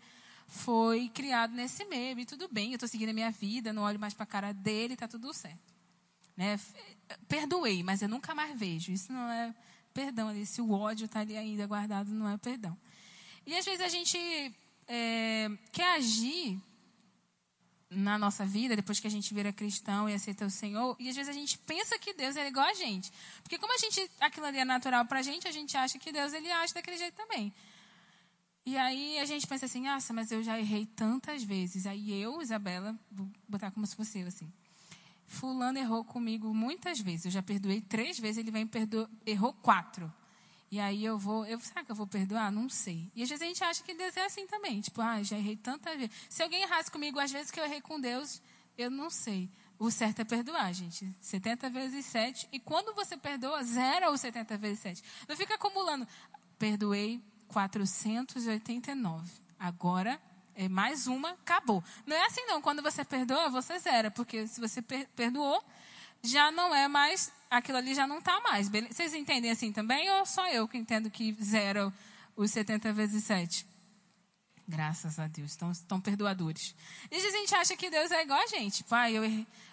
foi 0.48 1.08
criado 1.08 1.54
nesse 1.54 1.84
meio 1.84 2.18
e 2.18 2.26
tudo 2.26 2.48
bem, 2.48 2.70
eu 2.70 2.74
estou 2.74 2.88
seguindo 2.88 3.10
a 3.10 3.12
minha 3.12 3.30
vida, 3.30 3.72
não 3.72 3.84
olho 3.84 4.00
mais 4.00 4.12
para 4.12 4.24
a 4.24 4.26
cara 4.26 4.52
dele, 4.52 4.94
está 4.94 5.06
tudo 5.06 5.32
certo. 5.32 5.72
Né? 6.36 6.58
Perdoei, 7.28 7.84
mas 7.84 8.02
eu 8.02 8.08
nunca 8.08 8.34
mais 8.34 8.58
vejo. 8.58 8.90
Isso 8.90 9.12
não 9.12 9.30
é 9.30 9.54
perdão. 9.94 10.32
Se 10.44 10.60
o 10.60 10.72
ódio 10.72 11.04
está 11.04 11.20
ali 11.20 11.36
ainda 11.36 11.66
guardado, 11.66 12.10
não 12.10 12.28
é 12.28 12.36
perdão. 12.36 12.76
E 13.46 13.54
às 13.56 13.64
vezes 13.64 13.80
a 13.80 13.88
gente 13.88 14.18
é, 14.88 15.50
quer 15.70 15.94
agir 15.94 16.60
na 17.90 18.16
nossa 18.16 18.46
vida, 18.46 18.76
depois 18.76 19.00
que 19.00 19.06
a 19.06 19.10
gente 19.10 19.34
vira 19.34 19.52
cristão 19.52 20.08
e 20.08 20.14
aceita 20.14 20.46
o 20.46 20.50
Senhor, 20.50 20.96
e 20.98 21.08
às 21.08 21.16
vezes 21.16 21.28
a 21.28 21.38
gente 21.38 21.58
pensa 21.58 21.98
que 21.98 22.14
Deus 22.14 22.36
é 22.36 22.46
igual 22.46 22.66
a 22.66 22.74
gente. 22.74 23.12
Porque 23.42 23.58
como 23.58 23.74
a 23.74 23.78
gente, 23.78 24.08
aquilo 24.20 24.46
ali 24.46 24.58
é 24.58 24.64
natural 24.64 25.04
para 25.04 25.18
a 25.18 25.22
gente, 25.22 25.48
a 25.48 25.52
gente 25.52 25.76
acha 25.76 25.98
que 25.98 26.12
Deus 26.12 26.32
ele 26.32 26.50
age 26.50 26.72
daquele 26.72 26.96
jeito 26.96 27.14
também. 27.14 27.52
E 28.64 28.76
aí 28.76 29.18
a 29.18 29.24
gente 29.24 29.46
pensa 29.46 29.66
assim, 29.66 29.82
nossa, 29.82 30.12
mas 30.12 30.30
eu 30.30 30.42
já 30.42 30.58
errei 30.58 30.86
tantas 30.86 31.42
vezes. 31.42 31.86
Aí 31.86 32.22
eu, 32.22 32.40
Isabela, 32.40 32.96
vou 33.10 33.28
botar 33.48 33.70
como 33.72 33.84
se 33.86 33.96
fosse 33.96 34.20
eu 34.20 34.28
assim. 34.28 34.52
Fulano 35.26 35.78
errou 35.78 36.04
comigo 36.04 36.54
muitas 36.54 37.00
vezes. 37.00 37.24
Eu 37.24 37.30
já 37.32 37.42
perdoei 37.42 37.80
três 37.80 38.18
vezes, 38.18 38.38
ele 38.38 38.50
vem 38.50 38.66
perdoar, 38.66 39.08
errou 39.26 39.52
quatro. 39.52 40.12
E 40.70 40.78
aí 40.78 41.04
eu 41.04 41.18
vou, 41.18 41.44
eu, 41.46 41.58
será 41.58 41.84
que 41.84 41.90
eu 41.90 41.96
vou 41.96 42.06
perdoar? 42.06 42.52
Não 42.52 42.68
sei. 42.68 43.10
E 43.14 43.22
às 43.22 43.28
vezes 43.28 43.42
a 43.42 43.46
gente 43.46 43.64
acha 43.64 43.82
que 43.82 43.92
Deus 43.92 44.16
é 44.16 44.24
assim 44.24 44.46
também. 44.46 44.80
Tipo, 44.80 45.00
ah, 45.02 45.20
já 45.22 45.36
errei 45.36 45.56
tantas 45.56 45.96
vezes. 45.96 46.14
Se 46.28 46.42
alguém 46.42 46.62
errasse 46.62 46.90
comigo 46.90 47.18
às 47.18 47.32
vezes 47.32 47.50
que 47.50 47.58
eu 47.58 47.64
errei 47.64 47.80
com 47.80 48.00
Deus, 48.00 48.40
eu 48.78 48.88
não 48.88 49.10
sei. 49.10 49.50
O 49.78 49.90
certo 49.90 50.20
é 50.20 50.24
perdoar, 50.24 50.72
gente. 50.72 51.12
70 51.20 51.70
vezes 51.70 52.06
7. 52.06 52.48
E 52.52 52.60
quando 52.60 52.94
você 52.94 53.16
perdoa, 53.16 53.64
zera 53.64 54.10
o 54.10 54.16
70 54.16 54.56
vezes 54.58 54.80
7. 54.80 55.02
Não 55.28 55.36
fica 55.36 55.54
acumulando. 55.54 56.06
Perdoei 56.58 57.20
489. 57.48 59.32
Agora 59.58 60.20
é 60.54 60.68
mais 60.68 61.06
uma, 61.06 61.30
acabou. 61.30 61.82
Não 62.06 62.14
é 62.14 62.26
assim 62.26 62.44
não. 62.46 62.60
Quando 62.60 62.82
você 62.82 63.04
perdoa, 63.04 63.48
você 63.48 63.78
zera, 63.78 64.10
porque 64.10 64.46
se 64.46 64.60
você 64.60 64.82
per 64.82 65.08
perdoou, 65.16 65.64
já 66.22 66.50
não 66.50 66.74
é 66.74 66.88
mais, 66.88 67.32
aquilo 67.50 67.78
ali 67.78 67.94
já 67.94 68.06
não 68.06 68.18
está 68.18 68.40
mais. 68.40 68.68
Vocês 68.68 69.14
entendem 69.14 69.50
assim 69.50 69.72
também 69.72 70.10
ou 70.10 70.26
só 70.26 70.48
eu 70.48 70.68
que 70.68 70.78
entendo 70.78 71.10
que 71.10 71.32
zero 71.42 71.92
os 72.36 72.50
70 72.50 72.92
vezes 72.92 73.24
7? 73.24 73.66
Graças 74.66 75.18
a 75.18 75.26
Deus, 75.26 75.50
estão, 75.50 75.72
estão 75.72 76.00
perdoadores. 76.00 76.74
E 77.10 77.16
a 77.16 77.30
gente 77.30 77.54
acha 77.54 77.76
que 77.76 77.90
Deus 77.90 78.10
é 78.12 78.22
igual 78.22 78.40
a 78.40 78.46
gente. 78.46 78.84
Pai, 78.84 79.16
eu. 79.16 79.24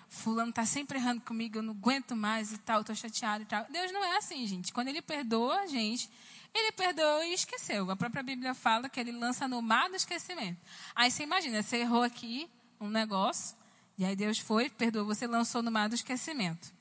Fulano 0.10 0.52
está 0.52 0.66
sempre 0.66 0.98
errando 0.98 1.20
comigo, 1.22 1.58
eu 1.58 1.62
não 1.62 1.74
aguento 1.74 2.16
mais 2.16 2.54
e 2.54 2.58
tal, 2.60 2.80
estou 2.80 2.96
chateado 2.96 3.44
e 3.44 3.46
tal. 3.46 3.66
Deus 3.70 3.92
não 3.92 4.02
é 4.04 4.18
assim, 4.18 4.48
gente. 4.48 4.72
Quando 4.72 4.88
Ele 4.88 5.02
perdoa 5.02 5.60
a 5.60 5.68
gente, 5.68 6.10
ele 6.54 6.72
perdoou 6.72 7.24
e 7.24 7.34
esqueceu. 7.34 7.90
A 7.92 7.96
própria 7.96 8.24
Bíblia 8.24 8.54
fala 8.54 8.90
que 8.90 9.00
ele 9.00 9.12
lança 9.12 9.48
no 9.48 9.62
mar 9.62 9.90
do 9.90 9.96
esquecimento. 9.96 10.60
Aí 10.96 11.12
você 11.12 11.24
imagina, 11.24 11.62
você 11.62 11.78
errou 11.78 12.04
aqui 12.04 12.50
um 12.80 12.90
negócio, 12.90 13.56
e 13.98 14.06
aí 14.06 14.16
Deus 14.16 14.38
foi, 14.38 14.70
perdoou, 14.70 15.06
você 15.06 15.26
lançou 15.26 15.64
no 15.64 15.72
mar 15.72 15.90
do 15.90 15.96
esquecimento. 15.96 16.72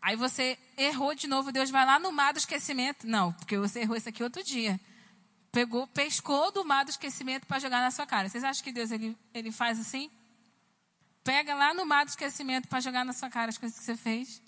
Aí 0.00 0.16
você 0.16 0.58
errou 0.76 1.14
de 1.14 1.26
novo, 1.26 1.52
Deus 1.52 1.70
vai 1.70 1.84
lá 1.84 1.98
no 1.98 2.12
mar 2.12 2.32
do 2.32 2.38
esquecimento. 2.38 3.06
Não, 3.06 3.32
porque 3.32 3.58
você 3.58 3.80
errou 3.80 3.96
isso 3.96 4.08
aqui 4.08 4.22
outro 4.22 4.42
dia. 4.42 4.80
Pegou, 5.52 5.86
pescou 5.88 6.52
do 6.52 6.64
mar 6.64 6.84
do 6.84 6.90
esquecimento 6.90 7.46
para 7.46 7.58
jogar 7.58 7.80
na 7.80 7.90
sua 7.90 8.06
cara. 8.06 8.28
Vocês 8.28 8.44
acham 8.44 8.62
que 8.62 8.72
Deus 8.72 8.90
ele, 8.90 9.16
ele 9.34 9.50
faz 9.50 9.78
assim? 9.80 10.10
Pega 11.24 11.54
lá 11.54 11.74
no 11.74 11.84
mar 11.84 12.04
do 12.04 12.08
esquecimento 12.08 12.68
para 12.68 12.80
jogar 12.80 13.04
na 13.04 13.12
sua 13.12 13.28
cara 13.28 13.50
as 13.50 13.58
coisas 13.58 13.78
que 13.78 13.84
você 13.84 13.96
fez? 13.96 14.40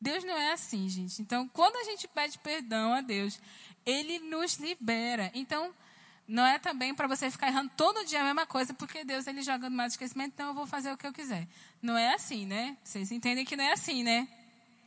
Deus 0.00 0.22
não 0.22 0.36
é 0.36 0.52
assim, 0.52 0.88
gente. 0.88 1.20
Então, 1.20 1.48
quando 1.48 1.76
a 1.76 1.84
gente 1.84 2.06
pede 2.06 2.38
perdão 2.38 2.94
a 2.94 3.00
Deus, 3.00 3.40
Ele 3.84 4.20
nos 4.20 4.58
libera. 4.58 5.30
Então, 5.34 5.74
Não 6.28 6.44
é 6.44 6.58
também 6.58 6.94
para 6.94 7.08
você 7.08 7.30
ficar 7.30 7.48
errando 7.48 7.72
todo 7.74 8.04
dia 8.04 8.20
a 8.20 8.24
mesma 8.24 8.44
coisa, 8.44 8.74
porque 8.74 9.02
Deus 9.02 9.26
ele 9.26 9.40
joga 9.40 9.70
no 9.70 9.74
mar 9.74 9.86
de 9.86 9.94
esquecimento, 9.94 10.34
então 10.34 10.48
eu 10.48 10.54
vou 10.54 10.66
fazer 10.66 10.92
o 10.92 10.96
que 10.96 11.06
eu 11.06 11.12
quiser. 11.12 11.48
Não 11.80 11.96
é 11.96 12.12
assim, 12.12 12.44
né? 12.44 12.76
Vocês 12.84 13.10
entendem 13.10 13.46
que 13.46 13.56
não 13.56 13.64
é 13.64 13.72
assim, 13.72 14.02
né? 14.02 14.28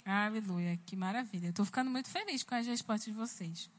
Aleluia, 0.06 0.80
que 0.86 0.96
maravilha. 0.96 1.50
Estou 1.50 1.66
ficando 1.66 1.90
muito 1.90 2.10
feliz 2.10 2.44
com 2.44 2.54
as 2.54 2.68
respostas 2.68 3.06
de 3.06 3.20
vocês. 3.20 3.72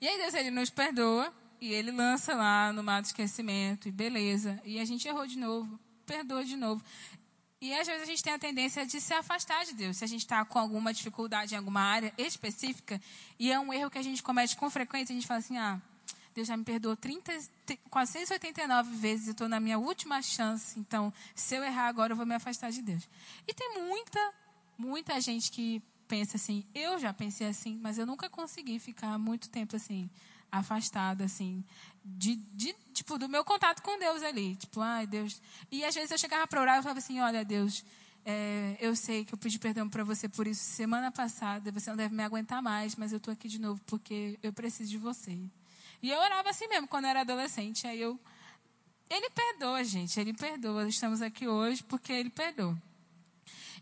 E 0.00 0.06
aí 0.06 0.16
Deus 0.18 0.34
ele 0.34 0.52
nos 0.52 0.70
perdoa 0.70 1.34
e 1.60 1.72
ele 1.72 1.90
lança 1.90 2.32
lá 2.34 2.72
no 2.72 2.82
mar 2.82 3.02
do 3.02 3.06
esquecimento 3.06 3.88
e 3.88 3.90
beleza. 3.90 4.60
E 4.64 4.78
a 4.78 4.84
gente 4.84 5.06
errou 5.08 5.26
de 5.26 5.38
novo, 5.38 5.80
perdoa 6.06 6.44
de 6.44 6.56
novo. 6.56 6.84
E 7.60 7.74
às 7.74 7.88
vezes 7.88 8.02
a 8.02 8.06
gente 8.06 8.22
tem 8.22 8.32
a 8.32 8.38
tendência 8.38 8.86
de 8.86 9.00
se 9.00 9.14
afastar 9.14 9.64
de 9.64 9.74
Deus. 9.74 9.96
Se 9.96 10.04
a 10.04 10.08
gente 10.08 10.20
está 10.20 10.44
com 10.44 10.60
alguma 10.60 10.92
dificuldade 10.92 11.54
em 11.54 11.58
alguma 11.58 11.80
área 11.80 12.12
específica, 12.16 13.00
e 13.36 13.50
é 13.50 13.58
um 13.58 13.72
erro 13.72 13.90
que 13.90 13.98
a 13.98 14.02
gente 14.02 14.22
comete 14.22 14.56
com 14.56 14.70
frequência, 14.70 15.12
a 15.12 15.16
gente 15.16 15.26
fala 15.26 15.38
assim: 15.38 15.58
ah, 15.58 15.80
Deus 16.34 16.48
já 16.48 16.56
me 16.56 16.64
perdoou 16.64 16.96
30, 16.96 17.32
489 17.90 18.96
vezes, 18.96 19.26
eu 19.28 19.32
estou 19.32 19.48
na 19.48 19.60
minha 19.60 19.78
última 19.78 20.22
chance, 20.22 20.78
então 20.78 21.12
se 21.34 21.54
eu 21.54 21.62
errar 21.62 21.88
agora 21.88 22.12
eu 22.12 22.16
vou 22.16 22.26
me 22.26 22.34
afastar 22.34 22.70
de 22.70 22.82
Deus. 22.82 23.08
E 23.46 23.54
tem 23.54 23.82
muita, 23.82 24.34
muita 24.78 25.20
gente 25.20 25.50
que 25.50 25.82
pensa 26.08 26.36
assim, 26.36 26.64
eu 26.74 26.98
já 26.98 27.12
pensei 27.12 27.46
assim, 27.46 27.78
mas 27.80 27.98
eu 27.98 28.06
nunca 28.06 28.28
consegui 28.28 28.78
ficar 28.78 29.18
muito 29.18 29.48
tempo 29.48 29.76
assim, 29.76 30.10
afastada, 30.50 31.24
assim, 31.24 31.64
de, 32.04 32.36
de, 32.36 32.74
tipo, 32.92 33.16
do 33.16 33.28
meu 33.28 33.44
contato 33.44 33.82
com 33.82 33.98
Deus 33.98 34.22
ali. 34.22 34.54
Tipo, 34.56 34.80
ai, 34.80 35.06
Deus. 35.06 35.40
E 35.70 35.84
às 35.84 35.94
vezes 35.94 36.10
eu 36.10 36.18
chegava 36.18 36.46
para 36.46 36.60
orar 36.60 36.78
e 36.78 36.82
falava 36.82 36.98
assim: 36.98 37.18
olha, 37.20 37.42
Deus, 37.42 37.82
é, 38.24 38.76
eu 38.80 38.94
sei 38.94 39.24
que 39.24 39.32
eu 39.32 39.38
pedi 39.38 39.58
perdão 39.58 39.88
para 39.88 40.04
você 40.04 40.28
por 40.28 40.46
isso 40.46 40.62
semana 40.62 41.10
passada, 41.10 41.72
você 41.72 41.90
não 41.90 41.96
deve 41.96 42.14
me 42.14 42.22
aguentar 42.22 42.62
mais, 42.62 42.94
mas 42.94 43.12
eu 43.12 43.16
estou 43.16 43.32
aqui 43.32 43.48
de 43.48 43.58
novo 43.58 43.80
porque 43.86 44.38
eu 44.42 44.52
preciso 44.52 44.90
de 44.90 44.98
você. 44.98 45.38
E 46.02 46.10
eu 46.10 46.18
orava 46.18 46.50
assim 46.50 46.66
mesmo 46.66 46.88
quando 46.88 47.04
era 47.04 47.20
adolescente. 47.20 47.86
Aí 47.86 48.00
eu. 48.00 48.18
Ele 49.08 49.30
perdoa, 49.30 49.84
gente, 49.84 50.18
ele 50.18 50.32
perdoa. 50.32 50.88
Estamos 50.88 51.22
aqui 51.22 51.46
hoje 51.46 51.82
porque 51.84 52.12
ele 52.12 52.30
perdoa. 52.30 52.76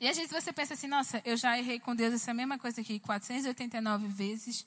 E 0.00 0.08
às 0.08 0.16
vezes 0.16 0.30
você 0.30 0.52
pensa 0.52 0.74
assim: 0.74 0.86
nossa, 0.86 1.22
eu 1.24 1.36
já 1.36 1.58
errei 1.58 1.80
com 1.80 1.96
Deus 1.96 2.12
essa 2.12 2.34
mesma 2.34 2.58
coisa 2.58 2.80
aqui 2.80 3.00
489 3.00 4.06
vezes. 4.08 4.66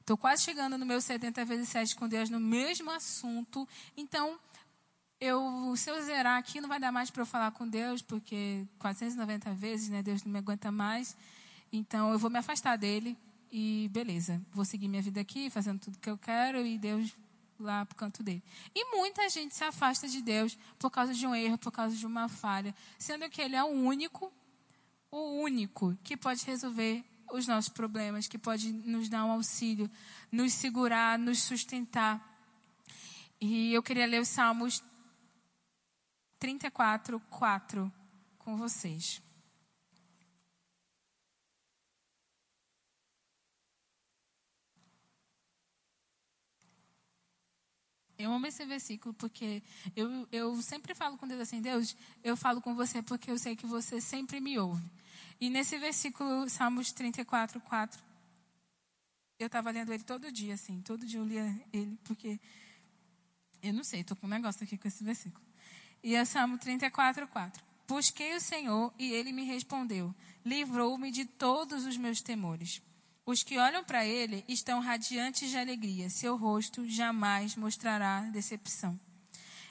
Estou 0.00 0.16
quase 0.16 0.42
chegando 0.42 0.78
no 0.78 0.86
meu 0.86 1.00
70 1.00 1.44
vezes 1.44 1.68
7 1.68 1.94
com 1.94 2.08
Deus 2.08 2.30
no 2.30 2.40
mesmo 2.40 2.90
assunto. 2.90 3.68
Então, 3.96 4.40
eu, 5.20 5.74
se 5.76 5.90
eu 5.90 6.02
zerar 6.02 6.38
aqui, 6.38 6.60
não 6.60 6.68
vai 6.68 6.80
dar 6.80 6.90
mais 6.90 7.10
para 7.10 7.22
eu 7.22 7.26
falar 7.26 7.50
com 7.52 7.68
Deus, 7.68 8.00
porque 8.00 8.66
490 8.78 9.52
vezes, 9.54 9.88
né, 9.88 10.02
Deus 10.02 10.24
não 10.24 10.32
me 10.32 10.38
aguenta 10.38 10.72
mais. 10.72 11.16
Então, 11.72 12.10
eu 12.10 12.18
vou 12.18 12.30
me 12.30 12.38
afastar 12.38 12.76
dele 12.76 13.16
e 13.50 13.88
beleza, 13.92 14.40
vou 14.52 14.64
seguir 14.64 14.88
minha 14.88 15.02
vida 15.02 15.20
aqui, 15.20 15.50
fazendo 15.50 15.80
tudo 15.80 15.98
que 15.98 16.08
eu 16.08 16.16
quero 16.16 16.64
e 16.64 16.78
Deus 16.78 17.16
lá 17.58 17.84
para 17.84 17.94
o 17.94 17.98
canto 17.98 18.22
dele. 18.22 18.42
E 18.74 18.96
muita 18.96 19.28
gente 19.28 19.54
se 19.54 19.64
afasta 19.64 20.08
de 20.08 20.22
Deus 20.22 20.56
por 20.78 20.90
causa 20.90 21.12
de 21.12 21.26
um 21.26 21.34
erro, 21.34 21.58
por 21.58 21.72
causa 21.72 21.94
de 21.94 22.06
uma 22.06 22.28
falha, 22.28 22.74
sendo 22.98 23.28
que 23.28 23.42
Ele 23.42 23.56
é 23.56 23.62
o 23.62 23.68
único, 23.68 24.32
o 25.10 25.42
único 25.42 25.96
que 26.02 26.16
pode 26.16 26.44
resolver 26.44 27.04
os 27.32 27.46
nossos 27.46 27.68
problemas, 27.68 28.26
que 28.26 28.38
pode 28.38 28.72
nos 28.72 29.08
dar 29.08 29.24
um 29.24 29.32
auxílio, 29.32 29.90
nos 30.30 30.52
segurar, 30.52 31.18
nos 31.18 31.42
sustentar. 31.42 32.26
E 33.40 33.72
eu 33.72 33.82
queria 33.82 34.06
ler 34.06 34.20
os 34.20 34.28
Salmos 34.28 34.82
34, 36.38 37.20
4 37.30 37.92
com 38.38 38.56
vocês. 38.56 39.22
Eu 48.20 48.32
amo 48.32 48.46
esse 48.46 48.64
versículo 48.66 49.14
porque 49.14 49.62
eu, 49.96 50.28
eu 50.30 50.60
sempre 50.60 50.94
falo 50.94 51.16
com 51.16 51.26
Deus 51.26 51.40
assim, 51.40 51.62
Deus, 51.62 51.96
eu 52.22 52.36
falo 52.36 52.60
com 52.60 52.74
você 52.74 53.02
porque 53.02 53.30
eu 53.30 53.38
sei 53.38 53.56
que 53.56 53.66
você 53.66 54.00
sempre 54.00 54.40
me 54.40 54.58
ouve. 54.58 54.84
E 55.40 55.48
nesse 55.48 55.78
versículo, 55.78 56.48
Salmos 56.50 56.92
34, 56.92 57.58
4, 57.60 58.02
eu 59.38 59.46
estava 59.46 59.70
lendo 59.70 59.90
ele 59.90 60.04
todo 60.04 60.30
dia, 60.30 60.52
assim, 60.52 60.82
todo 60.82 61.06
dia 61.06 61.18
eu 61.18 61.24
lia 61.24 61.66
ele, 61.72 61.98
porque 62.04 62.38
eu 63.62 63.72
não 63.72 63.82
sei, 63.82 64.00
estou 64.00 64.14
com 64.14 64.26
um 64.26 64.30
negócio 64.30 64.62
aqui 64.64 64.76
com 64.76 64.86
esse 64.86 65.02
versículo. 65.02 65.42
E 66.02 66.14
é 66.14 66.22
Salmo 66.26 66.58
34, 66.58 67.26
4. 67.26 67.64
Busquei 67.88 68.36
o 68.36 68.40
Senhor 68.40 68.92
e 68.98 69.12
ele 69.12 69.32
me 69.32 69.44
respondeu, 69.44 70.14
livrou-me 70.44 71.10
de 71.10 71.24
todos 71.24 71.86
os 71.86 71.96
meus 71.96 72.20
temores. 72.20 72.82
Os 73.24 73.42
que 73.42 73.58
olham 73.58 73.84
para 73.84 74.04
ele 74.04 74.44
estão 74.48 74.80
radiantes 74.80 75.50
de 75.50 75.56
alegria, 75.56 76.10
seu 76.10 76.36
rosto 76.36 76.88
jamais 76.88 77.54
mostrará 77.54 78.20
decepção. 78.22 78.98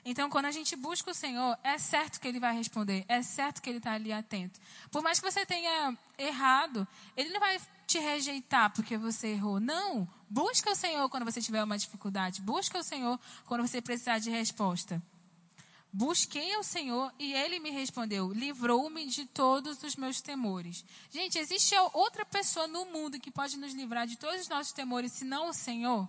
Então, 0.06 0.30
quando 0.30 0.46
a 0.46 0.52
gente 0.52 0.76
busca 0.76 1.12
o 1.12 1.14
Senhor, 1.14 1.58
é 1.64 1.78
certo 1.78 2.20
que 2.20 2.28
Ele 2.28 2.40
vai 2.40 2.56
responder, 2.56 3.06
é 3.08 3.22
certo 3.22 3.62
que 3.62 3.70
Ele 3.70 3.80
está 3.80 3.94
ali 3.94 4.14
atento. 4.14 4.60
Por 4.92 5.04
mais 5.04 5.20
que 5.20 5.30
você 5.30 5.46
tenha 5.46 5.98
errado, 6.18 6.88
Ele 7.18 7.30
não 7.30 7.40
vai 7.40 7.60
te 7.86 8.00
rejeitar 8.00 8.72
porque 8.72 8.98
você 8.98 9.30
errou. 9.30 9.60
Não. 9.60 10.08
Busca 10.30 10.72
o 10.72 10.76
Senhor 10.76 11.10
quando 11.10 11.26
você 11.26 11.42
tiver 11.42 11.64
uma 11.64 11.78
dificuldade. 11.78 12.42
Busca 12.42 12.80
o 12.80 12.84
Senhor 12.84 13.20
quando 13.46 13.68
você 13.68 13.82
precisar 13.82 14.20
de 14.20 14.30
resposta. 14.30 15.02
Busquei 15.92 16.54
ao 16.54 16.64
Senhor 16.64 17.12
e 17.18 17.34
Ele 17.34 17.60
me 17.60 17.72
respondeu, 17.72 18.32
livrou-me 18.32 19.08
de 19.08 19.26
todos 19.26 19.82
os 19.82 19.96
meus 19.96 20.22
temores. 20.22 20.86
Gente, 21.10 21.40
existe 21.40 21.74
outra 21.94 22.24
pessoa 22.24 22.68
no 22.68 22.86
mundo 22.86 23.20
que 23.20 23.32
pode 23.32 23.58
nos 23.58 23.74
livrar 23.74 24.06
de 24.06 24.16
todos 24.16 24.42
os 24.42 24.48
nossos 24.48 24.72
temores, 24.72 25.12
senão 25.14 25.50
o 25.50 25.54
Senhor? 25.54 26.08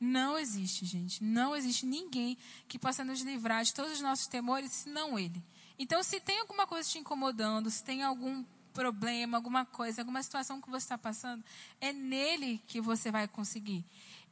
Não 0.00 0.38
existe, 0.38 0.86
gente. 0.86 1.22
Não 1.22 1.54
existe 1.54 1.84
ninguém 1.84 2.36
que 2.66 2.78
possa 2.78 3.04
nos 3.04 3.20
livrar 3.20 3.62
de 3.62 3.74
todos 3.74 3.92
os 3.92 4.00
nossos 4.00 4.26
temores, 4.26 4.72
senão 4.72 5.18
Ele. 5.18 5.42
Então, 5.78 6.02
se 6.02 6.18
tem 6.18 6.40
alguma 6.40 6.66
coisa 6.66 6.88
te 6.88 6.98
incomodando, 6.98 7.70
se 7.70 7.84
tem 7.84 8.02
algum 8.02 8.42
problema, 8.72 9.36
alguma 9.36 9.64
coisa, 9.64 10.00
alguma 10.00 10.22
situação 10.22 10.60
que 10.60 10.70
você 10.70 10.86
está 10.86 10.98
passando, 10.98 11.44
é 11.80 11.92
nele 11.92 12.60
que 12.66 12.80
você 12.80 13.10
vai 13.10 13.28
conseguir. 13.28 13.84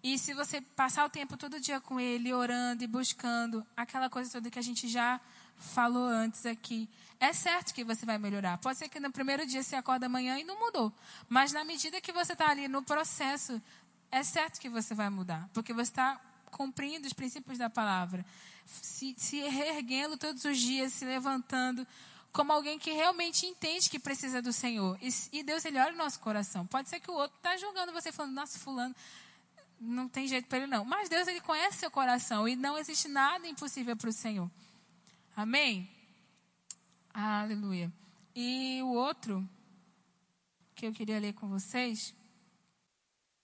E 0.02 0.18
se 0.18 0.32
você 0.32 0.60
passar 0.60 1.04
o 1.04 1.10
tempo 1.10 1.36
todo 1.36 1.60
dia 1.60 1.80
com 1.80 2.00
ele, 2.00 2.32
orando 2.32 2.82
e 2.82 2.86
buscando, 2.86 3.66
aquela 3.76 4.08
coisa 4.08 4.30
toda 4.30 4.50
que 4.50 4.58
a 4.58 4.62
gente 4.62 4.88
já 4.88 5.20
falou 5.58 6.04
antes 6.04 6.46
aqui, 6.46 6.88
é 7.18 7.34
certo 7.34 7.74
que 7.74 7.84
você 7.84 8.06
vai 8.06 8.16
melhorar. 8.16 8.56
Pode 8.58 8.78
ser 8.78 8.88
que 8.88 8.98
no 8.98 9.12
primeiro 9.12 9.46
dia 9.46 9.62
você 9.62 9.76
acorda 9.76 10.06
amanhã 10.06 10.38
e 10.38 10.44
não 10.44 10.58
mudou. 10.58 10.90
Mas 11.28 11.52
na 11.52 11.64
medida 11.64 12.00
que 12.00 12.12
você 12.12 12.32
está 12.32 12.48
ali 12.48 12.66
no 12.66 12.82
processo 12.82 13.60
é 14.10 14.22
certo 14.22 14.58
que 14.58 14.68
você 14.68 14.94
vai 14.94 15.10
mudar, 15.10 15.48
porque 15.52 15.72
você 15.72 15.90
está 15.90 16.20
cumprindo 16.50 17.06
os 17.06 17.12
princípios 17.12 17.58
da 17.58 17.70
palavra, 17.70 18.24
se, 18.66 19.14
se 19.16 19.40
reerguendo 19.40 20.16
todos 20.16 20.44
os 20.44 20.58
dias, 20.58 20.92
se 20.92 21.04
levantando 21.04 21.86
como 22.32 22.52
alguém 22.52 22.78
que 22.78 22.90
realmente 22.92 23.46
entende 23.46 23.90
que 23.90 23.98
precisa 23.98 24.40
do 24.40 24.52
Senhor. 24.52 24.98
E, 25.00 25.08
e 25.32 25.42
Deus, 25.42 25.64
Ele 25.64 25.78
olha 25.78 25.92
o 25.92 25.96
nosso 25.96 26.20
coração. 26.20 26.66
Pode 26.66 26.88
ser 26.88 27.00
que 27.00 27.10
o 27.10 27.14
outro 27.14 27.36
está 27.36 27.56
julgando 27.56 27.92
você, 27.92 28.12
falando, 28.12 28.34
nossa, 28.34 28.58
fulano, 28.58 28.94
não 29.80 30.08
tem 30.08 30.28
jeito 30.28 30.46
para 30.46 30.58
ele 30.58 30.66
não. 30.66 30.84
Mas 30.84 31.08
Deus, 31.08 31.26
Ele 31.26 31.40
conhece 31.40 31.78
seu 31.78 31.90
coração 31.90 32.46
e 32.46 32.54
não 32.54 32.76
existe 32.76 33.08
nada 33.08 33.48
impossível 33.48 33.96
para 33.96 34.10
o 34.10 34.12
Senhor. 34.12 34.50
Amém? 35.34 35.90
Aleluia. 37.14 37.90
E 38.34 38.80
o 38.82 38.88
outro 38.88 39.48
que 40.74 40.86
eu 40.86 40.92
queria 40.92 41.18
ler 41.18 41.32
com 41.32 41.48
vocês 41.48 42.14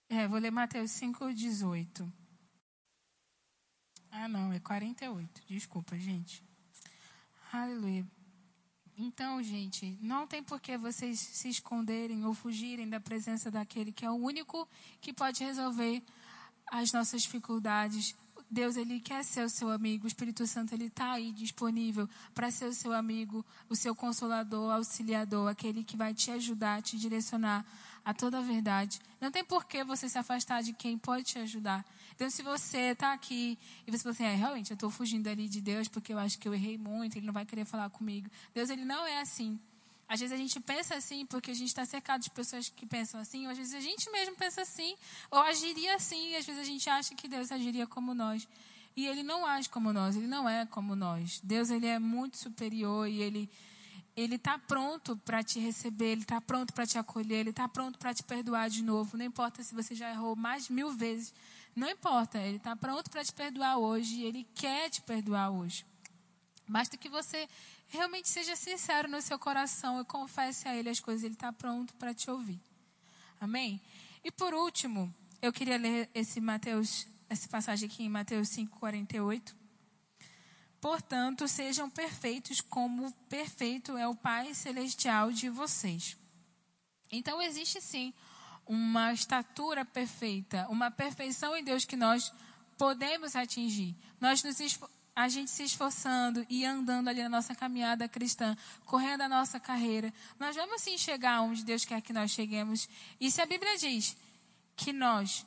é, 0.08 0.28
vou 0.28 0.38
ler 0.38 0.50
Mateus 0.50 0.90
5, 0.92 1.32
18. 1.32 2.12
Ah, 4.10 4.28
não, 4.28 4.52
é 4.52 4.60
48. 4.60 5.42
Desculpa, 5.48 5.98
gente. 5.98 6.44
Aleluia. 7.52 8.06
Então, 8.98 9.42
gente, 9.42 9.98
não 10.00 10.26
tem 10.26 10.42
por 10.42 10.60
que 10.60 10.78
vocês 10.78 11.18
se 11.18 11.48
esconderem 11.48 12.24
ou 12.24 12.32
fugirem 12.32 12.88
da 12.88 12.98
presença 12.98 13.50
daquele 13.50 13.92
que 13.92 14.06
é 14.06 14.10
o 14.10 14.14
único 14.14 14.66
que 15.00 15.12
pode 15.12 15.44
resolver 15.44 16.02
as 16.70 16.92
nossas 16.92 17.22
dificuldades, 17.22 18.14
Deus 18.50 18.76
ele 18.76 19.00
quer 19.00 19.24
ser 19.24 19.44
o 19.44 19.50
seu 19.50 19.70
amigo, 19.70 20.04
o 20.04 20.08
Espírito 20.08 20.46
Santo 20.46 20.72
ele 20.72 20.86
está 20.86 21.12
aí 21.12 21.32
disponível 21.32 22.08
para 22.34 22.50
ser 22.50 22.66
o 22.66 22.74
seu 22.74 22.92
amigo, 22.92 23.44
o 23.68 23.74
seu 23.74 23.94
consolador, 23.94 24.72
auxiliador, 24.72 25.48
aquele 25.50 25.82
que 25.82 25.96
vai 25.96 26.14
te 26.14 26.30
ajudar, 26.30 26.80
te 26.80 26.96
direcionar 26.96 27.64
a 28.04 28.14
toda 28.14 28.38
a 28.38 28.42
verdade. 28.42 29.00
Não 29.20 29.32
tem 29.32 29.44
por 29.44 29.64
que 29.64 29.82
você 29.82 30.08
se 30.08 30.16
afastar 30.16 30.62
de 30.62 30.72
quem 30.72 30.96
pode 30.96 31.24
te 31.24 31.38
ajudar. 31.40 31.84
Então, 32.14 32.30
se 32.30 32.40
você 32.40 32.92
está 32.92 33.12
aqui 33.12 33.58
e 33.84 33.90
você 33.90 34.04
fala 34.04 34.12
assim, 34.12 34.24
é, 34.24 34.34
realmente, 34.34 34.70
eu 34.70 34.74
estou 34.74 34.90
fugindo 34.90 35.28
ali 35.28 35.48
de 35.48 35.60
Deus 35.60 35.88
porque 35.88 36.12
eu 36.12 36.18
acho 36.18 36.38
que 36.38 36.46
eu 36.46 36.54
errei 36.54 36.78
muito, 36.78 37.18
Ele 37.18 37.26
não 37.26 37.32
vai 37.34 37.44
querer 37.44 37.64
falar 37.64 37.90
comigo. 37.90 38.30
Deus, 38.54 38.70
Ele 38.70 38.84
não 38.84 39.04
é 39.06 39.20
assim. 39.20 39.58
Às 40.08 40.20
vezes 40.20 40.32
a 40.32 40.36
gente 40.36 40.60
pensa 40.60 40.94
assim 40.94 41.26
porque 41.26 41.50
a 41.50 41.54
gente 41.54 41.68
está 41.68 41.84
cercado 41.84 42.22
de 42.22 42.30
pessoas 42.30 42.68
que 42.68 42.86
pensam 42.86 43.20
assim, 43.20 43.46
ou 43.46 43.52
às 43.52 43.58
vezes 43.58 43.74
a 43.74 43.80
gente 43.80 44.10
mesmo 44.10 44.36
pensa 44.36 44.62
assim, 44.62 44.96
ou 45.30 45.40
agiria 45.40 45.96
assim, 45.96 46.30
e 46.30 46.36
às 46.36 46.46
vezes 46.46 46.60
a 46.60 46.64
gente 46.64 46.88
acha 46.88 47.14
que 47.14 47.26
Deus 47.28 47.50
agiria 47.50 47.86
como 47.86 48.14
nós. 48.14 48.46
E 48.96 49.06
ele 49.06 49.22
não 49.22 49.44
age 49.44 49.68
como 49.68 49.92
nós, 49.92 50.16
ele 50.16 50.26
não 50.26 50.48
é 50.48 50.64
como 50.64 50.96
nós. 50.96 51.40
Deus 51.42 51.70
ele 51.70 51.86
é 51.86 51.98
muito 51.98 52.38
superior 52.38 53.08
e 53.08 53.20
ele 53.20 53.50
ele 54.16 54.36
está 54.36 54.58
pronto 54.58 55.14
para 55.14 55.42
te 55.42 55.60
receber, 55.60 56.12
ele 56.12 56.22
está 56.22 56.40
pronto 56.40 56.72
para 56.72 56.86
te 56.86 56.96
acolher, 56.96 57.40
ele 57.40 57.50
está 57.50 57.68
pronto 57.68 57.98
para 57.98 58.14
te 58.14 58.22
perdoar 58.22 58.70
de 58.70 58.82
novo. 58.82 59.14
Não 59.14 59.24
importa 59.26 59.62
se 59.62 59.74
você 59.74 59.94
já 59.94 60.10
errou 60.10 60.34
mais 60.34 60.70
mil 60.70 60.90
vezes, 60.90 61.34
Não 61.76 61.90
importa, 61.90 62.38
Ele 62.38 62.56
está 62.56 62.74
pronto 62.74 63.10
para 63.10 63.22
te 63.22 63.34
perdoar 63.34 63.76
hoje, 63.76 64.22
Ele 64.22 64.44
quer 64.54 64.88
te 64.88 65.02
perdoar 65.02 65.50
hoje. 65.50 65.84
Basta 66.66 66.96
que 66.96 67.06
você 67.10 67.46
realmente 67.88 68.28
seja 68.28 68.56
sincero 68.56 69.08
no 69.08 69.20
seu 69.22 69.38
coração 69.38 70.00
e 70.00 70.04
confesse 70.04 70.68
a 70.68 70.74
Ele 70.74 70.88
as 70.88 71.00
coisas, 71.00 71.24
Ele 71.24 71.34
está 71.34 71.52
pronto 71.52 71.94
para 71.94 72.14
te 72.14 72.30
ouvir. 72.30 72.60
Amém? 73.40 73.80
E 74.24 74.30
por 74.30 74.54
último, 74.54 75.14
eu 75.40 75.52
queria 75.52 75.76
ler 75.76 76.10
esse 76.14 76.40
Mateus, 76.40 77.06
essa 77.28 77.48
passagem 77.48 77.88
aqui 77.88 78.02
em 78.02 78.08
Mateus 78.08 78.48
5:48. 78.48 79.54
Portanto, 80.80 81.48
sejam 81.48 81.88
perfeitos 81.90 82.60
como 82.60 83.12
perfeito 83.28 83.96
é 83.96 84.06
o 84.06 84.14
Pai 84.14 84.54
celestial 84.54 85.32
de 85.32 85.48
vocês. 85.48 86.16
Então 87.10 87.40
existe 87.40 87.80
sim 87.80 88.12
uma 88.66 89.12
estatura 89.12 89.84
perfeita, 89.84 90.66
uma 90.68 90.90
perfeição 90.90 91.56
em 91.56 91.62
Deus 91.62 91.84
que 91.84 91.96
nós 91.96 92.32
podemos 92.76 93.36
atingir. 93.36 93.96
Nós 94.20 94.42
nos 94.42 94.58
a 95.16 95.30
gente 95.30 95.50
se 95.50 95.62
esforçando 95.62 96.44
e 96.50 96.62
andando 96.66 97.08
ali 97.08 97.22
na 97.22 97.30
nossa 97.30 97.54
caminhada 97.54 98.06
cristã, 98.06 98.54
correndo 98.84 99.22
a 99.22 99.28
nossa 99.28 99.58
carreira, 99.58 100.12
nós 100.38 100.54
vamos 100.54 100.82
sim 100.82 100.98
chegar 100.98 101.40
onde 101.40 101.64
Deus 101.64 101.86
quer 101.86 102.02
que 102.02 102.12
nós 102.12 102.30
cheguemos. 102.30 102.86
E 103.18 103.30
se 103.30 103.40
a 103.40 103.46
Bíblia 103.46 103.78
diz 103.78 104.14
que 104.76 104.92
nós 104.92 105.46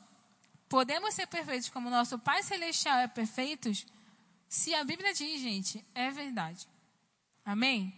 podemos 0.67 1.13
ser 1.13 1.27
perfeitos 1.27 1.69
como 1.69 1.87
nosso 1.87 2.17
Pai 2.17 2.41
Celestial 2.41 2.97
é 2.97 3.07
perfeito, 3.07 3.71
se 4.47 4.73
a 4.73 4.83
Bíblia 4.83 5.13
diz, 5.13 5.39
gente, 5.39 5.85
é 5.93 6.09
verdade. 6.09 6.67
Amém? 7.45 7.93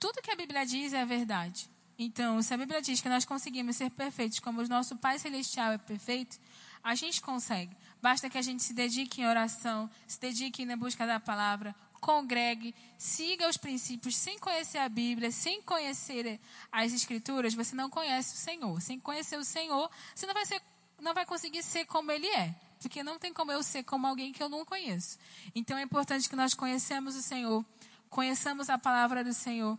Tudo 0.00 0.22
que 0.22 0.30
a 0.30 0.36
Bíblia 0.36 0.64
diz 0.64 0.94
é 0.94 1.04
verdade. 1.04 1.68
Então, 1.98 2.40
se 2.40 2.54
a 2.54 2.56
Bíblia 2.56 2.80
diz 2.80 3.02
que 3.02 3.08
nós 3.10 3.26
conseguimos 3.26 3.76
ser 3.76 3.90
perfeitos 3.90 4.38
como 4.38 4.62
o 4.62 4.68
nosso 4.68 4.96
Pai 4.96 5.18
Celestial 5.18 5.72
é 5.72 5.78
perfeito, 5.78 6.38
a 6.82 6.94
gente 6.94 7.20
consegue. 7.20 7.76
Basta 8.00 8.30
que 8.30 8.38
a 8.38 8.42
gente 8.42 8.62
se 8.62 8.72
dedique 8.72 9.20
em 9.20 9.26
oração, 9.26 9.90
se 10.06 10.20
dedique 10.20 10.64
na 10.64 10.76
busca 10.76 11.06
da 11.06 11.18
palavra, 11.18 11.74
congregue, 12.00 12.74
siga 12.96 13.48
os 13.48 13.56
princípios. 13.56 14.16
Sem 14.16 14.38
conhecer 14.38 14.78
a 14.78 14.88
Bíblia, 14.88 15.30
sem 15.30 15.60
conhecer 15.62 16.40
as 16.70 16.92
Escrituras, 16.92 17.54
você 17.54 17.74
não 17.74 17.90
conhece 17.90 18.34
o 18.34 18.38
Senhor. 18.38 18.80
Sem 18.80 19.00
conhecer 19.00 19.36
o 19.36 19.44
Senhor, 19.44 19.90
você 20.14 20.26
não 20.26 20.34
vai, 20.34 20.46
ser, 20.46 20.62
não 21.00 21.14
vai 21.14 21.26
conseguir 21.26 21.62
ser 21.62 21.84
como 21.86 22.12
Ele 22.12 22.28
é. 22.28 22.54
Porque 22.80 23.02
não 23.02 23.18
tem 23.18 23.32
como 23.32 23.50
eu 23.50 23.62
ser 23.62 23.82
como 23.82 24.06
alguém 24.06 24.32
que 24.32 24.42
eu 24.42 24.48
não 24.48 24.64
conheço. 24.64 25.18
Então 25.54 25.76
é 25.76 25.82
importante 25.82 26.28
que 26.28 26.36
nós 26.36 26.54
conheçamos 26.54 27.16
o 27.16 27.22
Senhor, 27.22 27.64
conheçamos 28.08 28.70
a 28.70 28.78
palavra 28.78 29.24
do 29.24 29.34
Senhor 29.34 29.76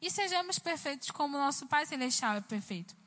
e 0.00 0.10
sejamos 0.10 0.58
perfeitos 0.58 1.10
como 1.10 1.38
nosso 1.38 1.66
Pai 1.66 1.86
Celestial 1.86 2.36
é 2.36 2.40
perfeito. 2.42 3.01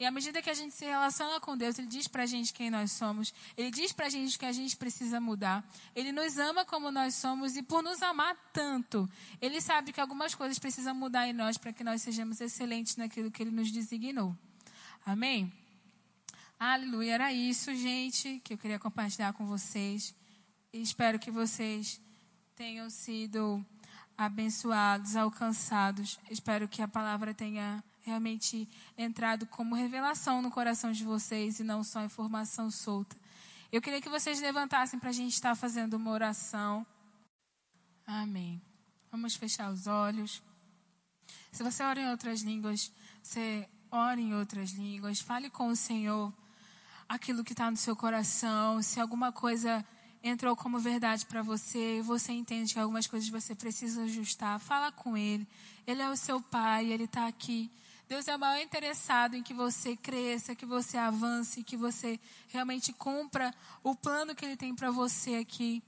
E 0.00 0.06
à 0.06 0.10
medida 0.10 0.40
que 0.40 0.48
a 0.48 0.54
gente 0.54 0.74
se 0.74 0.86
relaciona 0.86 1.38
com 1.40 1.54
Deus, 1.54 1.78
Ele 1.78 1.86
diz 1.86 2.08
para 2.08 2.22
a 2.22 2.26
gente 2.26 2.54
quem 2.54 2.70
nós 2.70 2.90
somos. 2.90 3.34
Ele 3.54 3.70
diz 3.70 3.92
para 3.92 4.06
a 4.06 4.08
gente 4.08 4.38
que 4.38 4.46
a 4.46 4.52
gente 4.52 4.74
precisa 4.74 5.20
mudar. 5.20 5.62
Ele 5.94 6.10
nos 6.10 6.38
ama 6.38 6.64
como 6.64 6.90
nós 6.90 7.14
somos 7.14 7.54
e 7.54 7.62
por 7.62 7.82
nos 7.82 8.00
amar 8.00 8.34
tanto, 8.50 9.06
Ele 9.42 9.60
sabe 9.60 9.92
que 9.92 10.00
algumas 10.00 10.34
coisas 10.34 10.58
precisam 10.58 10.94
mudar 10.94 11.28
em 11.28 11.34
nós 11.34 11.58
para 11.58 11.70
que 11.70 11.84
nós 11.84 12.00
sejamos 12.00 12.40
excelentes 12.40 12.96
naquilo 12.96 13.30
que 13.30 13.42
Ele 13.42 13.50
nos 13.50 13.70
designou. 13.70 14.34
Amém? 15.04 15.52
Aleluia. 16.58 17.12
Era 17.12 17.32
isso, 17.34 17.74
gente, 17.74 18.40
que 18.42 18.54
eu 18.54 18.58
queria 18.58 18.78
compartilhar 18.78 19.34
com 19.34 19.44
vocês. 19.44 20.14
Espero 20.72 21.18
que 21.18 21.30
vocês 21.30 22.00
tenham 22.56 22.88
sido 22.88 23.62
abençoados, 24.16 25.14
alcançados. 25.14 26.18
Espero 26.30 26.66
que 26.66 26.80
a 26.80 26.88
palavra 26.88 27.34
tenha 27.34 27.84
realmente 28.10 28.68
entrado 28.98 29.46
como 29.46 29.74
revelação 29.74 30.42
no 30.42 30.50
coração 30.50 30.90
de 30.92 31.04
vocês 31.04 31.60
e 31.60 31.64
não 31.64 31.82
só 31.84 32.02
informação 32.04 32.70
solta. 32.70 33.16
Eu 33.72 33.80
queria 33.80 34.00
que 34.00 34.08
vocês 34.08 34.40
levantassem 34.40 34.98
para 34.98 35.10
a 35.10 35.12
gente 35.12 35.32
estar 35.32 35.54
fazendo 35.54 35.94
uma 35.94 36.10
oração. 36.10 36.84
Amém. 38.04 38.60
Vamos 39.12 39.36
fechar 39.36 39.70
os 39.70 39.86
olhos. 39.86 40.42
Se 41.52 41.62
você 41.62 41.84
ora 41.84 42.00
em 42.00 42.10
outras 42.10 42.42
línguas, 42.42 42.92
você 43.22 43.68
ora 43.90 44.20
em 44.20 44.34
outras 44.34 44.70
línguas. 44.72 45.20
Fale 45.20 45.48
com 45.48 45.68
o 45.68 45.76
Senhor 45.76 46.32
aquilo 47.08 47.44
que 47.44 47.52
está 47.52 47.70
no 47.70 47.76
seu 47.76 47.94
coração. 47.94 48.82
Se 48.82 48.98
alguma 48.98 49.30
coisa 49.30 49.86
entrou 50.20 50.56
como 50.56 50.80
verdade 50.80 51.24
para 51.26 51.42
você 51.42 51.98
e 51.98 52.02
você 52.02 52.32
entende 52.32 52.74
que 52.74 52.80
algumas 52.80 53.06
coisas 53.06 53.28
você 53.28 53.54
precisa 53.54 54.02
ajustar, 54.02 54.58
fala 54.58 54.90
com 54.90 55.16
Ele. 55.16 55.46
Ele 55.86 56.02
é 56.02 56.10
o 56.10 56.16
seu 56.16 56.40
Pai, 56.40 56.86
Ele 56.86 57.04
está 57.04 57.28
aqui 57.28 57.70
Deus 58.10 58.26
é 58.26 58.34
o 58.34 58.38
maior 58.40 58.60
interessado 58.60 59.36
em 59.36 59.42
que 59.42 59.54
você 59.54 59.96
cresça, 59.96 60.52
que 60.52 60.66
você 60.66 60.98
avance, 60.98 61.62
que 61.62 61.76
você 61.76 62.18
realmente 62.48 62.92
cumpra 62.92 63.54
o 63.84 63.94
plano 63.94 64.34
que 64.34 64.44
Ele 64.44 64.56
tem 64.56 64.74
para 64.74 64.90
você 64.90 65.36
aqui. 65.36 65.80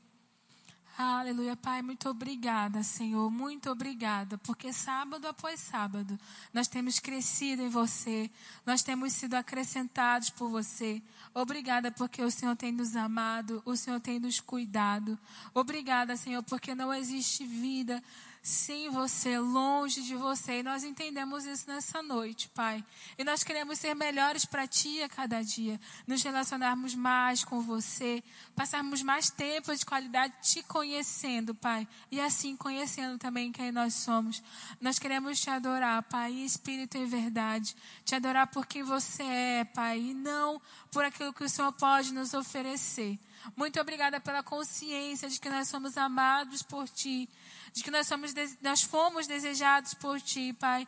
Aleluia, 0.96 1.56
Pai, 1.56 1.82
muito 1.82 2.08
obrigada, 2.08 2.84
Senhor, 2.84 3.28
muito 3.28 3.68
obrigada, 3.70 4.38
porque 4.38 4.72
sábado 4.72 5.26
após 5.26 5.58
sábado 5.58 6.16
nós 6.52 6.68
temos 6.68 7.00
crescido 7.00 7.62
em 7.62 7.68
você, 7.68 8.30
nós 8.64 8.84
temos 8.84 9.14
sido 9.14 9.34
acrescentados 9.34 10.30
por 10.30 10.48
você. 10.48 11.02
Obrigada 11.34 11.90
porque 11.90 12.22
o 12.22 12.30
Senhor 12.30 12.54
tem 12.54 12.70
nos 12.70 12.94
amado, 12.94 13.60
o 13.64 13.74
Senhor 13.74 13.98
tem 13.98 14.20
nos 14.20 14.38
cuidado. 14.38 15.18
Obrigada, 15.52 16.16
Senhor, 16.16 16.44
porque 16.44 16.72
não 16.72 16.94
existe 16.94 17.44
vida 17.44 18.00
sem 18.42 18.90
você, 18.90 19.38
longe 19.38 20.02
de 20.02 20.16
você. 20.16 20.58
E 20.58 20.62
nós 20.64 20.82
entendemos 20.82 21.44
isso 21.44 21.64
nessa 21.68 22.02
noite, 22.02 22.48
Pai. 22.48 22.84
E 23.16 23.22
nós 23.22 23.44
queremos 23.44 23.78
ser 23.78 23.94
melhores 23.94 24.44
para 24.44 24.66
Ti 24.66 25.00
a 25.02 25.08
cada 25.08 25.42
dia, 25.42 25.80
nos 26.06 26.22
relacionarmos 26.22 26.94
mais 26.94 27.44
com 27.44 27.60
você, 27.60 28.22
passarmos 28.56 29.00
mais 29.02 29.30
tempo 29.30 29.74
de 29.74 29.86
qualidade 29.86 30.34
te 30.42 30.62
conhecendo, 30.64 31.54
Pai. 31.54 31.86
E 32.10 32.20
assim 32.20 32.56
conhecendo 32.56 33.16
também 33.16 33.52
quem 33.52 33.70
nós 33.70 33.94
somos. 33.94 34.42
Nós 34.80 34.98
queremos 34.98 35.40
te 35.40 35.48
adorar, 35.48 36.02
Pai, 36.02 36.32
em 36.32 36.44
espírito 36.44 36.98
e 36.98 37.06
verdade. 37.06 37.76
Te 38.04 38.16
adorar 38.16 38.48
por 38.48 38.66
quem 38.66 38.82
você 38.82 39.22
é, 39.22 39.64
Pai, 39.64 40.00
e 40.00 40.14
não 40.14 40.60
por 40.90 41.04
aquilo 41.04 41.32
que 41.32 41.44
o 41.44 41.48
Senhor 41.48 41.72
pode 41.72 42.12
nos 42.12 42.34
oferecer. 42.34 43.18
Muito 43.56 43.80
obrigada 43.80 44.20
pela 44.20 44.42
consciência 44.42 45.28
de 45.28 45.40
que 45.40 45.50
nós 45.50 45.68
somos 45.68 45.96
amados 45.96 46.62
por 46.62 46.88
Ti 46.88 47.28
de 47.72 47.82
que 47.82 47.90
nós, 47.90 48.06
somos, 48.06 48.34
nós 48.60 48.82
fomos 48.82 49.26
desejados 49.26 49.94
por 49.94 50.20
Ti, 50.20 50.52
Pai. 50.52 50.86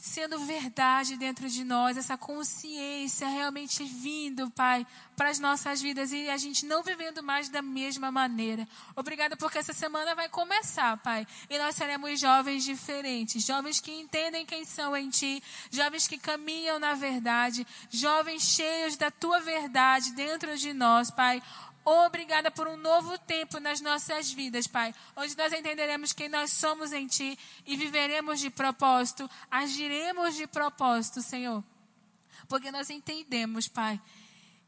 Sendo 0.00 0.38
verdade 0.38 1.16
dentro 1.16 1.48
de 1.48 1.64
nós, 1.64 1.96
essa 1.96 2.16
consciência 2.16 3.26
realmente 3.26 3.82
vindo, 3.82 4.48
Pai, 4.52 4.86
para 5.16 5.28
as 5.28 5.40
nossas 5.40 5.82
vidas 5.82 6.12
e 6.12 6.30
a 6.30 6.36
gente 6.36 6.64
não 6.66 6.84
vivendo 6.84 7.20
mais 7.20 7.48
da 7.48 7.60
mesma 7.60 8.08
maneira. 8.12 8.68
Obrigada 8.94 9.36
porque 9.36 9.58
essa 9.58 9.72
semana 9.72 10.14
vai 10.14 10.28
começar, 10.28 10.96
Pai, 10.98 11.26
e 11.50 11.58
nós 11.58 11.74
seremos 11.74 12.20
jovens 12.20 12.62
diferentes, 12.62 13.44
jovens 13.44 13.80
que 13.80 13.90
entendem 13.90 14.46
quem 14.46 14.64
são 14.64 14.96
em 14.96 15.10
Ti, 15.10 15.42
jovens 15.68 16.06
que 16.06 16.16
caminham 16.16 16.78
na 16.78 16.94
verdade, 16.94 17.66
jovens 17.90 18.42
cheios 18.42 18.96
da 18.96 19.10
Tua 19.10 19.40
verdade 19.40 20.12
dentro 20.12 20.56
de 20.56 20.72
nós, 20.72 21.10
Pai. 21.10 21.42
Obrigada 21.84 22.50
por 22.50 22.68
um 22.68 22.76
novo 22.76 23.16
tempo 23.18 23.58
nas 23.58 23.80
nossas 23.80 24.30
vidas, 24.30 24.66
Pai, 24.66 24.94
onde 25.16 25.36
nós 25.36 25.52
entenderemos 25.52 26.12
quem 26.12 26.28
nós 26.28 26.52
somos 26.52 26.92
em 26.92 27.06
Ti 27.06 27.38
e 27.64 27.76
viveremos 27.76 28.40
de 28.40 28.50
propósito, 28.50 29.28
agiremos 29.50 30.36
de 30.36 30.46
propósito, 30.46 31.22
Senhor. 31.22 31.64
Porque 32.46 32.70
nós 32.70 32.90
entendemos, 32.90 33.68
Pai, 33.68 34.00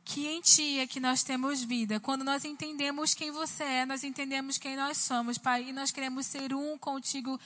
que 0.04 0.26
em 0.26 0.40
Ti 0.40 0.80
é 0.80 0.86
que 0.86 0.98
nós 0.98 1.22
temos 1.22 1.62
vida. 1.62 2.00
Quando 2.00 2.24
nós 2.24 2.44
entendemos 2.44 3.14
quem 3.14 3.30
você 3.30 3.64
é, 3.64 3.86
nós 3.86 4.02
entendemos 4.02 4.58
quem 4.58 4.74
nós 4.74 4.96
somos, 4.96 5.38
Pai, 5.38 5.68
e 5.68 5.72
nós 5.72 5.90
queremos 5.90 6.26
ser 6.26 6.54
um 6.54 6.76
contigo 6.78 7.38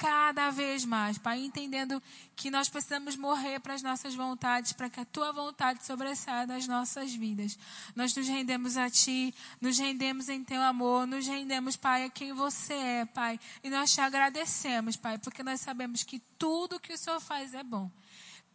cada 0.00 0.48
vez 0.48 0.86
mais, 0.86 1.18
Pai, 1.18 1.38
entendendo 1.40 2.02
que 2.34 2.50
nós 2.50 2.70
precisamos 2.70 3.16
morrer 3.16 3.60
para 3.60 3.74
as 3.74 3.82
nossas 3.82 4.14
vontades, 4.14 4.72
para 4.72 4.88
que 4.88 4.98
a 4.98 5.04
tua 5.04 5.30
vontade 5.30 5.84
sobressaia 5.84 6.46
das 6.46 6.66
nossas 6.66 7.14
vidas. 7.14 7.58
Nós 7.94 8.16
nos 8.16 8.26
rendemos 8.26 8.78
a 8.78 8.88
ti, 8.88 9.34
nos 9.60 9.78
rendemos 9.78 10.30
em 10.30 10.42
teu 10.42 10.62
amor, 10.62 11.06
nos 11.06 11.26
rendemos, 11.26 11.76
Pai, 11.76 12.06
a 12.06 12.08
quem 12.08 12.32
você 12.32 12.72
é, 12.72 13.04
Pai. 13.04 13.38
E 13.62 13.68
nós 13.68 13.92
te 13.92 14.00
agradecemos, 14.00 14.96
Pai, 14.96 15.18
porque 15.18 15.42
nós 15.42 15.60
sabemos 15.60 16.02
que 16.02 16.18
tudo 16.38 16.80
que 16.80 16.94
o 16.94 16.98
Senhor 16.98 17.20
faz 17.20 17.52
é 17.52 17.62
bom. 17.62 17.90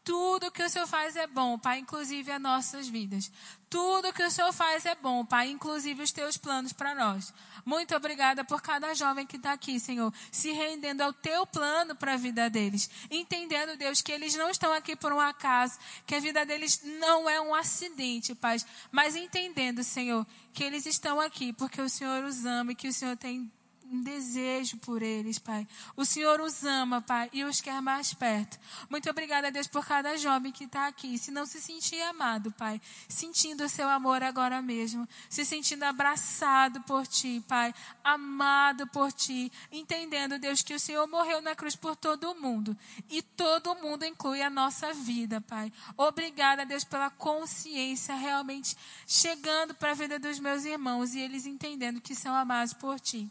Tudo 0.04 0.52
que 0.52 0.64
o 0.64 0.70
Senhor 0.70 0.88
faz 0.88 1.16
é 1.16 1.28
bom, 1.28 1.60
Pai, 1.60 1.78
inclusive 1.78 2.32
as 2.32 2.42
nossas 2.42 2.88
vidas. 2.88 3.32
Tudo 3.76 4.14
que 4.14 4.24
o 4.24 4.32
Senhor 4.32 4.54
faz 4.54 4.86
é 4.86 4.96
bom, 4.96 5.26
Pai, 5.26 5.50
inclusive 5.50 6.02
os 6.02 6.10
teus 6.10 6.38
planos 6.38 6.72
para 6.72 6.96
nós. 6.96 7.34
Muito 7.66 7.94
obrigada 7.94 8.42
por 8.42 8.62
cada 8.62 8.94
jovem 8.94 9.28
que 9.28 9.36
está 9.36 9.52
aqui, 9.52 9.82
Senhor, 9.82 10.14
se 10.32 10.50
rendendo 10.54 11.02
ao 11.02 11.12
teu 11.12 11.46
plano 11.46 11.94
para 11.94 12.14
a 12.14 12.18
vida 12.18 12.50
deles. 12.50 12.90
Entendendo, 13.12 13.76
Deus, 13.76 14.02
que 14.02 14.14
eles 14.14 14.34
não 14.34 14.50
estão 14.50 14.72
aqui 14.72 14.96
por 14.96 15.12
um 15.12 15.20
acaso, 15.20 15.78
que 16.08 16.16
a 16.16 16.22
vida 16.22 16.46
deles 16.46 16.80
não 17.02 17.30
é 17.30 17.42
um 17.42 17.54
acidente, 17.54 18.34
Pai, 18.34 18.56
mas 18.94 19.14
entendendo, 19.14 19.84
Senhor, 19.84 20.26
que 20.54 20.64
eles 20.64 20.86
estão 20.86 21.20
aqui 21.20 21.52
porque 21.52 21.82
o 21.82 21.90
Senhor 21.90 22.24
os 22.24 22.46
ama 22.46 22.72
e 22.72 22.76
que 22.76 22.88
o 22.88 22.94
Senhor 22.94 23.18
tem 23.18 23.52
um 23.92 24.02
desejo 24.02 24.78
por 24.78 25.02
eles, 25.02 25.38
Pai. 25.40 25.68
O 25.96 26.06
Senhor 26.06 26.40
os 26.42 26.64
ama, 26.64 27.02
Pai, 27.02 27.30
e 27.32 27.44
os 27.44 27.62
quer 27.62 27.82
mais 27.82 28.14
perto. 28.14 28.60
Muito 28.90 29.10
obrigada, 29.10 29.52
Deus, 29.52 29.68
por 29.68 29.86
cada 29.86 30.18
jovem 30.18 30.52
que 30.52 30.66
está 30.66 30.88
aqui. 30.88 31.18
Se 31.18 31.32
não 31.32 31.46
se 31.46 31.62
sentir 31.62 32.02
amado, 32.02 32.52
Pai, 32.52 32.82
sentindo 33.08 33.64
o 33.64 33.70
seu 33.70 33.88
amor 33.88 34.24
agora 34.24 34.62
mesmo, 34.62 35.08
se 35.30 35.46
sentindo 35.46 35.84
abraçado 35.84 36.82
por 36.82 37.06
Ti, 37.06 37.44
Pai, 37.48 37.74
amado 38.04 38.88
por 38.88 39.12
Ti, 39.12 39.52
entendendo, 39.72 40.40
Deus, 40.40 40.62
que 40.62 40.74
o 40.74 40.80
Senhor 40.80 41.08
morreu 41.08 41.42
na 41.42 41.56
cruz 41.56 41.76
por 41.76 41.96
todo 41.96 42.36
mundo. 42.36 42.76
E 43.10 43.22
todo 43.22 43.76
mundo 43.76 44.04
inclui 44.04 44.42
a 44.42 44.50
nossa 44.50 44.94
vida, 44.94 45.40
Pai. 45.42 45.72
Obrigada, 45.96 46.66
Deus, 46.66 46.84
pela 46.84 47.10
consciência 47.10 48.16
realmente 48.16 48.76
chegando 49.08 49.74
para 49.76 49.92
a 49.92 49.96
vida 49.96 50.18
dos 50.18 50.40
meus 50.40 50.66
irmãos 50.66 51.14
e 51.14 51.20
eles 51.20 51.46
entendendo 51.46 52.02
que 52.02 52.16
são 52.16 52.34
amados 52.34 52.74
por 52.74 53.00
Ti. 53.00 53.30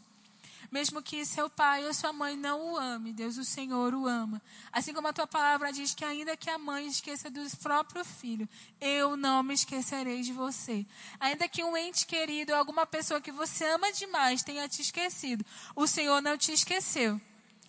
Mesmo 0.75 1.01
que 1.01 1.25
seu 1.25 1.49
pai 1.49 1.85
ou 1.85 1.93
sua 1.93 2.11
mãe 2.11 2.35
não 2.35 2.73
o 2.73 2.77
ame, 2.77 3.13
Deus, 3.13 3.37
o 3.37 3.45
Senhor 3.45 3.93
o 3.93 4.07
ama. 4.07 4.41
Assim 4.73 4.93
como 4.93 5.07
a 5.07 5.13
tua 5.13 5.25
palavra 5.25 5.71
diz 5.71 5.95
que 5.95 6.03
ainda 6.03 6.35
que 6.35 6.49
a 6.49 6.57
mãe 6.57 6.85
esqueça 6.85 7.29
do 7.29 7.39
próprio 7.63 8.03
filho, 8.03 8.45
eu 8.81 9.15
não 9.15 9.41
me 9.41 9.53
esquecerei 9.53 10.21
de 10.21 10.33
você. 10.33 10.85
Ainda 11.17 11.47
que 11.47 11.63
um 11.63 11.77
ente 11.77 12.05
querido 12.05 12.51
ou 12.51 12.57
alguma 12.57 12.85
pessoa 12.85 13.21
que 13.21 13.31
você 13.31 13.63
ama 13.63 13.89
demais 13.93 14.43
tenha 14.43 14.67
te 14.67 14.81
esquecido, 14.81 15.45
o 15.77 15.87
Senhor 15.87 16.21
não 16.21 16.37
te 16.37 16.51
esqueceu. 16.51 17.21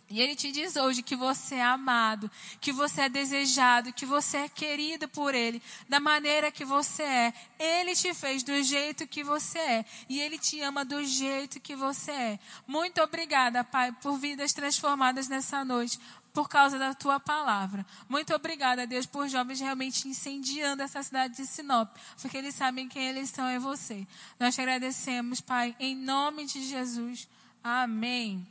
E 0.08 0.20
ele 0.20 0.36
te 0.36 0.52
diz 0.52 0.76
hoje 0.76 1.02
que 1.02 1.16
você 1.16 1.56
é 1.56 1.64
amado, 1.64 2.30
que 2.60 2.72
você 2.72 3.02
é 3.02 3.08
desejado, 3.08 3.92
que 3.92 4.06
você 4.06 4.36
é 4.36 4.48
querido 4.48 5.08
por 5.08 5.34
ele, 5.34 5.60
da 5.88 5.98
maneira 5.98 6.52
que 6.52 6.64
você 6.64 7.02
é. 7.02 7.34
Ele 7.58 7.92
te 7.94 8.14
fez 8.14 8.44
do 8.44 8.62
jeito 8.62 9.06
que 9.06 9.24
você 9.24 9.58
é 9.58 9.84
e 10.08 10.20
ele 10.20 10.38
te 10.38 10.60
ama 10.60 10.84
do 10.84 11.04
jeito 11.04 11.58
que 11.58 11.74
você 11.74 12.12
é. 12.12 12.38
Muito 12.68 13.00
obrigada, 13.02 13.64
Pai, 13.64 13.90
por 14.00 14.16
vidas 14.16 14.52
transformadas 14.52 15.26
nessa 15.26 15.64
noite, 15.64 15.98
por 16.32 16.48
causa 16.48 16.78
da 16.78 16.94
tua 16.94 17.18
palavra. 17.18 17.84
Muito 18.08 18.32
obrigada, 18.32 18.86
Deus, 18.86 19.06
por 19.06 19.28
jovens 19.28 19.58
realmente 19.58 20.06
incendiando 20.06 20.84
essa 20.84 21.02
cidade 21.02 21.34
de 21.34 21.46
Sinop, 21.46 21.90
porque 22.22 22.36
eles 22.36 22.54
sabem 22.54 22.88
quem 22.88 23.08
eles 23.08 23.30
são 23.30 23.48
é 23.48 23.58
você. 23.58 24.06
Nós 24.38 24.54
te 24.54 24.60
agradecemos, 24.60 25.40
Pai, 25.40 25.74
em 25.80 25.96
nome 25.96 26.46
de 26.46 26.62
Jesus. 26.62 27.28
Amém. 27.64 28.46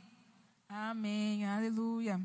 Amém. 0.68 1.44
Aleluia. 1.44 2.20